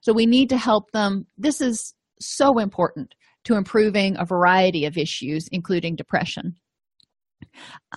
So 0.00 0.12
we 0.12 0.26
need 0.26 0.48
to 0.50 0.56
help 0.56 0.90
them. 0.90 1.26
This 1.38 1.60
is 1.60 1.94
so 2.20 2.58
important 2.58 3.14
to 3.44 3.56
improving 3.56 4.16
a 4.16 4.24
variety 4.24 4.84
of 4.86 4.96
issues 4.96 5.48
including 5.50 5.96
depression. 5.96 6.54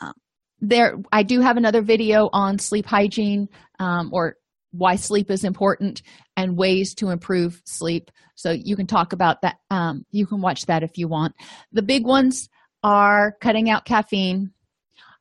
Um, 0.02 0.14
there 0.62 0.96
i 1.12 1.22
do 1.22 1.42
have 1.42 1.58
another 1.58 1.82
video 1.82 2.30
on 2.34 2.58
sleep 2.58 2.86
hygiene 2.86 3.48
um, 3.80 4.10
or 4.12 4.38
why 4.78 4.96
sleep 4.96 5.32
is 5.32 5.44
important 5.44 6.02
and 6.36 6.58
ways 6.58 6.94
to 6.96 7.10
improve 7.10 7.62
sleep. 7.66 8.12
So 8.36 8.52
you 8.52 8.76
can 8.76 8.88
talk 8.88 9.14
about 9.14 9.42
that 9.42 9.58
um, 9.70 10.06
you 10.12 10.26
can 10.26 10.42
watch 10.42 10.66
that 10.66 10.84
if 10.84 10.98
you 10.98 11.08
want. 11.08 11.34
The 11.72 11.82
big 11.82 12.06
ones 12.06 12.50
are 12.84 13.36
cutting 13.42 13.70
out 13.70 13.86
caffeine 13.86 14.52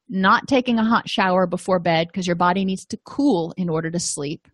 not 0.09 0.46
taking 0.46 0.78
a 0.78 0.84
hot 0.84 1.09
shower 1.09 1.46
before 1.46 1.78
bed 1.78 2.09
because 2.09 2.26
your 2.26 2.36
body 2.36 2.64
needs 2.64 2.84
to 2.86 2.98
cool 3.05 3.55
in 3.57 3.68
order 3.68 3.90
to 3.90 3.98
sleep 3.98 4.48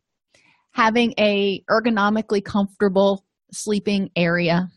having 0.72 1.12
a 1.18 1.62
ergonomically 1.68 2.44
comfortable 2.44 3.24
sleeping 3.52 4.10
area 4.14 4.70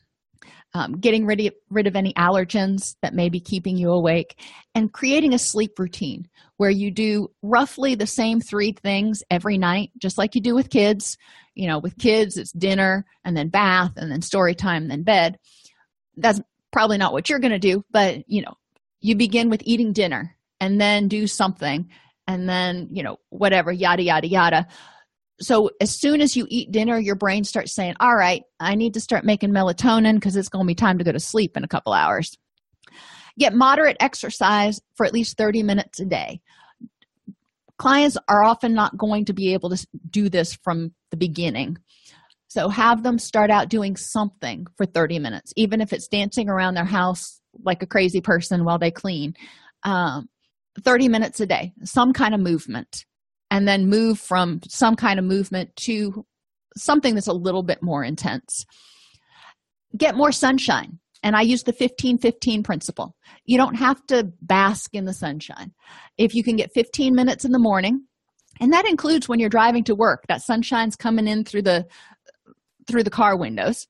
um, 0.75 0.99
getting 0.99 1.25
rid 1.25 1.39
of, 1.39 1.53
rid 1.69 1.87
of 1.87 1.95
any 1.95 2.13
allergens 2.13 2.95
that 3.01 3.13
may 3.13 3.29
be 3.29 3.39
keeping 3.39 3.77
you 3.77 3.91
awake, 3.91 4.39
and 4.73 4.91
creating 4.91 5.33
a 5.33 5.39
sleep 5.39 5.77
routine 5.77 6.27
where 6.57 6.71
you 6.71 6.89
do 6.89 7.29
roughly 7.43 7.93
the 7.93 8.07
same 8.07 8.41
three 8.41 8.71
things 8.71 9.23
every 9.29 9.57
night, 9.59 9.91
just 9.99 10.17
like 10.17 10.33
you 10.33 10.41
do 10.41 10.55
with 10.55 10.71
kids. 10.71 11.17
You 11.53 11.67
know, 11.67 11.77
with 11.77 11.99
kids, 11.99 12.37
it's 12.37 12.51
dinner 12.51 13.05
and 13.23 13.37
then 13.37 13.49
bath 13.49 13.91
and 13.97 14.11
then 14.11 14.23
story 14.23 14.55
time, 14.55 14.87
then 14.87 15.03
bed. 15.03 15.37
That's 16.17 16.41
probably 16.71 16.97
not 16.97 17.13
what 17.13 17.29
you're 17.29 17.37
going 17.37 17.51
to 17.51 17.59
do, 17.59 17.85
but 17.91 18.27
you 18.27 18.41
know, 18.41 18.55
you 18.99 19.15
begin 19.15 19.51
with 19.51 19.61
eating 19.63 19.93
dinner 19.93 20.35
and 20.63 20.79
then 20.79 21.09
do 21.09 21.27
something 21.27 21.89
and 22.25 22.47
then, 22.47 22.87
you 22.89 23.03
know, 23.03 23.17
whatever, 23.29 23.69
yada, 23.69 24.01
yada, 24.01 24.27
yada. 24.27 24.67
So 25.41 25.71
as 25.81 25.93
soon 25.93 26.21
as 26.21 26.37
you 26.37 26.47
eat 26.47 26.71
dinner 26.71 26.97
your 26.97 27.15
brain 27.15 27.43
starts 27.43 27.75
saying 27.75 27.95
all 27.99 28.15
right 28.15 28.43
i 28.59 28.75
need 28.75 28.93
to 28.93 29.01
start 29.01 29.25
making 29.25 29.49
melatonin 29.49 30.15
because 30.15 30.35
it's 30.35 30.47
going 30.47 30.63
to 30.63 30.67
be 30.67 30.75
time 30.75 30.99
to 30.99 31.03
go 31.03 31.11
to 31.11 31.19
sleep 31.19 31.57
in 31.57 31.63
a 31.63 31.67
couple 31.67 31.91
hours. 31.91 32.37
Get 33.37 33.53
moderate 33.53 33.97
exercise 33.99 34.79
for 34.95 35.05
at 35.05 35.13
least 35.13 35.37
30 35.37 35.63
minutes 35.63 35.99
a 35.99 36.05
day. 36.05 36.39
Clients 37.77 38.15
are 38.29 38.43
often 38.43 38.73
not 38.73 38.95
going 38.95 39.25
to 39.25 39.33
be 39.33 39.53
able 39.53 39.71
to 39.71 39.87
do 40.09 40.29
this 40.29 40.55
from 40.63 40.93
the 41.09 41.17
beginning. 41.17 41.77
So 42.47 42.69
have 42.69 43.01
them 43.01 43.17
start 43.17 43.49
out 43.49 43.69
doing 43.69 43.97
something 43.97 44.67
for 44.77 44.85
30 44.85 45.19
minutes 45.19 45.51
even 45.57 45.81
if 45.81 45.91
it's 45.91 46.07
dancing 46.07 46.47
around 46.47 46.75
their 46.75 46.85
house 46.85 47.41
like 47.63 47.83
a 47.83 47.87
crazy 47.87 48.21
person 48.21 48.65
while 48.65 48.79
they 48.79 48.91
clean. 48.91 49.33
Um, 49.83 50.29
30 50.81 51.07
minutes 51.07 51.39
a 51.39 51.45
day 51.45 51.71
some 51.83 52.13
kind 52.13 52.33
of 52.33 52.39
movement 52.39 53.05
and 53.51 53.67
then 53.67 53.87
move 53.87 54.19
from 54.19 54.59
some 54.67 54.95
kind 54.95 55.19
of 55.19 55.25
movement 55.25 55.75
to 55.75 56.25
something 56.75 57.13
that's 57.13 57.27
a 57.27 57.33
little 57.33 57.63
bit 57.63 57.83
more 57.83 58.03
intense. 58.03 58.65
Get 59.95 60.15
more 60.15 60.31
sunshine. 60.31 60.99
And 61.21 61.35
I 61.35 61.41
use 61.41 61.63
the 61.63 61.71
15 61.71 62.17
15 62.17 62.63
principle. 62.63 63.15
You 63.45 63.57
don't 63.57 63.75
have 63.75 64.05
to 64.07 64.31
bask 64.41 64.93
in 64.93 65.05
the 65.05 65.13
sunshine. 65.13 65.71
If 66.17 66.35
you 66.35 66.43
can 66.43 66.55
get 66.55 66.73
15 66.73 67.13
minutes 67.15 67.45
in 67.45 67.51
the 67.51 67.59
morning, 67.59 68.05
and 68.59 68.73
that 68.73 68.87
includes 68.87 69.29
when 69.29 69.39
you're 69.39 69.49
driving 69.49 69.83
to 69.85 69.95
work, 69.95 70.25
that 70.27 70.41
sunshine's 70.41 70.95
coming 70.95 71.27
in 71.27 71.45
through 71.45 71.61
the 71.61 71.85
through 72.87 73.03
the 73.03 73.09
car 73.09 73.37
windows, 73.37 73.87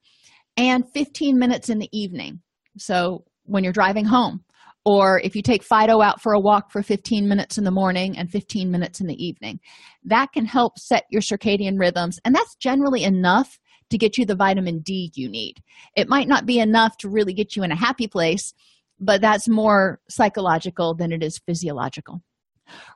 and 0.58 0.84
15 0.94 1.40
minutes 1.40 1.70
in 1.70 1.80
the 1.80 1.90
evening. 1.98 2.42
So 2.78 3.24
when 3.46 3.64
you're 3.64 3.74
driving 3.74 4.06
home, 4.06 4.44
or 4.86 5.22
if 5.22 5.36
you 5.36 5.42
take 5.42 5.64
Fido 5.64 6.02
out 6.02 6.22
for 6.22 6.34
a 6.34 6.40
walk 6.40 6.72
for 6.72 6.84
15 6.84 7.28
minutes 7.28 7.58
in 7.58 7.64
the 7.64 7.72
morning 7.72 8.18
and 8.18 8.30
15 8.30 8.70
minutes 8.70 9.00
in 9.00 9.08
the 9.08 9.24
evening, 9.24 9.60
that 10.04 10.32
can 10.34 10.46
help 10.46 10.78
set 10.78 11.06
your 11.10 11.22
circadian 11.22 11.80
rhythms. 11.80 12.20
And 12.26 12.36
that's 12.36 12.56
generally 12.56 13.04
enough 13.04 13.60
to 13.90 13.98
get 13.98 14.18
you 14.18 14.26
the 14.26 14.36
vitamin 14.36 14.80
D 14.80 15.12
you 15.16 15.30
need. 15.30 15.62
It 15.96 16.10
might 16.10 16.28
not 16.28 16.46
be 16.46 16.60
enough 16.60 16.98
to 16.98 17.10
really 17.10 17.34
get 17.34 17.56
you 17.56 17.64
in 17.64 17.72
a 17.72 17.78
happy 17.78 18.08
place, 18.08 18.54
but 19.00 19.22
that's 19.22 19.48
more 19.48 20.00
psychological 20.10 20.96
than 20.96 21.12
it 21.12 21.24
is 21.24 21.40
physiological. 21.46 22.22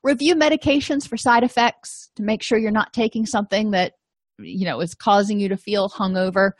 Review 0.03 0.35
medications 0.35 1.07
for 1.07 1.17
side 1.17 1.43
effects 1.43 2.09
to 2.15 2.23
make 2.23 2.41
sure 2.41 2.57
you're 2.57 2.71
not 2.71 2.93
taking 2.93 3.25
something 3.25 3.71
that 3.71 3.93
you 4.39 4.65
know 4.65 4.79
is 4.81 4.93
causing 4.93 5.39
you 5.39 5.49
to 5.49 5.57
feel 5.57 5.89
hungover 5.89 6.51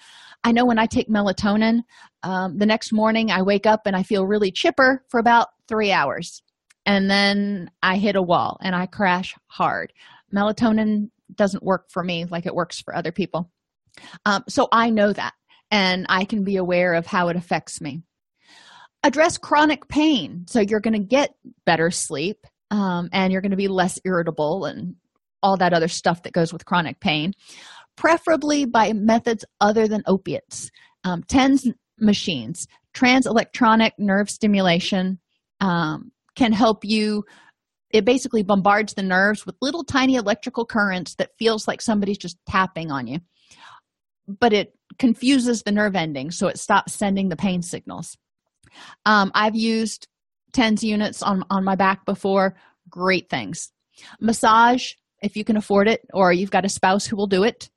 I 0.48 0.54
know 0.54 0.64
when 0.64 0.80
I 0.80 0.86
take 0.86 1.10
melatonin, 1.10 1.82
um, 2.24 2.58
the 2.58 2.66
next 2.66 2.93
morning 2.93 3.32
I 3.32 3.41
wake 3.41 3.66
up 3.66 3.82
and 3.86 3.98
I 3.98 4.04
feel 4.04 4.26
really 4.26 4.50
chipper 4.50 5.04
for 5.10 5.20
about 5.20 5.50
three 5.68 5.91
hours. 5.91 6.41
And 6.86 7.12
then 7.12 7.70
I 7.84 7.98
hit 7.98 8.16
a 8.16 8.22
wall 8.22 8.58
and 8.62 8.74
I 8.74 8.86
crash 8.86 9.36
hard. 9.48 9.91
Melatonin 10.34 11.10
doesn't 11.36 11.64
work 11.64 11.91
for 11.91 12.02
me 12.02 12.24
like 12.24 12.45
it 12.45 12.56
works 12.56 12.80
for 12.80 12.95
other 12.95 13.12
people. 13.12 13.52
Um, 14.26 14.45
so 14.48 14.70
I 14.72 14.89
know 14.89 15.12
that 15.12 15.34
and 15.70 16.06
I 16.08 16.24
can 16.24 16.45
be 16.45 16.56
aware 16.56 16.93
of 16.93 17.06
how 17.06 17.28
it 17.28 17.36
affects 17.36 17.82
me. 17.82 18.04
Address 19.04 19.38
chronic 19.38 19.89
pain. 19.89 20.45
So 20.48 20.62
you're 20.62 20.80
going 20.80 20.93
to 20.93 21.00
get 21.00 21.36
better 21.66 21.91
sleep 21.91 22.48
um, 22.72 23.10
and 23.12 23.34
you're 23.34 23.41
going 23.41 23.52
to 23.52 23.58
be 23.58 23.68
less 23.68 24.00
irritable 24.06 24.64
and 24.64 24.95
all 25.43 25.58
that 25.58 25.74
other 25.74 25.89
stuff 25.89 26.24
that 26.24 26.32
goes 26.32 26.54
with 26.54 26.66
chronic 26.66 27.02
pain 27.02 27.34
preferably 27.98 28.66
by 28.66 28.93
methods 28.93 29.43
other 29.60 29.88
than 29.88 30.04
opiates. 30.08 30.70
Um, 31.04 31.24
TENS 31.24 31.68
machines, 32.00 32.68
trans 32.93 33.26
electronic 33.26 33.93
nerve 33.98 34.30
stimulation, 34.30 35.20
um, 35.60 36.12
can 36.36 36.54
help 36.54 36.86
you. 36.86 37.24
It 37.89 38.06
basically 38.06 38.43
bombards 38.43 38.93
the 38.93 39.04
nerves 39.04 39.45
with 39.45 39.56
little 39.62 39.84
tiny 39.84 40.16
electrical 40.16 40.66
currents 40.66 41.16
that 41.16 41.32
feels 41.39 41.68
like 41.68 41.82
somebody's 41.82 42.18
just 42.18 42.38
tapping 42.48 42.91
on 42.91 43.08
you. 43.08 43.20
But 44.28 44.54
it 44.54 44.74
confuses 45.00 45.64
the 45.64 45.72
nerve 45.72 45.95
endings, 45.95 46.38
so 46.38 46.48
it 46.48 46.60
stops 46.60 46.93
sending 46.93 47.30
the 47.30 47.36
pain 47.36 47.62
signals. 47.62 48.18
Um, 49.06 49.32
I've 49.34 49.56
used 49.56 50.08
TENS 50.54 50.84
units 50.84 51.24
on, 51.24 51.43
on 51.50 51.64
my 51.64 51.76
back 51.76 52.06
before. 52.06 52.56
Great 52.89 53.30
things. 53.30 53.72
Massage, 54.20 54.91
if 55.22 55.36
you 55.36 55.43
can 55.43 55.58
afford 55.58 55.88
it, 55.88 56.02
or 56.14 56.32
you've 56.32 56.52
got 56.52 56.66
a 56.66 56.70
spouse 56.70 57.06
who 57.06 57.16
will 57.16 57.28
do 57.28 57.43
it 57.43 57.70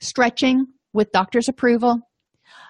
stretching 0.00 0.66
with 0.92 1.12
doctor's 1.12 1.48
approval. 1.48 2.00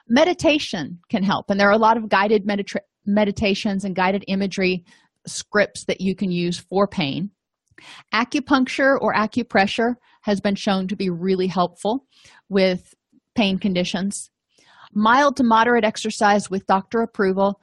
Meditation 0.08 0.98
can 1.08 1.22
help 1.22 1.50
and 1.50 1.58
there 1.58 1.68
are 1.68 1.72
a 1.72 1.78
lot 1.78 1.96
of 1.96 2.08
guided 2.08 2.46
medita- 2.46 2.80
meditations 3.06 3.84
and 3.84 3.94
guided 3.94 4.24
imagery 4.28 4.84
scripts 5.26 5.84
that 5.84 6.00
you 6.00 6.14
can 6.14 6.30
use 6.30 6.58
for 6.58 6.86
pain. 6.86 7.30
Acupuncture 8.12 8.98
or 9.00 9.14
acupressure 9.14 9.94
has 10.22 10.40
been 10.40 10.54
shown 10.54 10.88
to 10.88 10.96
be 10.96 11.08
really 11.08 11.46
helpful 11.46 12.06
with 12.48 12.94
pain 13.34 13.58
conditions. 13.58 14.30
Mild 14.92 15.36
to 15.36 15.44
moderate 15.44 15.84
exercise 15.84 16.50
with 16.50 16.66
doctor 16.66 17.00
approval 17.00 17.60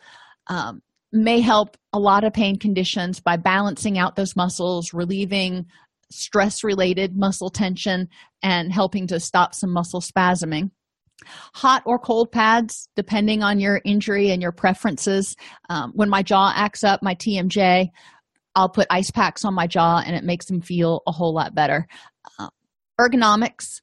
um, 0.47 0.81
may 1.11 1.39
help 1.41 1.77
a 1.93 1.99
lot 1.99 2.23
of 2.23 2.33
pain 2.33 2.57
conditions 2.57 3.19
by 3.19 3.37
balancing 3.37 3.97
out 3.97 4.15
those 4.15 4.35
muscles 4.35 4.93
relieving 4.93 5.65
stress 6.09 6.63
related 6.63 7.15
muscle 7.17 7.49
tension 7.49 8.07
and 8.41 8.71
helping 8.71 9.07
to 9.07 9.19
stop 9.19 9.53
some 9.53 9.71
muscle 9.71 10.01
spasming. 10.01 10.71
Hot 11.55 11.83
or 11.85 11.97
cold 11.97 12.31
pads 12.31 12.89
depending 12.95 13.43
on 13.43 13.59
your 13.59 13.81
injury 13.83 14.29
and 14.29 14.41
your 14.41 14.51
preferences. 14.51 15.35
Um, 15.69 15.91
when 15.95 16.09
my 16.09 16.21
jaw 16.21 16.53
acts 16.55 16.83
up 16.83 17.01
my 17.01 17.15
tmj 17.15 17.89
i'll 18.55 18.69
put 18.69 18.87
ice 18.89 19.11
packs 19.11 19.43
on 19.43 19.53
my 19.53 19.67
jaw 19.67 20.01
and 20.05 20.15
it 20.15 20.23
makes 20.23 20.45
them 20.45 20.61
feel 20.61 21.01
a 21.07 21.11
whole 21.11 21.33
lot 21.33 21.55
better. 21.55 21.87
Uh, 22.39 22.49
ergonomics. 22.99 23.81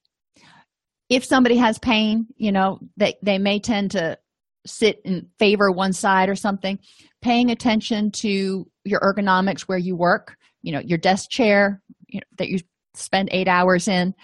If 1.09 1.25
somebody 1.25 1.57
has 1.57 1.79
pain 1.79 2.27
you 2.37 2.53
know 2.53 2.79
they, 2.97 3.15
they 3.23 3.39
may 3.39 3.59
tend 3.59 3.91
to 3.93 4.19
sit 4.67 5.01
and 5.05 5.27
favor 5.39 5.71
one 5.71 5.93
side 5.93 6.29
or 6.29 6.37
something. 6.37 6.79
Paying 7.21 7.51
attention 7.51 8.11
to 8.13 8.67
your 8.85 9.01
ergonomics 9.01 9.63
where 9.63 9.79
you 9.79 9.97
work 9.97 10.37
you 10.63 10.73
know 10.73 10.81
your 10.81 10.99
desk 10.99 11.31
chair 11.31 11.83
you 12.15 12.21
know, 12.21 12.27
that 12.39 12.49
you 12.49 12.61
spend 12.95 13.29
eight 13.33 13.49
hours 13.49 13.89
in. 13.89 14.15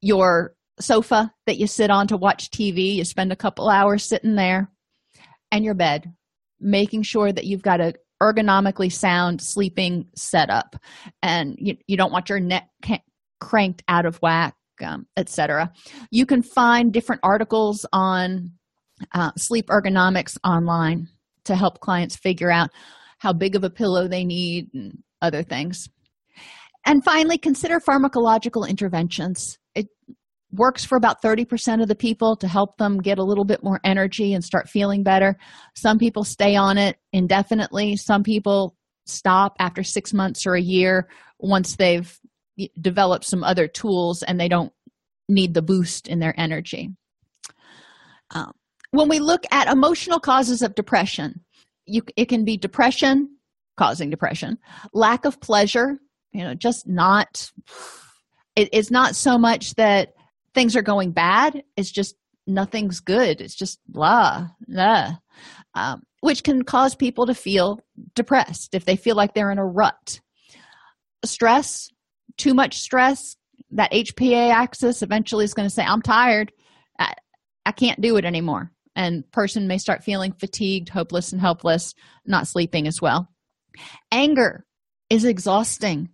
Your 0.00 0.54
sofa 0.80 1.32
that 1.46 1.58
you 1.58 1.66
sit 1.66 1.90
on 1.90 2.08
to 2.08 2.16
watch 2.16 2.50
tv 2.50 2.94
you 2.96 3.04
spend 3.04 3.30
a 3.30 3.36
couple 3.36 3.68
hours 3.68 4.02
sitting 4.08 4.34
there. 4.34 4.70
And 5.52 5.64
your 5.64 5.74
bed 5.74 6.12
making 6.58 7.02
sure 7.02 7.30
that 7.30 7.44
you've 7.44 7.62
got 7.62 7.80
a 7.80 7.94
ergonomically 8.22 8.90
sound 8.90 9.42
sleeping 9.42 10.06
setup. 10.16 10.76
And 11.22 11.56
you, 11.58 11.76
you 11.86 11.96
don't 11.96 12.12
want 12.12 12.28
your 12.28 12.40
neck 12.40 12.68
cranked 13.40 13.82
out 13.88 14.06
of 14.06 14.16
whack 14.18 14.54
um, 14.82 15.06
etc 15.16 15.70
you 16.10 16.24
can 16.26 16.42
find 16.42 16.92
different 16.92 17.20
articles 17.22 17.86
on 17.92 18.52
uh, 19.12 19.32
sleep 19.36 19.66
ergonomics 19.66 20.36
online 20.44 21.08
to 21.44 21.54
help 21.54 21.80
clients 21.80 22.16
figure 22.16 22.50
out 22.50 22.70
how 23.18 23.32
big 23.32 23.54
of 23.54 23.64
a 23.64 23.70
pillow 23.70 24.08
they 24.08 24.24
need 24.24 24.68
and 24.74 24.98
other 25.20 25.42
things 25.42 25.88
and 26.86 27.04
finally 27.04 27.38
consider 27.38 27.80
pharmacological 27.80 28.68
interventions 28.68 29.58
it, 29.74 29.88
works 30.52 30.84
for 30.84 30.96
about 30.96 31.22
30% 31.22 31.82
of 31.82 31.88
the 31.88 31.94
people 31.94 32.36
to 32.36 32.46
help 32.46 32.76
them 32.76 32.98
get 32.98 33.18
a 33.18 33.24
little 33.24 33.44
bit 33.44 33.64
more 33.64 33.80
energy 33.84 34.34
and 34.34 34.44
start 34.44 34.68
feeling 34.68 35.02
better. 35.02 35.36
Some 35.74 35.98
people 35.98 36.24
stay 36.24 36.56
on 36.56 36.76
it 36.76 36.98
indefinitely. 37.12 37.96
Some 37.96 38.22
people 38.22 38.76
stop 39.06 39.56
after 39.58 39.82
six 39.82 40.12
months 40.12 40.46
or 40.46 40.54
a 40.54 40.60
year 40.60 41.08
once 41.38 41.76
they've 41.76 42.18
developed 42.80 43.24
some 43.24 43.42
other 43.42 43.66
tools 43.66 44.22
and 44.22 44.38
they 44.38 44.48
don't 44.48 44.72
need 45.28 45.54
the 45.54 45.62
boost 45.62 46.06
in 46.06 46.18
their 46.18 46.38
energy. 46.38 46.90
Um, 48.30 48.52
when 48.90 49.08
we 49.08 49.20
look 49.20 49.44
at 49.50 49.68
emotional 49.68 50.20
causes 50.20 50.60
of 50.60 50.74
depression, 50.74 51.40
you, 51.86 52.02
it 52.16 52.26
can 52.26 52.44
be 52.44 52.56
depression 52.56 53.36
causing 53.78 54.10
depression, 54.10 54.58
lack 54.92 55.24
of 55.24 55.40
pleasure, 55.40 55.98
you 56.32 56.44
know, 56.44 56.54
just 56.54 56.86
not, 56.86 57.50
it, 58.56 58.68
it's 58.72 58.90
not 58.90 59.16
so 59.16 59.38
much 59.38 59.74
that 59.74 60.14
things 60.54 60.76
are 60.76 60.82
going 60.82 61.12
bad, 61.12 61.62
it's 61.76 61.90
just 61.90 62.16
nothing's 62.46 63.00
good. 63.00 63.40
It's 63.40 63.54
just 63.54 63.78
blah, 63.88 64.48
blah. 64.66 65.16
Um, 65.74 66.02
which 66.20 66.44
can 66.44 66.62
cause 66.62 66.94
people 66.94 67.26
to 67.26 67.34
feel 67.34 67.80
depressed 68.14 68.74
if 68.74 68.84
they 68.84 68.96
feel 68.96 69.16
like 69.16 69.34
they're 69.34 69.50
in 69.50 69.58
a 69.58 69.66
rut. 69.66 70.20
Stress, 71.24 71.90
too 72.36 72.54
much 72.54 72.78
stress, 72.78 73.36
that 73.72 73.92
HPA 73.92 74.52
axis 74.52 75.02
eventually 75.02 75.44
is 75.44 75.54
going 75.54 75.68
to 75.68 75.74
say, 75.74 75.84
I'm 75.84 76.02
tired. 76.02 76.52
I, 76.98 77.14
I 77.64 77.72
can't 77.72 78.00
do 78.00 78.16
it 78.16 78.24
anymore. 78.24 78.70
And 78.94 79.28
person 79.30 79.66
may 79.66 79.78
start 79.78 80.04
feeling 80.04 80.32
fatigued, 80.32 80.90
hopeless, 80.90 81.32
and 81.32 81.40
helpless, 81.40 81.94
not 82.26 82.46
sleeping 82.46 82.86
as 82.86 83.00
well. 83.00 83.28
Anger 84.10 84.66
is 85.08 85.24
exhausting. 85.24 86.10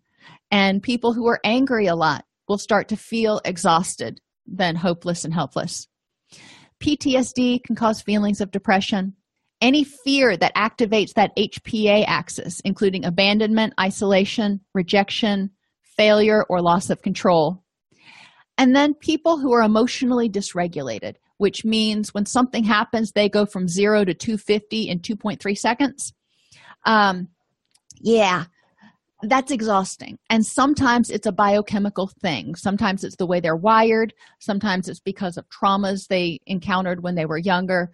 And 0.51 0.83
people 0.83 1.13
who 1.13 1.27
are 1.27 1.41
angry 1.45 1.87
a 1.87 1.97
lot 1.97 2.25
will 2.49 2.59
start 2.59 2.89
to 2.89 2.97
feel 2.97 3.41
exhausted, 3.45 4.21
then 4.47 4.77
hopeless 4.77 5.25
and 5.25 5.35
helpless. 5.35 5.87
PTSD 6.81 7.63
can 7.65 7.77
cause 7.77 8.01
feelings 8.01 8.41
of 8.41 8.51
depression. 8.51 9.15
Any 9.61 9.85
fear 9.85 10.37
that 10.37 10.55
activates 10.55 11.15
that 11.15 11.37
HPA 11.37 12.05
axis, 12.07 12.61
including 12.61 13.05
abandonment, 13.05 13.75
isolation, 13.81 14.61
rejection, 14.73 15.51
failure, 15.97 16.45
or 16.49 16.63
loss 16.63 16.91
of 16.91 17.03
control. 17.03 17.65
And 18.57 18.75
then 18.75 18.95
people 18.95 19.39
who 19.39 19.53
are 19.53 19.63
emotionally 19.63 20.29
dysregulated, 20.29 21.17
which 21.39 21.65
means 21.65 22.15
when 22.15 22.27
something 22.27 22.65
happens, 22.65 23.13
they 23.13 23.29
go 23.29 23.47
from 23.47 23.69
zero 23.69 24.05
to 24.05 24.15
250 24.15 24.89
in 24.89 25.01
2.3 25.01 25.59
seconds. 25.59 26.13
Um, 26.85 27.29
yeah, 28.01 28.45
that's 29.23 29.51
exhausting. 29.51 30.19
And 30.31 30.47
sometimes 30.47 31.11
it's 31.11 31.27
a 31.27 31.33
biochemical 31.33 32.11
thing. 32.21 32.55
Sometimes 32.55 33.03
it's 33.03 33.17
the 33.17 33.27
way 33.27 33.41
they're 33.41 33.57
wired. 33.57 34.15
Sometimes 34.39 34.89
it's 34.89 35.01
because 35.01 35.37
of 35.37 35.47
traumas 35.49 36.07
they 36.07 36.39
encountered 36.47 37.03
when 37.03 37.17
they 37.17 37.27
were 37.27 37.39
younger 37.39 37.91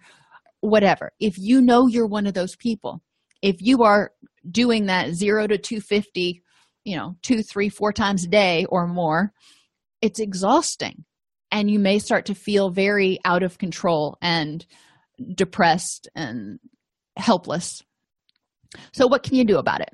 whatever 0.65 1.11
if 1.19 1.37
you 1.37 1.61
know 1.61 1.87
you're 1.87 2.07
one 2.07 2.25
of 2.25 2.33
those 2.33 2.55
people 2.55 3.01
if 3.41 3.61
you 3.61 3.83
are 3.83 4.11
doing 4.49 4.87
that 4.87 5.11
0 5.11 5.47
to 5.47 5.57
250 5.57 6.41
you 6.83 6.95
know 6.95 7.15
two 7.21 7.43
three 7.43 7.69
four 7.69 7.93
times 7.93 8.25
a 8.25 8.27
day 8.27 8.65
or 8.69 8.87
more 8.87 9.31
it's 10.01 10.19
exhausting 10.19 11.05
and 11.51 11.69
you 11.69 11.79
may 11.79 11.99
start 11.99 12.25
to 12.25 12.35
feel 12.35 12.69
very 12.69 13.19
out 13.25 13.43
of 13.43 13.57
control 13.57 14.17
and 14.21 14.65
depressed 15.35 16.07
and 16.15 16.59
helpless 17.17 17.83
so 18.91 19.07
what 19.07 19.23
can 19.23 19.35
you 19.35 19.45
do 19.45 19.57
about 19.57 19.81
it 19.81 19.93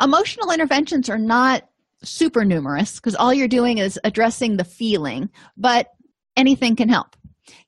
emotional 0.00 0.50
interventions 0.50 1.08
are 1.08 1.18
not 1.18 1.68
super 2.02 2.44
numerous 2.44 2.96
because 2.96 3.14
all 3.14 3.32
you're 3.32 3.48
doing 3.48 3.78
is 3.78 3.98
addressing 4.04 4.56
the 4.56 4.64
feeling 4.64 5.30
but 5.56 5.88
anything 6.36 6.76
can 6.76 6.88
help 6.88 7.16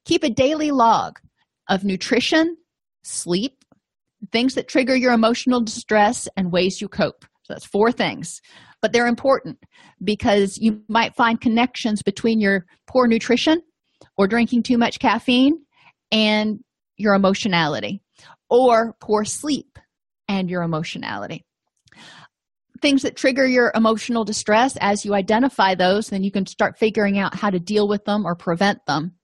keep 0.05 0.25
a 0.25 0.31
daily 0.31 0.71
log 0.71 1.19
of 1.69 1.85
nutrition, 1.85 2.57
sleep, 3.03 3.65
things 4.33 4.55
that 4.55 4.69
trigger 4.69 4.97
your 4.97 5.13
emotional 5.13 5.61
distress, 5.61 6.29
and 6.37 6.53
ways 6.53 6.81
you 6.81 6.89
cope. 6.89 7.25
So 7.43 7.55
that's 7.55 7.67
four 7.67 7.93
things. 7.93 8.41
But 8.81 8.93
they're 8.93 9.07
important 9.07 9.59
because 10.03 10.59
you 10.59 10.83
might 10.89 11.15
find 11.15 11.41
connections 11.41 12.03
between 12.03 12.41
your 12.41 12.65
poor 12.87 13.07
nutrition 13.07 13.63
or 14.17 14.29
drinking 14.29 14.63
too 14.63 14.79
much 14.79 14.99
caffeine 14.99 15.59
and 16.11 16.61
your 16.97 17.15
emotionality, 17.15 18.01
or 18.51 18.95
poor 19.01 19.25
sleep 19.25 19.79
and 20.27 20.51
your 20.51 20.63
emotionality. 20.63 21.45
Things 22.81 23.03
that 23.03 23.17
trigger 23.17 23.47
your 23.47 23.73
emotional 23.75 24.25
distress, 24.25 24.77
as 24.81 25.05
you 25.05 25.15
identify 25.15 25.75
those, 25.75 26.09
then 26.09 26.23
you 26.23 26.31
can 26.31 26.47
start 26.47 26.79
figuring 26.79 27.19
out 27.19 27.35
how 27.35 27.51
to 27.51 27.59
deal 27.59 27.89
with 27.89 28.05
them 28.05 28.25
or 28.25 28.35
prevent 28.35 28.85
them. 28.87 29.15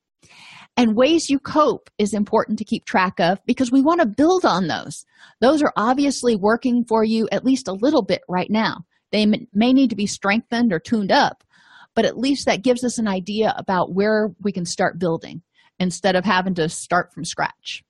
And 0.77 0.97
ways 0.97 1.31
you 1.31 1.39
cope 1.39 1.89
is 1.99 2.15
important 2.15 2.59
to 2.59 2.65
keep 2.65 2.85
track 2.85 3.21
of 3.21 3.39
because 3.47 3.71
we 3.71 3.81
want 3.81 4.01
to 4.01 4.07
build 4.07 4.45
on 4.45 4.67
those. 4.67 5.05
Those 5.41 5.63
are 5.63 5.73
obviously 5.77 6.35
working 6.35 6.85
for 6.85 7.05
you 7.05 7.29
at 7.31 7.45
least 7.45 7.69
a 7.69 7.73
little 7.73 8.03
bit 8.03 8.23
right 8.29 8.51
now. 8.51 8.85
They 9.13 9.25
may 9.27 9.73
need 9.73 9.91
to 9.91 9.97
be 9.97 10.07
strengthened 10.07 10.73
or 10.73 10.81
tuned 10.81 11.13
up 11.13 11.45
but 11.95 12.05
at 12.05 12.19
least 12.19 12.47
that 12.47 12.63
gives 12.63 12.85
us 12.85 12.99
an 12.99 13.09
idea 13.09 13.55
about 13.57 13.95
where 13.95 14.31
we 14.43 14.53
can 14.53 14.65
start 14.65 14.99
building 14.99 15.43
instead 15.79 16.17
of 16.17 16.25
having 16.25 16.55
to 16.55 16.69
start 16.69 17.13
from 17.13 17.25
scratch. 17.25 17.83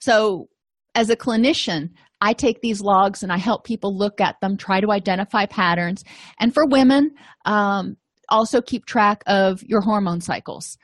So 0.00 0.48
as 0.94 1.08
a 1.08 1.16
clinician 1.16 1.90
i 2.22 2.32
take 2.32 2.62
these 2.62 2.80
logs 2.80 3.22
and 3.22 3.30
i 3.30 3.36
help 3.36 3.64
people 3.64 3.96
look 3.96 4.20
at 4.20 4.36
them 4.40 4.56
try 4.56 4.80
to 4.80 4.90
identify 4.90 5.44
patterns 5.44 6.02
and 6.40 6.54
for 6.54 6.66
women 6.66 7.10
um, 7.44 7.96
also 8.30 8.62
keep 8.62 8.86
track 8.86 9.22
of 9.26 9.62
your 9.62 9.82
hormone 9.82 10.20
cycles 10.20 10.78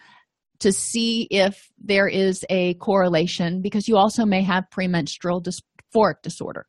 to 0.61 0.73
see 0.73 1.29
if 1.31 1.71
there 1.79 2.09
is 2.09 2.45
a 2.51 2.75
correlation 2.75 3.63
because 3.63 3.89
you 3.89 3.97
also 3.97 4.25
may 4.25 4.43
have 4.43 4.71
premenstrual 4.71 5.43
dysphoric 5.43 6.23
disorder. 6.23 6.67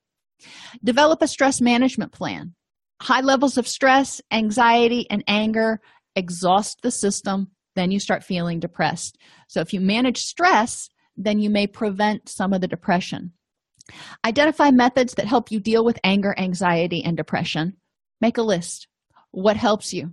Develop 0.83 1.21
a 1.21 1.27
stress 1.27 1.59
management 1.59 2.11
plan. 2.11 2.53
High 3.01 3.21
levels 3.21 3.57
of 3.57 3.67
stress, 3.67 4.21
anxiety, 4.31 5.07
and 5.09 5.23
anger 5.27 5.79
exhaust 6.15 6.81
the 6.81 6.91
system, 6.91 7.47
then 7.75 7.91
you 7.91 7.99
start 7.99 8.23
feeling 8.23 8.59
depressed. 8.59 9.17
So, 9.47 9.61
if 9.61 9.73
you 9.73 9.79
manage 9.79 10.17
stress, 10.17 10.89
then 11.15 11.39
you 11.39 11.49
may 11.49 11.65
prevent 11.67 12.29
some 12.29 12.53
of 12.53 12.61
the 12.61 12.67
depression. 12.67 13.33
Identify 14.25 14.71
methods 14.71 15.13
that 15.15 15.25
help 15.25 15.51
you 15.51 15.59
deal 15.59 15.83
with 15.85 15.99
anger, 16.03 16.33
anxiety, 16.37 17.03
and 17.03 17.17
depression. 17.17 17.77
Make 18.21 18.37
a 18.37 18.43
list. 18.43 18.87
What 19.31 19.57
helps 19.57 19.93
you? 19.93 20.11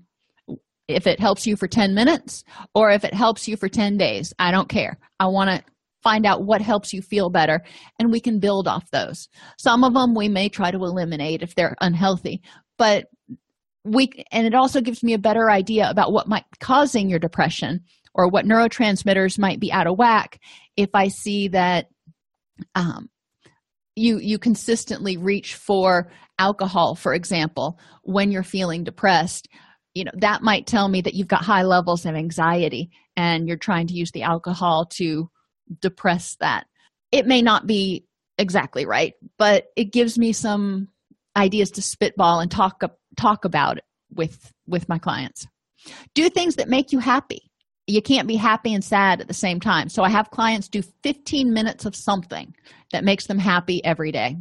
if 0.89 1.07
it 1.07 1.21
helps 1.21 1.47
you 1.47 1.57
for 1.57 1.67
10 1.67 1.95
minutes 1.95 2.45
or 2.75 2.91
if 2.91 3.05
it 3.05 3.15
helps 3.15 3.49
you 3.49 3.57
for 3.57 3.69
10 3.69 3.97
days 3.97 4.33
i 4.39 4.51
don't 4.51 4.69
care 4.69 4.99
i 5.21 5.27
want 5.27 5.51
to 5.51 5.65
find 6.03 6.25
out 6.25 6.45
what 6.45 6.61
helps 6.61 6.93
you 6.93 7.03
feel 7.03 7.31
better 7.31 7.63
and 7.99 8.13
we 8.13 8.21
can 8.21 8.39
build 8.39 8.69
off 8.69 8.89
those 8.91 9.29
some 9.59 9.83
of 9.83 9.95
them 9.95 10.15
we 10.15 10.29
may 10.29 10.49
try 10.49 10.71
to 10.71 10.79
eliminate 10.79 11.43
if 11.43 11.55
they're 11.55 11.77
unhealthy 11.81 12.41
but 12.79 13.07
we 13.85 14.11
and 14.31 14.47
it 14.47 14.55
also 14.55 14.81
gives 14.81 15.03
me 15.03 15.13
a 15.13 15.19
better 15.19 15.51
idea 15.51 15.89
about 15.89 16.13
what 16.13 16.29
might 16.29 16.49
be 16.51 16.59
causing 16.61 17.09
your 17.09 17.19
depression 17.19 17.81
or 18.15 18.29
what 18.29 18.45
neurotransmitters 18.45 19.39
might 19.39 19.61
be 19.61 19.73
out 19.73 19.87
of 19.87 19.99
whack 19.99 20.41
if 20.77 20.91
i 20.95 21.09
see 21.09 21.49
that 21.49 21.87
um, 22.75 23.09
you 23.97 24.19
you 24.19 24.39
consistently 24.39 25.17
reach 25.17 25.55
for 25.55 26.11
alcohol 26.39 26.95
for 26.95 27.15
example 27.15 27.81
when 28.03 28.31
you're 28.31 28.43
feeling 28.43 28.85
depressed 28.85 29.49
you 29.95 30.05
know 30.05 30.13
that 30.15 30.43
might 30.43 30.67
tell 30.67 30.89
me 30.89 31.01
that 31.01 31.15
you've 31.15 31.27
got 31.27 31.43
high 31.43 31.63
levels 31.63 32.05
of 32.05 32.15
anxiety 32.15 32.91
and 33.17 33.49
you're 33.49 33.57
trying 33.57 33.87
to 33.87 33.95
use 33.95 34.13
the 34.13 34.23
alcohol 34.23 34.85
to 34.85 35.31
depress 35.81 36.37
that. 36.41 36.67
It 37.11 37.27
may 37.27 37.41
not 37.41 37.67
be 37.67 38.05
exactly 38.39 38.85
right 38.85 39.15
but 39.39 39.69
it 39.77 39.85
gives 39.85 40.19
me 40.19 40.31
some 40.35 40.89
ideas 41.35 41.71
to 41.71 41.81
spitball 41.81 42.41
and 42.41 42.51
talk 42.51 42.83
talk 43.17 43.47
about 43.47 43.79
with 44.15 44.53
with 44.67 44.87
my 44.91 44.99
clients. 44.99 45.47
Do 46.15 46.29
things 46.29 46.57
that 46.57 46.69
make 46.69 46.93
you 46.93 46.99
happy 46.99 47.51
you 47.87 48.03
can't 48.03 48.29
be 48.29 48.37
happy 48.37 48.75
and 48.75 48.85
sad 48.85 49.21
at 49.21 49.29
the 49.29 49.35
same 49.35 49.61
time. 49.61 49.89
So 49.89 50.03
i 50.03 50.09
have 50.09 50.31
clients 50.31 50.69
do 50.69 50.83
15 51.03 51.53
minutes 51.53 51.85
of 51.85 51.95
something 51.95 52.55
that 52.93 53.05
makes 53.05 53.27
them 53.27 53.39
happy 53.39 53.85
every 53.85 54.13
day. 54.13 54.37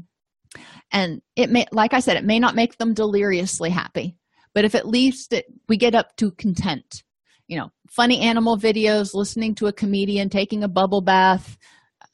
And 0.92 1.22
it 1.36 1.50
may 1.50 1.66
like 1.72 1.94
i 1.94 2.00
said 2.00 2.18
it 2.18 2.24
may 2.24 2.40
not 2.40 2.56
make 2.56 2.78
them 2.78 2.94
deliriously 2.94 3.70
happy 3.70 4.16
but 4.54 4.64
if 4.64 4.74
at 4.74 4.88
least 4.88 5.34
it, 5.34 5.46
we 5.68 5.78
get 5.78 5.96
up 5.96 6.16
to 6.18 6.32
content 6.32 7.04
you 7.48 7.58
know 7.58 7.70
funny 7.90 8.22
animal 8.22 8.58
videos 8.58 9.14
listening 9.14 9.56
to 9.56 9.68
a 9.68 9.74
comedian 9.74 10.30
taking 10.30 10.64
a 10.64 10.68
bubble 10.68 11.02
bath 11.02 11.58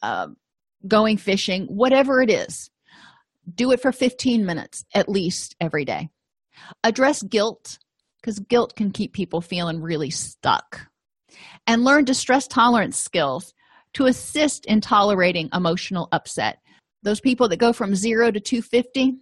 uh, 0.01 0.27
going 0.87 1.17
fishing 1.17 1.67
whatever 1.67 2.21
it 2.21 2.31
is 2.31 2.71
do 3.55 3.71
it 3.71 3.81
for 3.81 3.91
15 3.91 4.45
minutes 4.45 4.85
at 4.93 5.09
least 5.09 5.55
every 5.59 5.85
day. 5.85 6.09
Address 6.83 7.23
guilt 7.23 7.79
because 8.21 8.39
guilt 8.39 8.75
can 8.75 8.91
keep 8.91 9.13
people 9.13 9.41
feeling 9.41 9.81
really 9.81 10.09
stuck 10.09 10.87
and 11.67 11.83
learn 11.83 12.05
distress 12.05 12.47
tolerance 12.47 12.97
skills 12.97 13.53
to 13.93 14.05
assist 14.05 14.65
in 14.65 14.81
tolerating 14.81 15.49
emotional 15.53 16.07
upset 16.11 16.59
those 17.03 17.19
people 17.19 17.49
that 17.49 17.57
go 17.57 17.73
from 17.73 17.95
0 17.95 18.31
to 18.31 18.39
250 18.39 19.15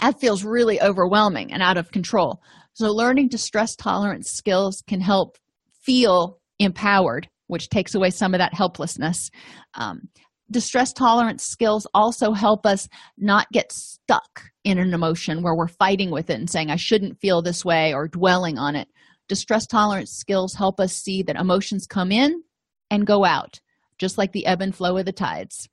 that 0.00 0.20
feels 0.20 0.44
really 0.44 0.80
overwhelming 0.82 1.52
and 1.52 1.62
out 1.62 1.76
of 1.76 1.90
control 1.90 2.40
so 2.74 2.90
learning 2.92 3.28
distress 3.28 3.76
tolerance 3.76 4.30
skills 4.30 4.82
can 4.88 5.00
help 5.00 5.38
feel 5.84 6.40
empowered, 6.58 7.28
which 7.46 7.68
takes 7.68 7.94
away 7.94 8.10
some 8.10 8.34
of 8.34 8.38
that 8.38 8.54
helplessness. 8.54 9.30
Um, 9.74 10.08
distress 10.50 10.92
tolerance 10.92 11.44
skills 11.44 11.86
also 11.94 12.32
help 12.32 12.66
us 12.66 12.88
not 13.16 13.46
get 13.52 13.70
stuck 13.70 14.42
in 14.64 14.78
an 14.78 14.92
emotion 14.92 15.42
where 15.42 15.54
we're 15.54 15.68
fighting 15.68 16.10
with 16.10 16.30
it 16.30 16.38
and 16.38 16.50
saying, 16.50 16.70
I 16.70 16.76
shouldn't 16.76 17.20
feel 17.20 17.42
this 17.42 17.64
way 17.64 17.94
or 17.94 18.08
dwelling 18.08 18.58
on 18.58 18.76
it. 18.76 18.88
Distress 19.28 19.66
tolerance 19.66 20.12
skills 20.12 20.54
help 20.54 20.80
us 20.80 20.94
see 20.94 21.22
that 21.22 21.36
emotions 21.36 21.86
come 21.86 22.12
in 22.12 22.42
and 22.90 23.06
go 23.06 23.24
out, 23.24 23.60
just 23.98 24.18
like 24.18 24.32
the 24.32 24.46
ebb 24.46 24.60
and 24.60 24.74
flow 24.74 24.96
of 24.96 25.06
the 25.06 25.12
tides. 25.12 25.68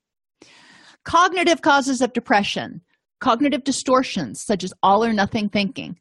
Cognitive 1.03 1.61
causes 1.61 2.01
of 2.01 2.13
depression, 2.13 2.81
cognitive 3.19 3.63
distortions 3.63 4.41
such 4.41 4.63
as 4.63 4.73
all 4.81 5.03
or 5.03 5.13
nothing 5.13 5.49
thinking. 5.49 5.97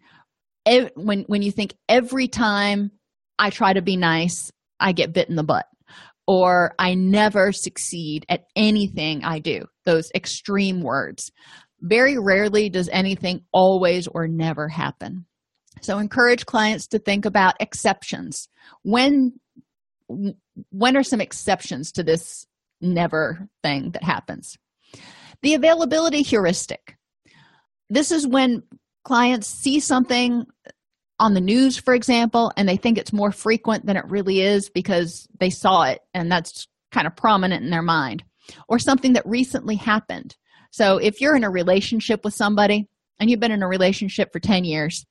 When, 0.95 1.23
when 1.23 1.43
you 1.43 1.51
think 1.51 1.75
every 1.89 2.29
time 2.29 2.93
I 3.39 3.51
try 3.51 3.73
to 3.73 3.83
be 3.83 3.97
nice, 3.97 4.53
I 4.79 4.93
get 4.93 5.13
bit 5.13 5.29
in 5.29 5.37
the 5.37 5.43
butt 5.43 5.67
or 6.31 6.75
I 6.79 6.95
never 6.95 7.51
succeed 7.51 8.25
at 8.29 8.45
anything 8.55 9.25
I 9.25 9.41
do, 9.41 9.67
those 9.85 10.13
extreme 10.15 10.81
words. 10.81 11.33
Very 11.81 12.19
rarely 12.19 12.69
does 12.69 12.89
anything 12.93 13.41
always 13.53 14.07
or 14.07 14.29
never 14.29 14.69
happen. 14.69 15.27
So 15.81 15.99
encourage 15.99 16.47
clients 16.47 16.87
to 16.89 16.99
think 16.99 17.25
about 17.25 17.55
exceptions. 17.61 18.49
When 18.83 19.39
when 20.71 20.97
are 20.97 21.05
some 21.05 21.21
exceptions 21.21 21.93
to 21.93 22.03
this 22.03 22.47
never 22.81 23.49
thing 23.63 23.93
that 23.93 24.03
happens? 24.03 24.59
The 25.43 25.55
availability 25.55 26.23
heuristic. 26.23 26.97
This 27.89 28.11
is 28.11 28.27
when 28.27 28.63
clients 29.05 29.47
see 29.47 29.81
something 29.81 30.47
on 31.19 31.35
the 31.35 31.41
news, 31.41 31.77
for 31.77 31.95
example, 31.95 32.53
and 32.57 32.69
they 32.69 32.77
think 32.77 32.99
it's 32.99 33.13
more 33.13 33.31
frequent 33.31 33.87
than 33.87 33.97
it 33.97 34.05
really 34.09 34.41
is 34.41 34.71
because 34.71 35.29
they 35.39 35.51
saw 35.51 35.83
it 35.83 36.01
and 36.15 36.31
that's 36.33 36.67
kind 36.93 37.07
of 37.07 37.15
prominent 37.15 37.63
in 37.63 37.71
their 37.71 37.83
mind, 37.83 38.25
or 38.69 38.79
something 38.79 39.13
that 39.13 39.27
recently 39.27 39.77
happened. 39.77 40.37
So, 40.73 40.99
if 40.99 41.21
you're 41.21 41.37
in 41.37 41.45
a 41.45 41.51
relationship 41.51 42.25
with 42.25 42.35
somebody 42.35 42.89
and 43.19 43.31
you've 43.31 43.41
been 43.41 43.53
in 43.53 43.63
a 43.63 43.69
relationship 43.69 44.33
for 44.33 44.41
10 44.41 44.65
years, 44.65 45.05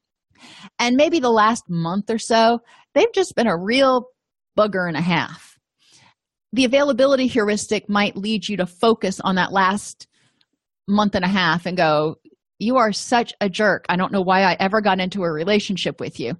and 0.77 0.95
maybe 0.95 1.19
the 1.19 1.29
last 1.29 1.69
month 1.69 2.09
or 2.09 2.17
so, 2.17 2.59
they've 2.93 3.13
just 3.13 3.35
been 3.35 3.47
a 3.47 3.57
real 3.57 4.07
bugger 4.57 4.87
and 4.87 4.97
a 4.97 5.01
half. 5.01 5.57
The 6.53 6.65
availability 6.65 7.27
heuristic 7.27 7.89
might 7.89 8.17
lead 8.17 8.47
you 8.47 8.57
to 8.57 8.65
focus 8.65 9.19
on 9.19 9.35
that 9.35 9.51
last 9.51 10.07
month 10.87 11.15
and 11.15 11.23
a 11.23 11.29
half 11.29 11.65
and 11.65 11.77
go, 11.77 12.15
you 12.57 12.77
are 12.77 12.91
such 12.91 13.33
a 13.39 13.49
jerk. 13.49 13.85
I 13.87 13.95
don't 13.95 14.11
know 14.11 14.21
why 14.21 14.43
I 14.43 14.57
ever 14.59 14.81
got 14.81 14.99
into 14.99 15.23
a 15.23 15.31
relationship 15.31 15.99
with 15.99 16.19
you 16.19 16.37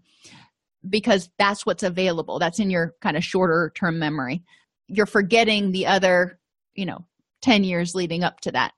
because 0.88 1.30
that's 1.38 1.66
what's 1.66 1.84
available. 1.84 2.40
That's 2.40 2.60
in 2.60 2.70
your 2.70 2.96
kind 3.02 3.16
of 3.16 3.24
shorter 3.24 3.72
term 3.76 4.00
memory. 4.00 4.44
You're 4.88 5.06
forgetting 5.06 5.72
the 5.72 5.88
other, 5.88 6.40
you 6.74 6.86
know, 6.86 7.06
10 7.42 7.64
years 7.64 7.96
leading 7.96 8.24
up 8.24 8.42
to 8.42 8.52
that. 8.52 8.74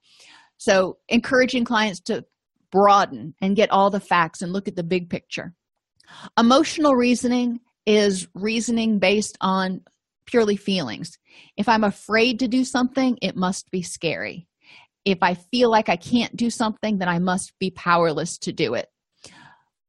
So, 0.58 0.98
encouraging 1.10 1.66
clients 1.66 2.02
to 2.02 2.24
broaden 2.72 3.34
and 3.42 3.56
get 3.56 3.72
all 3.72 3.90
the 3.90 4.00
facts 4.00 4.42
and 4.42 4.54
look 4.54 4.68
at 4.68 4.76
the 4.76 4.84
big 4.84 5.10
picture. 5.10 5.54
Emotional 6.38 6.96
reasoning 6.96 7.60
is 7.86 8.28
reasoning 8.34 9.00
based 9.00 9.38
on 9.42 9.82
purely 10.26 10.56
feelings. 10.56 11.18
If 11.58 11.68
I'm 11.68 11.84
afraid 11.84 12.40
to 12.40 12.48
do 12.48 12.64
something, 12.64 13.18
it 13.22 13.36
must 13.36 13.72
be 13.72 13.82
scary 13.82 14.48
if 15.06 15.20
I 15.22 15.34
feel 15.34 15.70
like 15.70 15.90
I 15.90 15.96
can't 15.96 16.36
do 16.36 16.50
something, 16.50 17.00
then 17.00 17.10
I 17.10 17.20
must 17.20 17.58
be 17.60 17.72
powerless 17.72 18.38
to 18.40 18.52
do 18.52 18.74
it. 18.76 18.88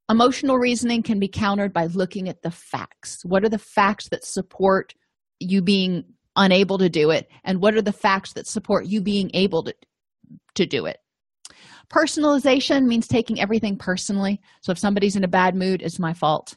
Emotional 0.09 0.59
reasoning 0.59 1.03
can 1.03 1.19
be 1.19 1.29
countered 1.29 1.73
by 1.73 1.87
looking 1.87 2.29
at 2.29 2.43
the 2.43 2.51
facts. 2.51 3.25
What 3.25 3.45
are 3.45 3.49
the 3.49 3.59
facts 3.59 4.09
that 4.11 4.25
support 4.25 4.95
you 5.39 5.63
being 5.63 6.05
unable 6.37 6.79
to 6.79 6.89
do 6.89 7.11
it? 7.11 7.29
And 7.45 7.61
what 7.61 7.75
are 7.75 7.83
the 7.83 7.93
facts 7.93 8.33
that 8.35 8.47
support 8.47 8.87
you 8.87 9.01
being 9.01 9.31
able 9.35 9.65
to, 9.65 9.75
to 10.57 10.67
do 10.67 10.87
it? 10.87 10.99
Personalization 11.93 12.87
means 12.87 13.07
taking 13.07 13.41
everything 13.41 13.77
personally. 13.77 14.41
So 14.63 14.73
if 14.73 14.79
somebody's 14.79 15.17
in 15.17 15.25
a 15.25 15.29
bad 15.29 15.55
mood, 15.55 15.83
it's 15.83 15.99
my 15.99 16.15
fault. 16.15 16.57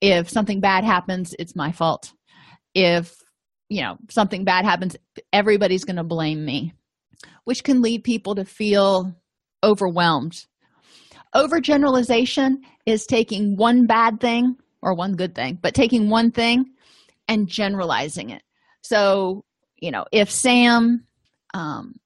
If 0.00 0.30
something 0.30 0.60
bad 0.60 0.84
happens, 0.84 1.34
it's 1.38 1.56
my 1.56 1.72
fault. 1.72 2.12
If 2.74 3.16
you 3.68 3.82
know 3.82 3.98
something 4.08 4.44
bad 4.44 4.64
happens, 4.64 4.96
everybody's 5.32 5.84
going 5.84 5.96
to 5.96 6.04
blame 6.04 6.44
me 6.44 6.74
which 7.44 7.64
can 7.64 7.82
lead 7.82 8.04
people 8.04 8.34
to 8.34 8.44
feel 8.44 9.14
overwhelmed. 9.62 10.46
Overgeneralization 11.34 12.58
is 12.86 13.06
taking 13.06 13.56
one 13.56 13.86
bad 13.86 14.20
thing 14.20 14.56
or 14.82 14.94
one 14.94 15.16
good 15.16 15.34
thing, 15.34 15.58
but 15.60 15.74
taking 15.74 16.10
one 16.10 16.30
thing 16.30 16.66
and 17.28 17.48
generalizing 17.48 18.30
it. 18.30 18.42
So, 18.82 19.44
you 19.76 19.90
know, 19.90 20.04
if 20.12 20.30
Sam, 20.30 21.06
um, 21.54 21.96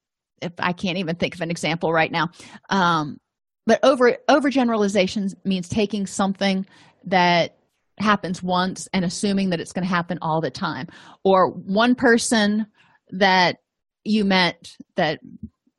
if 0.45 0.53
I 0.59 0.73
can't 0.73 0.97
even 0.97 1.15
think 1.15 1.35
of 1.35 1.41
an 1.41 1.51
example 1.51 1.91
right 1.91 2.11
now, 2.11 2.29
um, 2.69 3.17
but 3.65 3.79
over 3.83 4.17
overgeneralization 4.29 5.33
means 5.43 5.67
taking 5.67 6.05
something 6.05 6.65
that 7.05 7.57
happens 7.99 8.43
once 8.43 8.87
and 8.93 9.05
assuming 9.05 9.49
that 9.49 9.59
it's 9.59 9.71
going 9.71 9.85
to 9.85 9.93
happen 9.93 10.19
all 10.21 10.41
the 10.41 10.51
time, 10.51 10.87
or 11.23 11.49
one 11.49 11.95
person 11.95 12.67
that 13.11 13.57
you 14.03 14.23
met 14.23 14.75
that 14.95 15.19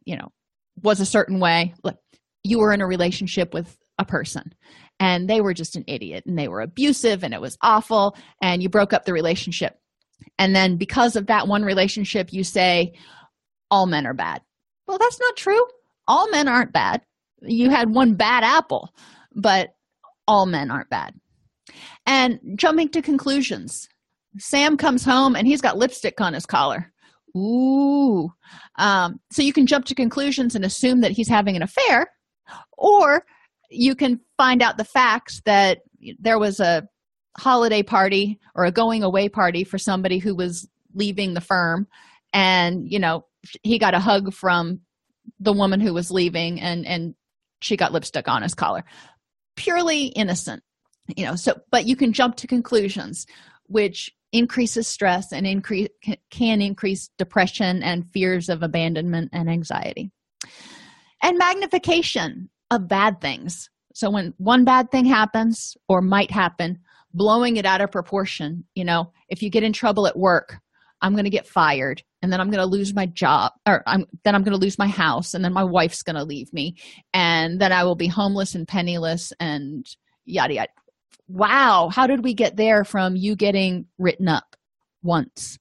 you 0.04 0.16
know 0.16 0.32
was 0.82 1.00
a 1.00 1.06
certain 1.06 1.40
way 1.40 1.74
like 1.82 1.96
you 2.42 2.58
were 2.58 2.72
in 2.72 2.80
a 2.80 2.86
relationship 2.86 3.54
with 3.54 3.76
a 3.98 4.04
person 4.04 4.54
and 5.00 5.28
they 5.28 5.40
were 5.40 5.54
just 5.54 5.76
an 5.76 5.84
idiot 5.86 6.24
and 6.26 6.38
they 6.38 6.48
were 6.48 6.60
abusive 6.60 7.24
and 7.24 7.34
it 7.34 7.40
was 7.40 7.58
awful 7.62 8.16
and 8.40 8.62
you 8.62 8.68
broke 8.68 8.92
up 8.92 9.04
the 9.04 9.12
relationship. 9.12 9.78
And 10.38 10.54
then 10.54 10.76
because 10.76 11.16
of 11.16 11.26
that 11.26 11.48
one 11.48 11.62
relationship 11.62 12.32
you 12.32 12.44
say 12.44 12.94
all 13.70 13.86
men 13.86 14.06
are 14.06 14.14
bad 14.14 14.42
well 14.86 14.98
that's 14.98 15.20
not 15.20 15.36
true. 15.36 15.64
All 16.08 16.30
men 16.30 16.48
aren't 16.48 16.72
bad. 16.72 17.02
You 17.42 17.70
had 17.70 17.90
one 17.90 18.14
bad 18.14 18.44
apple 18.44 18.90
but 19.34 19.74
all 20.26 20.46
men 20.46 20.70
aren't 20.70 20.90
bad. 20.90 21.14
And 22.06 22.40
jumping 22.56 22.88
to 22.90 23.02
conclusions 23.02 23.88
sam 24.38 24.76
comes 24.76 25.04
home 25.04 25.36
and 25.36 25.46
he's 25.46 25.60
got 25.60 25.78
lipstick 25.78 26.20
on 26.20 26.34
his 26.34 26.46
collar. 26.46 26.92
Ooh. 27.36 28.30
Um, 28.78 29.20
so 29.30 29.42
you 29.42 29.52
can 29.52 29.66
jump 29.66 29.84
to 29.86 29.94
conclusions 29.94 30.54
and 30.54 30.64
assume 30.64 31.00
that 31.02 31.12
he's 31.12 31.28
having 31.28 31.56
an 31.56 31.62
affair, 31.62 32.06
or 32.78 33.24
you 33.70 33.94
can 33.94 34.20
find 34.36 34.62
out 34.62 34.78
the 34.78 34.84
facts 34.84 35.42
that 35.44 35.80
there 36.18 36.38
was 36.38 36.60
a 36.60 36.88
holiday 37.36 37.82
party 37.82 38.38
or 38.54 38.64
a 38.64 38.72
going 38.72 39.02
away 39.02 39.28
party 39.28 39.64
for 39.64 39.76
somebody 39.76 40.18
who 40.18 40.34
was 40.34 40.68
leaving 40.94 41.34
the 41.34 41.40
firm 41.40 41.86
and 42.32 42.90
you 42.90 42.98
know 42.98 43.26
he 43.62 43.78
got 43.78 43.94
a 43.94 44.00
hug 44.00 44.32
from 44.32 44.80
the 45.40 45.52
woman 45.52 45.80
who 45.80 45.92
was 45.92 46.10
leaving 46.10 46.60
and 46.60 46.86
and 46.86 47.14
she 47.60 47.76
got 47.76 47.92
lipstick 47.92 48.28
on 48.28 48.42
his 48.42 48.54
collar. 48.54 48.84
Purely 49.56 50.06
innocent 50.06 50.62
you 51.16 51.24
know 51.24 51.36
so 51.36 51.60
but 51.70 51.86
you 51.86 51.96
can 51.96 52.12
jump 52.12 52.36
to 52.36 52.46
conclusions 52.46 53.26
which 53.66 54.12
increases 54.32 54.86
stress 54.86 55.32
and 55.32 55.46
increase 55.46 55.88
can 56.30 56.60
increase 56.60 57.10
depression 57.18 57.82
and 57.82 58.08
fears 58.10 58.48
of 58.48 58.62
abandonment 58.62 59.30
and 59.32 59.48
anxiety. 59.48 60.10
And 61.22 61.38
magnification 61.38 62.50
of 62.70 62.88
bad 62.88 63.20
things. 63.20 63.70
So 63.94 64.10
when 64.10 64.34
one 64.36 64.64
bad 64.64 64.90
thing 64.90 65.06
happens 65.06 65.76
or 65.88 66.02
might 66.02 66.30
happen 66.30 66.80
blowing 67.14 67.56
it 67.56 67.64
out 67.64 67.80
of 67.80 67.90
proportion 67.90 68.64
you 68.74 68.84
know 68.84 69.10
if 69.30 69.42
you 69.42 69.48
get 69.48 69.62
in 69.62 69.72
trouble 69.72 70.06
at 70.06 70.18
work 70.18 70.58
i'm 71.02 71.12
going 71.12 71.24
to 71.24 71.30
get 71.30 71.46
fired 71.46 72.02
and 72.22 72.32
then 72.32 72.40
i'm 72.40 72.50
going 72.50 72.62
to 72.62 72.66
lose 72.66 72.94
my 72.94 73.06
job 73.06 73.52
or 73.66 73.82
I'm, 73.86 74.06
then 74.24 74.34
i'm 74.34 74.42
going 74.42 74.58
to 74.58 74.64
lose 74.64 74.78
my 74.78 74.88
house 74.88 75.34
and 75.34 75.44
then 75.44 75.52
my 75.52 75.64
wife's 75.64 76.02
going 76.02 76.16
to 76.16 76.24
leave 76.24 76.52
me 76.52 76.76
and 77.12 77.60
then 77.60 77.72
i 77.72 77.84
will 77.84 77.96
be 77.96 78.08
homeless 78.08 78.54
and 78.54 78.66
penniless 78.66 79.32
and 79.40 79.86
yada 80.24 80.54
yada 80.54 80.70
wow, 81.28 81.90
how 81.92 82.06
did 82.06 82.24
we 82.24 82.34
get 82.34 82.56
there 82.56 82.84
from 82.84 83.16
you 83.16 83.36
getting 83.36 83.86
written 83.98 84.28
up 84.28 84.56
once? 85.02 85.58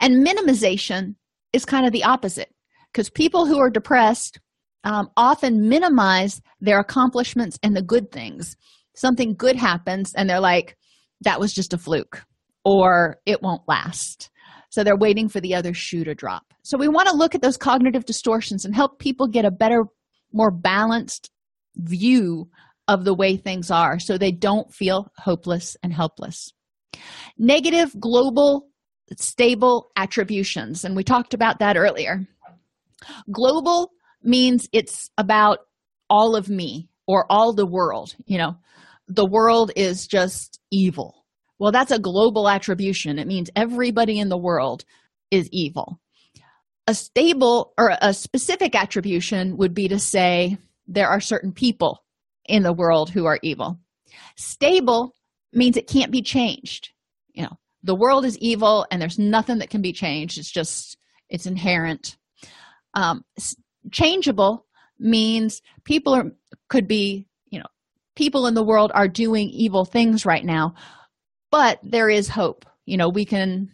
And 0.00 0.26
minimization 0.26 1.16
is 1.52 1.64
kind 1.64 1.86
of 1.86 1.92
the 1.92 2.04
opposite 2.04 2.52
because 2.92 3.10
people 3.10 3.46
who 3.46 3.58
are 3.58 3.70
depressed 3.70 4.40
um, 4.84 5.10
often 5.16 5.68
minimize 5.68 6.40
their 6.60 6.78
accomplishments 6.78 7.58
and 7.62 7.76
the 7.76 7.82
good 7.82 8.10
things. 8.10 8.56
Something 8.94 9.34
good 9.34 9.56
happens, 9.56 10.14
and 10.14 10.30
they're 10.30 10.40
like, 10.40 10.76
that 11.22 11.40
was 11.40 11.52
just 11.52 11.74
a 11.74 11.78
fluke, 11.78 12.22
or 12.66 13.20
it 13.26 13.40
won't 13.42 13.62
last. 13.68 14.28
So 14.70 14.82
they're 14.82 14.96
waiting 14.96 15.28
for 15.28 15.40
the 15.40 15.54
other 15.54 15.72
shoe 15.72 16.02
to 16.02 16.16
drop. 16.16 16.52
So 16.64 16.76
we 16.76 16.88
want 16.88 17.08
to 17.08 17.14
look 17.14 17.36
at 17.36 17.40
those 17.40 17.56
cognitive 17.56 18.04
distortions 18.04 18.64
and 18.64 18.74
help 18.74 18.98
people 18.98 19.28
get 19.28 19.44
a 19.44 19.52
better, 19.52 19.84
more 20.32 20.50
balanced 20.50 21.30
view 21.76 22.50
of 22.88 23.04
the 23.04 23.14
way 23.14 23.36
things 23.36 23.70
are 23.70 24.00
so 24.00 24.18
they 24.18 24.32
don't 24.32 24.74
feel 24.74 25.12
hopeless 25.16 25.76
and 25.84 25.92
helpless. 25.92 26.52
Negative 27.38 27.94
global 28.00 28.68
stable 29.16 29.92
attributions, 29.94 30.84
and 30.84 30.96
we 30.96 31.04
talked 31.04 31.34
about 31.34 31.60
that 31.60 31.76
earlier. 31.76 32.26
Global 33.30 33.92
means 34.24 34.68
it's 34.72 35.08
about 35.16 35.60
all 36.10 36.34
of 36.34 36.48
me 36.48 36.88
or 37.06 37.24
all 37.30 37.52
the 37.52 37.66
world. 37.66 38.16
You 38.26 38.38
know, 38.38 38.56
the 39.06 39.26
world 39.26 39.70
is 39.76 40.08
just 40.08 40.58
evil. 40.72 41.25
Well 41.58 41.72
that's 41.72 41.92
a 41.92 41.98
global 41.98 42.48
attribution. 42.48 43.18
It 43.18 43.26
means 43.26 43.50
everybody 43.56 44.18
in 44.18 44.28
the 44.28 44.38
world 44.38 44.84
is 45.30 45.48
evil. 45.52 46.00
A 46.86 46.94
stable 46.94 47.72
or 47.76 47.96
a 48.00 48.14
specific 48.14 48.74
attribution 48.74 49.56
would 49.56 49.74
be 49.74 49.88
to 49.88 49.98
say 49.98 50.56
there 50.86 51.08
are 51.08 51.20
certain 51.20 51.52
people 51.52 52.04
in 52.44 52.62
the 52.62 52.72
world 52.72 53.10
who 53.10 53.26
are 53.26 53.40
evil. 53.42 53.80
Stable 54.36 55.14
means 55.52 55.76
it 55.76 55.88
can't 55.88 56.12
be 56.12 56.22
changed. 56.22 56.90
You 57.32 57.44
know 57.44 57.58
the 57.82 57.94
world 57.94 58.24
is 58.24 58.36
evil 58.38 58.86
and 58.90 59.00
there's 59.00 59.18
nothing 59.18 59.58
that 59.58 59.70
can 59.70 59.80
be 59.80 59.92
changed. 59.92 60.38
It's 60.38 60.50
just 60.50 60.96
it's 61.28 61.46
inherent. 61.46 62.16
Um, 62.94 63.24
changeable 63.90 64.66
means 64.98 65.62
people 65.84 66.14
are 66.14 66.32
could 66.68 66.88
be 66.88 67.26
you 67.50 67.58
know 67.58 67.66
people 68.14 68.46
in 68.46 68.54
the 68.54 68.64
world 68.64 68.90
are 68.94 69.08
doing 69.08 69.48
evil 69.50 69.84
things 69.84 70.26
right 70.26 70.44
now 70.44 70.74
but 71.56 71.80
there 71.82 72.10
is 72.10 72.28
hope. 72.28 72.66
You 72.84 72.98
know 72.98 73.08
we 73.08 73.24
can 73.24 73.70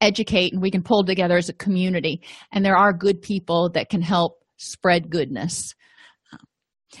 educate 0.00 0.52
and 0.52 0.60
we 0.60 0.72
can 0.72 0.82
pull 0.82 1.04
together 1.04 1.36
as 1.36 1.48
a 1.48 1.52
community 1.52 2.20
and 2.50 2.64
there 2.64 2.76
are 2.76 2.92
good 2.92 3.22
people 3.22 3.70
that 3.70 3.88
can 3.88 4.02
help 4.02 4.40
spread 4.56 5.08
goodness. 5.08 5.76
Uh, 6.32 6.98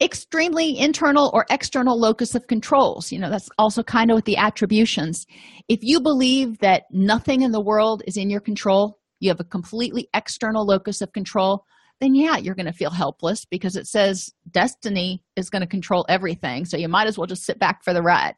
extremely 0.00 0.78
internal 0.78 1.28
or 1.34 1.44
external 1.50 1.98
locus 1.98 2.36
of 2.36 2.46
controls 2.46 3.10
you 3.10 3.18
know 3.18 3.28
that's 3.28 3.50
also 3.58 3.82
kind 3.82 4.12
of 4.12 4.14
with 4.14 4.26
the 4.26 4.36
attributions. 4.36 5.26
If 5.66 5.80
you 5.82 6.00
believe 6.00 6.58
that 6.58 6.84
nothing 6.92 7.42
in 7.42 7.50
the 7.50 7.60
world 7.60 8.04
is 8.06 8.16
in 8.16 8.30
your 8.30 8.40
control 8.40 9.00
you 9.18 9.28
have 9.28 9.40
a 9.40 9.44
completely 9.44 10.08
external 10.14 10.64
locus 10.64 11.00
of 11.00 11.12
control 11.12 11.64
then 12.00 12.14
yeah 12.14 12.36
you're 12.36 12.54
going 12.54 12.72
to 12.72 12.72
feel 12.72 12.90
helpless 12.90 13.44
because 13.44 13.74
it 13.74 13.88
says 13.88 14.30
destiny 14.52 15.20
is 15.34 15.50
going 15.50 15.62
to 15.62 15.74
control 15.76 16.06
everything 16.08 16.64
so 16.64 16.76
you 16.76 16.88
might 16.88 17.08
as 17.08 17.18
well 17.18 17.26
just 17.26 17.44
sit 17.44 17.58
back 17.58 17.82
for 17.82 17.92
the 17.92 18.02
ride 18.02 18.36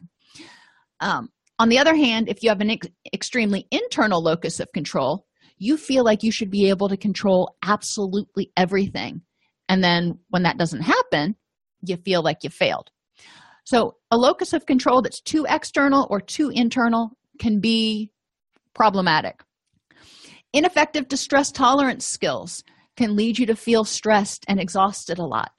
um, 1.00 1.28
on 1.58 1.68
the 1.68 1.78
other 1.78 1.94
hand 1.94 2.28
if 2.28 2.42
you 2.42 2.48
have 2.48 2.60
an 2.60 2.70
ex- 2.70 2.88
extremely 3.12 3.66
internal 3.70 4.22
locus 4.22 4.60
of 4.60 4.72
control 4.72 5.26
you 5.58 5.76
feel 5.76 6.04
like 6.04 6.22
you 6.22 6.32
should 6.32 6.50
be 6.50 6.70
able 6.70 6.88
to 6.88 6.96
control 6.96 7.54
absolutely 7.62 8.50
everything. 8.56 9.20
And 9.68 9.84
then 9.84 10.18
when 10.30 10.42
that 10.44 10.58
doesn't 10.58 10.80
happen 10.80 11.36
you 11.82 11.96
feel 11.96 12.22
like 12.22 12.38
you 12.42 12.50
failed. 12.50 12.90
So 13.64 13.96
a 14.10 14.16
locus 14.16 14.52
of 14.52 14.66
control 14.66 15.00
that's 15.02 15.20
too 15.20 15.46
external 15.48 16.06
or 16.10 16.20
too 16.20 16.50
internal 16.50 17.16
can 17.38 17.60
be 17.60 18.10
problematic. 18.74 19.42
Ineffective 20.52 21.08
distress 21.08 21.52
tolerance 21.52 22.06
skills 22.06 22.64
can 22.96 23.16
lead 23.16 23.38
you 23.38 23.46
to 23.46 23.56
feel 23.56 23.84
stressed 23.84 24.44
and 24.48 24.60
exhausted 24.60 25.18
a 25.18 25.24
lot 25.24 25.52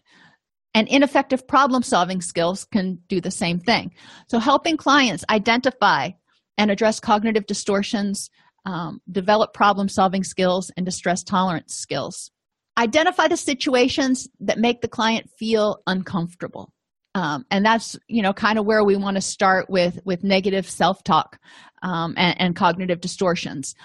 and 0.74 0.88
ineffective 0.88 1.48
problem 1.48 1.84
solving 1.84 2.22
skills 2.22 2.66
can 2.66 3.00
do 3.08 3.20
the 3.20 3.32
same 3.32 3.60
thing. 3.60 3.94
So 4.28 4.40
helping 4.40 4.78
clients 4.78 5.26
identify 5.30 6.12
and 6.58 6.72
address 6.72 7.00
cognitive 7.00 7.46
distortions 7.46 8.30
um, 8.66 9.02
develop 9.12 9.54
problem 9.54 9.90
solving 9.90 10.24
skills 10.24 10.72
and 10.78 10.86
distress 10.86 11.24
tolerance 11.24 11.74
skills. 11.74 12.32
Identify 12.78 13.28
the 13.28 13.38
situations 13.38 14.30
that 14.40 14.60
make 14.60 14.82
the 14.82 14.88
client 14.88 15.30
feel 15.38 15.82
uncomfortable. 15.88 16.72
Um, 17.14 17.46
and 17.52 17.66
that's 17.66 17.98
you 18.08 18.22
know 18.22 18.32
kind 18.32 18.58
of 18.58 18.66
where 18.66 18.86
we 18.86 18.96
want 18.96 19.16
to 19.16 19.22
start 19.22 19.70
with 19.70 20.00
with 20.06 20.24
negative 20.24 20.70
self-talk 20.70 21.38
um, 21.84 22.14
and, 22.16 22.40
and 22.40 22.56
cognitive 22.56 23.02
distortions. 23.02 23.76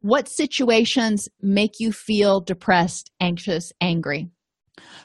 What 0.00 0.28
situations 0.28 1.28
make 1.40 1.78
you 1.78 1.92
feel 1.92 2.40
depressed 2.40 3.12
anxious 3.20 3.72
angry 3.80 4.30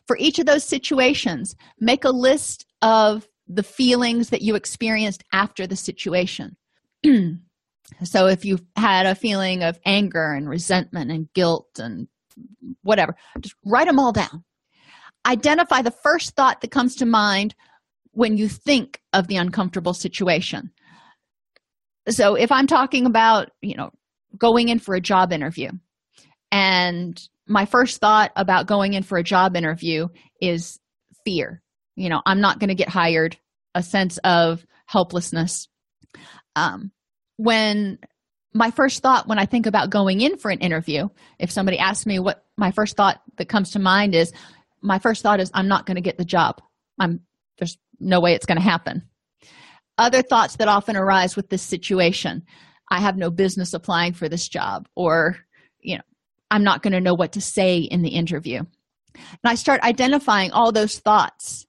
for 0.08 0.18
each 0.18 0.40
of 0.40 0.46
those 0.46 0.64
situations, 0.64 1.56
make 1.80 2.04
a 2.04 2.10
list 2.10 2.66
of 2.82 3.28
the 3.48 3.64
feelings 3.64 4.30
that 4.30 4.42
you 4.42 4.56
experienced 4.56 5.24
after 5.34 5.66
the 5.66 5.76
situation. 5.76 6.56
so 8.04 8.28
if 8.28 8.46
you've 8.46 8.64
had 8.76 9.06
a 9.06 9.16
feeling 9.16 9.64
of 9.64 9.80
anger 9.86 10.34
and 10.34 10.48
resentment 10.48 11.12
and 11.12 11.32
guilt 11.34 11.68
and 11.80 12.08
whatever, 12.84 13.16
just 13.40 13.56
write 13.66 13.88
them 13.88 14.00
all 14.00 14.12
down. 14.12 14.44
Identify 15.26 15.82
the 15.82 15.92
first 16.04 16.36
thought 16.36 16.62
that 16.62 16.72
comes 16.72 16.96
to 16.98 17.06
mind 17.06 17.56
when 18.12 18.38
you 18.38 18.48
think 18.48 19.02
of 19.14 19.28
the 19.28 19.36
uncomfortable 19.36 19.94
situation. 19.94 20.72
So 22.08 22.36
if 22.36 22.52
I'm 22.52 22.68
talking 22.68 23.06
about, 23.06 23.52
you 23.62 23.76
know, 23.76 23.92
going 24.38 24.70
in 24.70 24.80
for 24.80 24.96
a 24.96 25.02
job 25.02 25.32
interview 25.32 25.72
and 26.52 27.20
my 27.50 27.66
first 27.66 28.00
thought 28.00 28.32
about 28.36 28.68
going 28.68 28.94
in 28.94 29.04
for 29.04 29.18
a 29.18 29.24
job 29.24 29.58
interview 29.58 30.08
is 30.40 30.80
fear. 31.26 31.62
You 31.96 32.10
know 32.10 32.22
i'm 32.26 32.40
not 32.40 32.60
going 32.60 32.70
to 32.70 32.76
get 32.76 32.90
hired. 32.90 33.38
A 33.76 33.84
sense 33.84 34.18
of 34.24 34.66
helplessness. 34.86 35.68
Um, 36.56 36.92
when 37.38 38.00
my 38.54 38.72
first 38.72 39.02
thought 39.04 39.28
when 39.28 39.38
i 39.38 39.46
think 39.46 39.68
about 39.68 39.90
going 39.90 40.22
in 40.22 40.38
for 40.38 40.50
an 40.50 40.60
interview 40.60 41.08
if 41.38 41.52
somebody 41.52 41.78
asks 41.78 42.06
me 42.08 42.18
what 42.18 42.44
my 42.58 42.72
first 42.72 42.98
thought 42.98 43.22
that 43.38 43.48
comes 43.48 43.72
to 43.72 43.80
mind 43.80 44.16
is 44.16 44.34
my 44.82 44.98
first 44.98 45.22
thought 45.22 45.40
is 45.40 45.52
i'm 45.54 45.68
not 45.68 45.86
going 45.86 45.96
to 45.96 46.02
get 46.02 46.18
the 46.18 46.26
job. 46.26 46.62
I'm 47.00 47.22
there's 47.58 47.78
no 48.00 48.22
way 48.22 48.34
it's 48.34 48.46
going 48.46 48.58
to 48.58 48.64
happen. 48.64 49.04
Other 49.98 50.22
thoughts 50.22 50.56
that 50.58 50.70
often 50.70 50.96
arise 50.96 51.36
with 51.36 51.50
this 51.50 51.62
situation. 51.62 52.44
I 52.90 53.02
have 53.02 53.18
no 53.18 53.30
business 53.30 53.74
applying 53.74 54.14
for 54.14 54.30
this 54.30 54.48
job 54.48 54.88
or 54.96 55.38
you 55.80 55.98
know 55.98 56.04
I'm 56.52 56.64
not 56.64 56.82
going 56.82 56.94
to 56.94 57.02
know 57.02 57.14
what 57.14 57.34
to 57.34 57.42
say 57.42 57.80
in 57.80 58.02
the 58.02 58.10
interview. 58.10 58.60
And 59.16 59.40
I 59.44 59.56
start 59.56 59.82
identifying 59.82 60.52
all 60.52 60.72
those 60.72 61.00
thoughts 61.00 61.66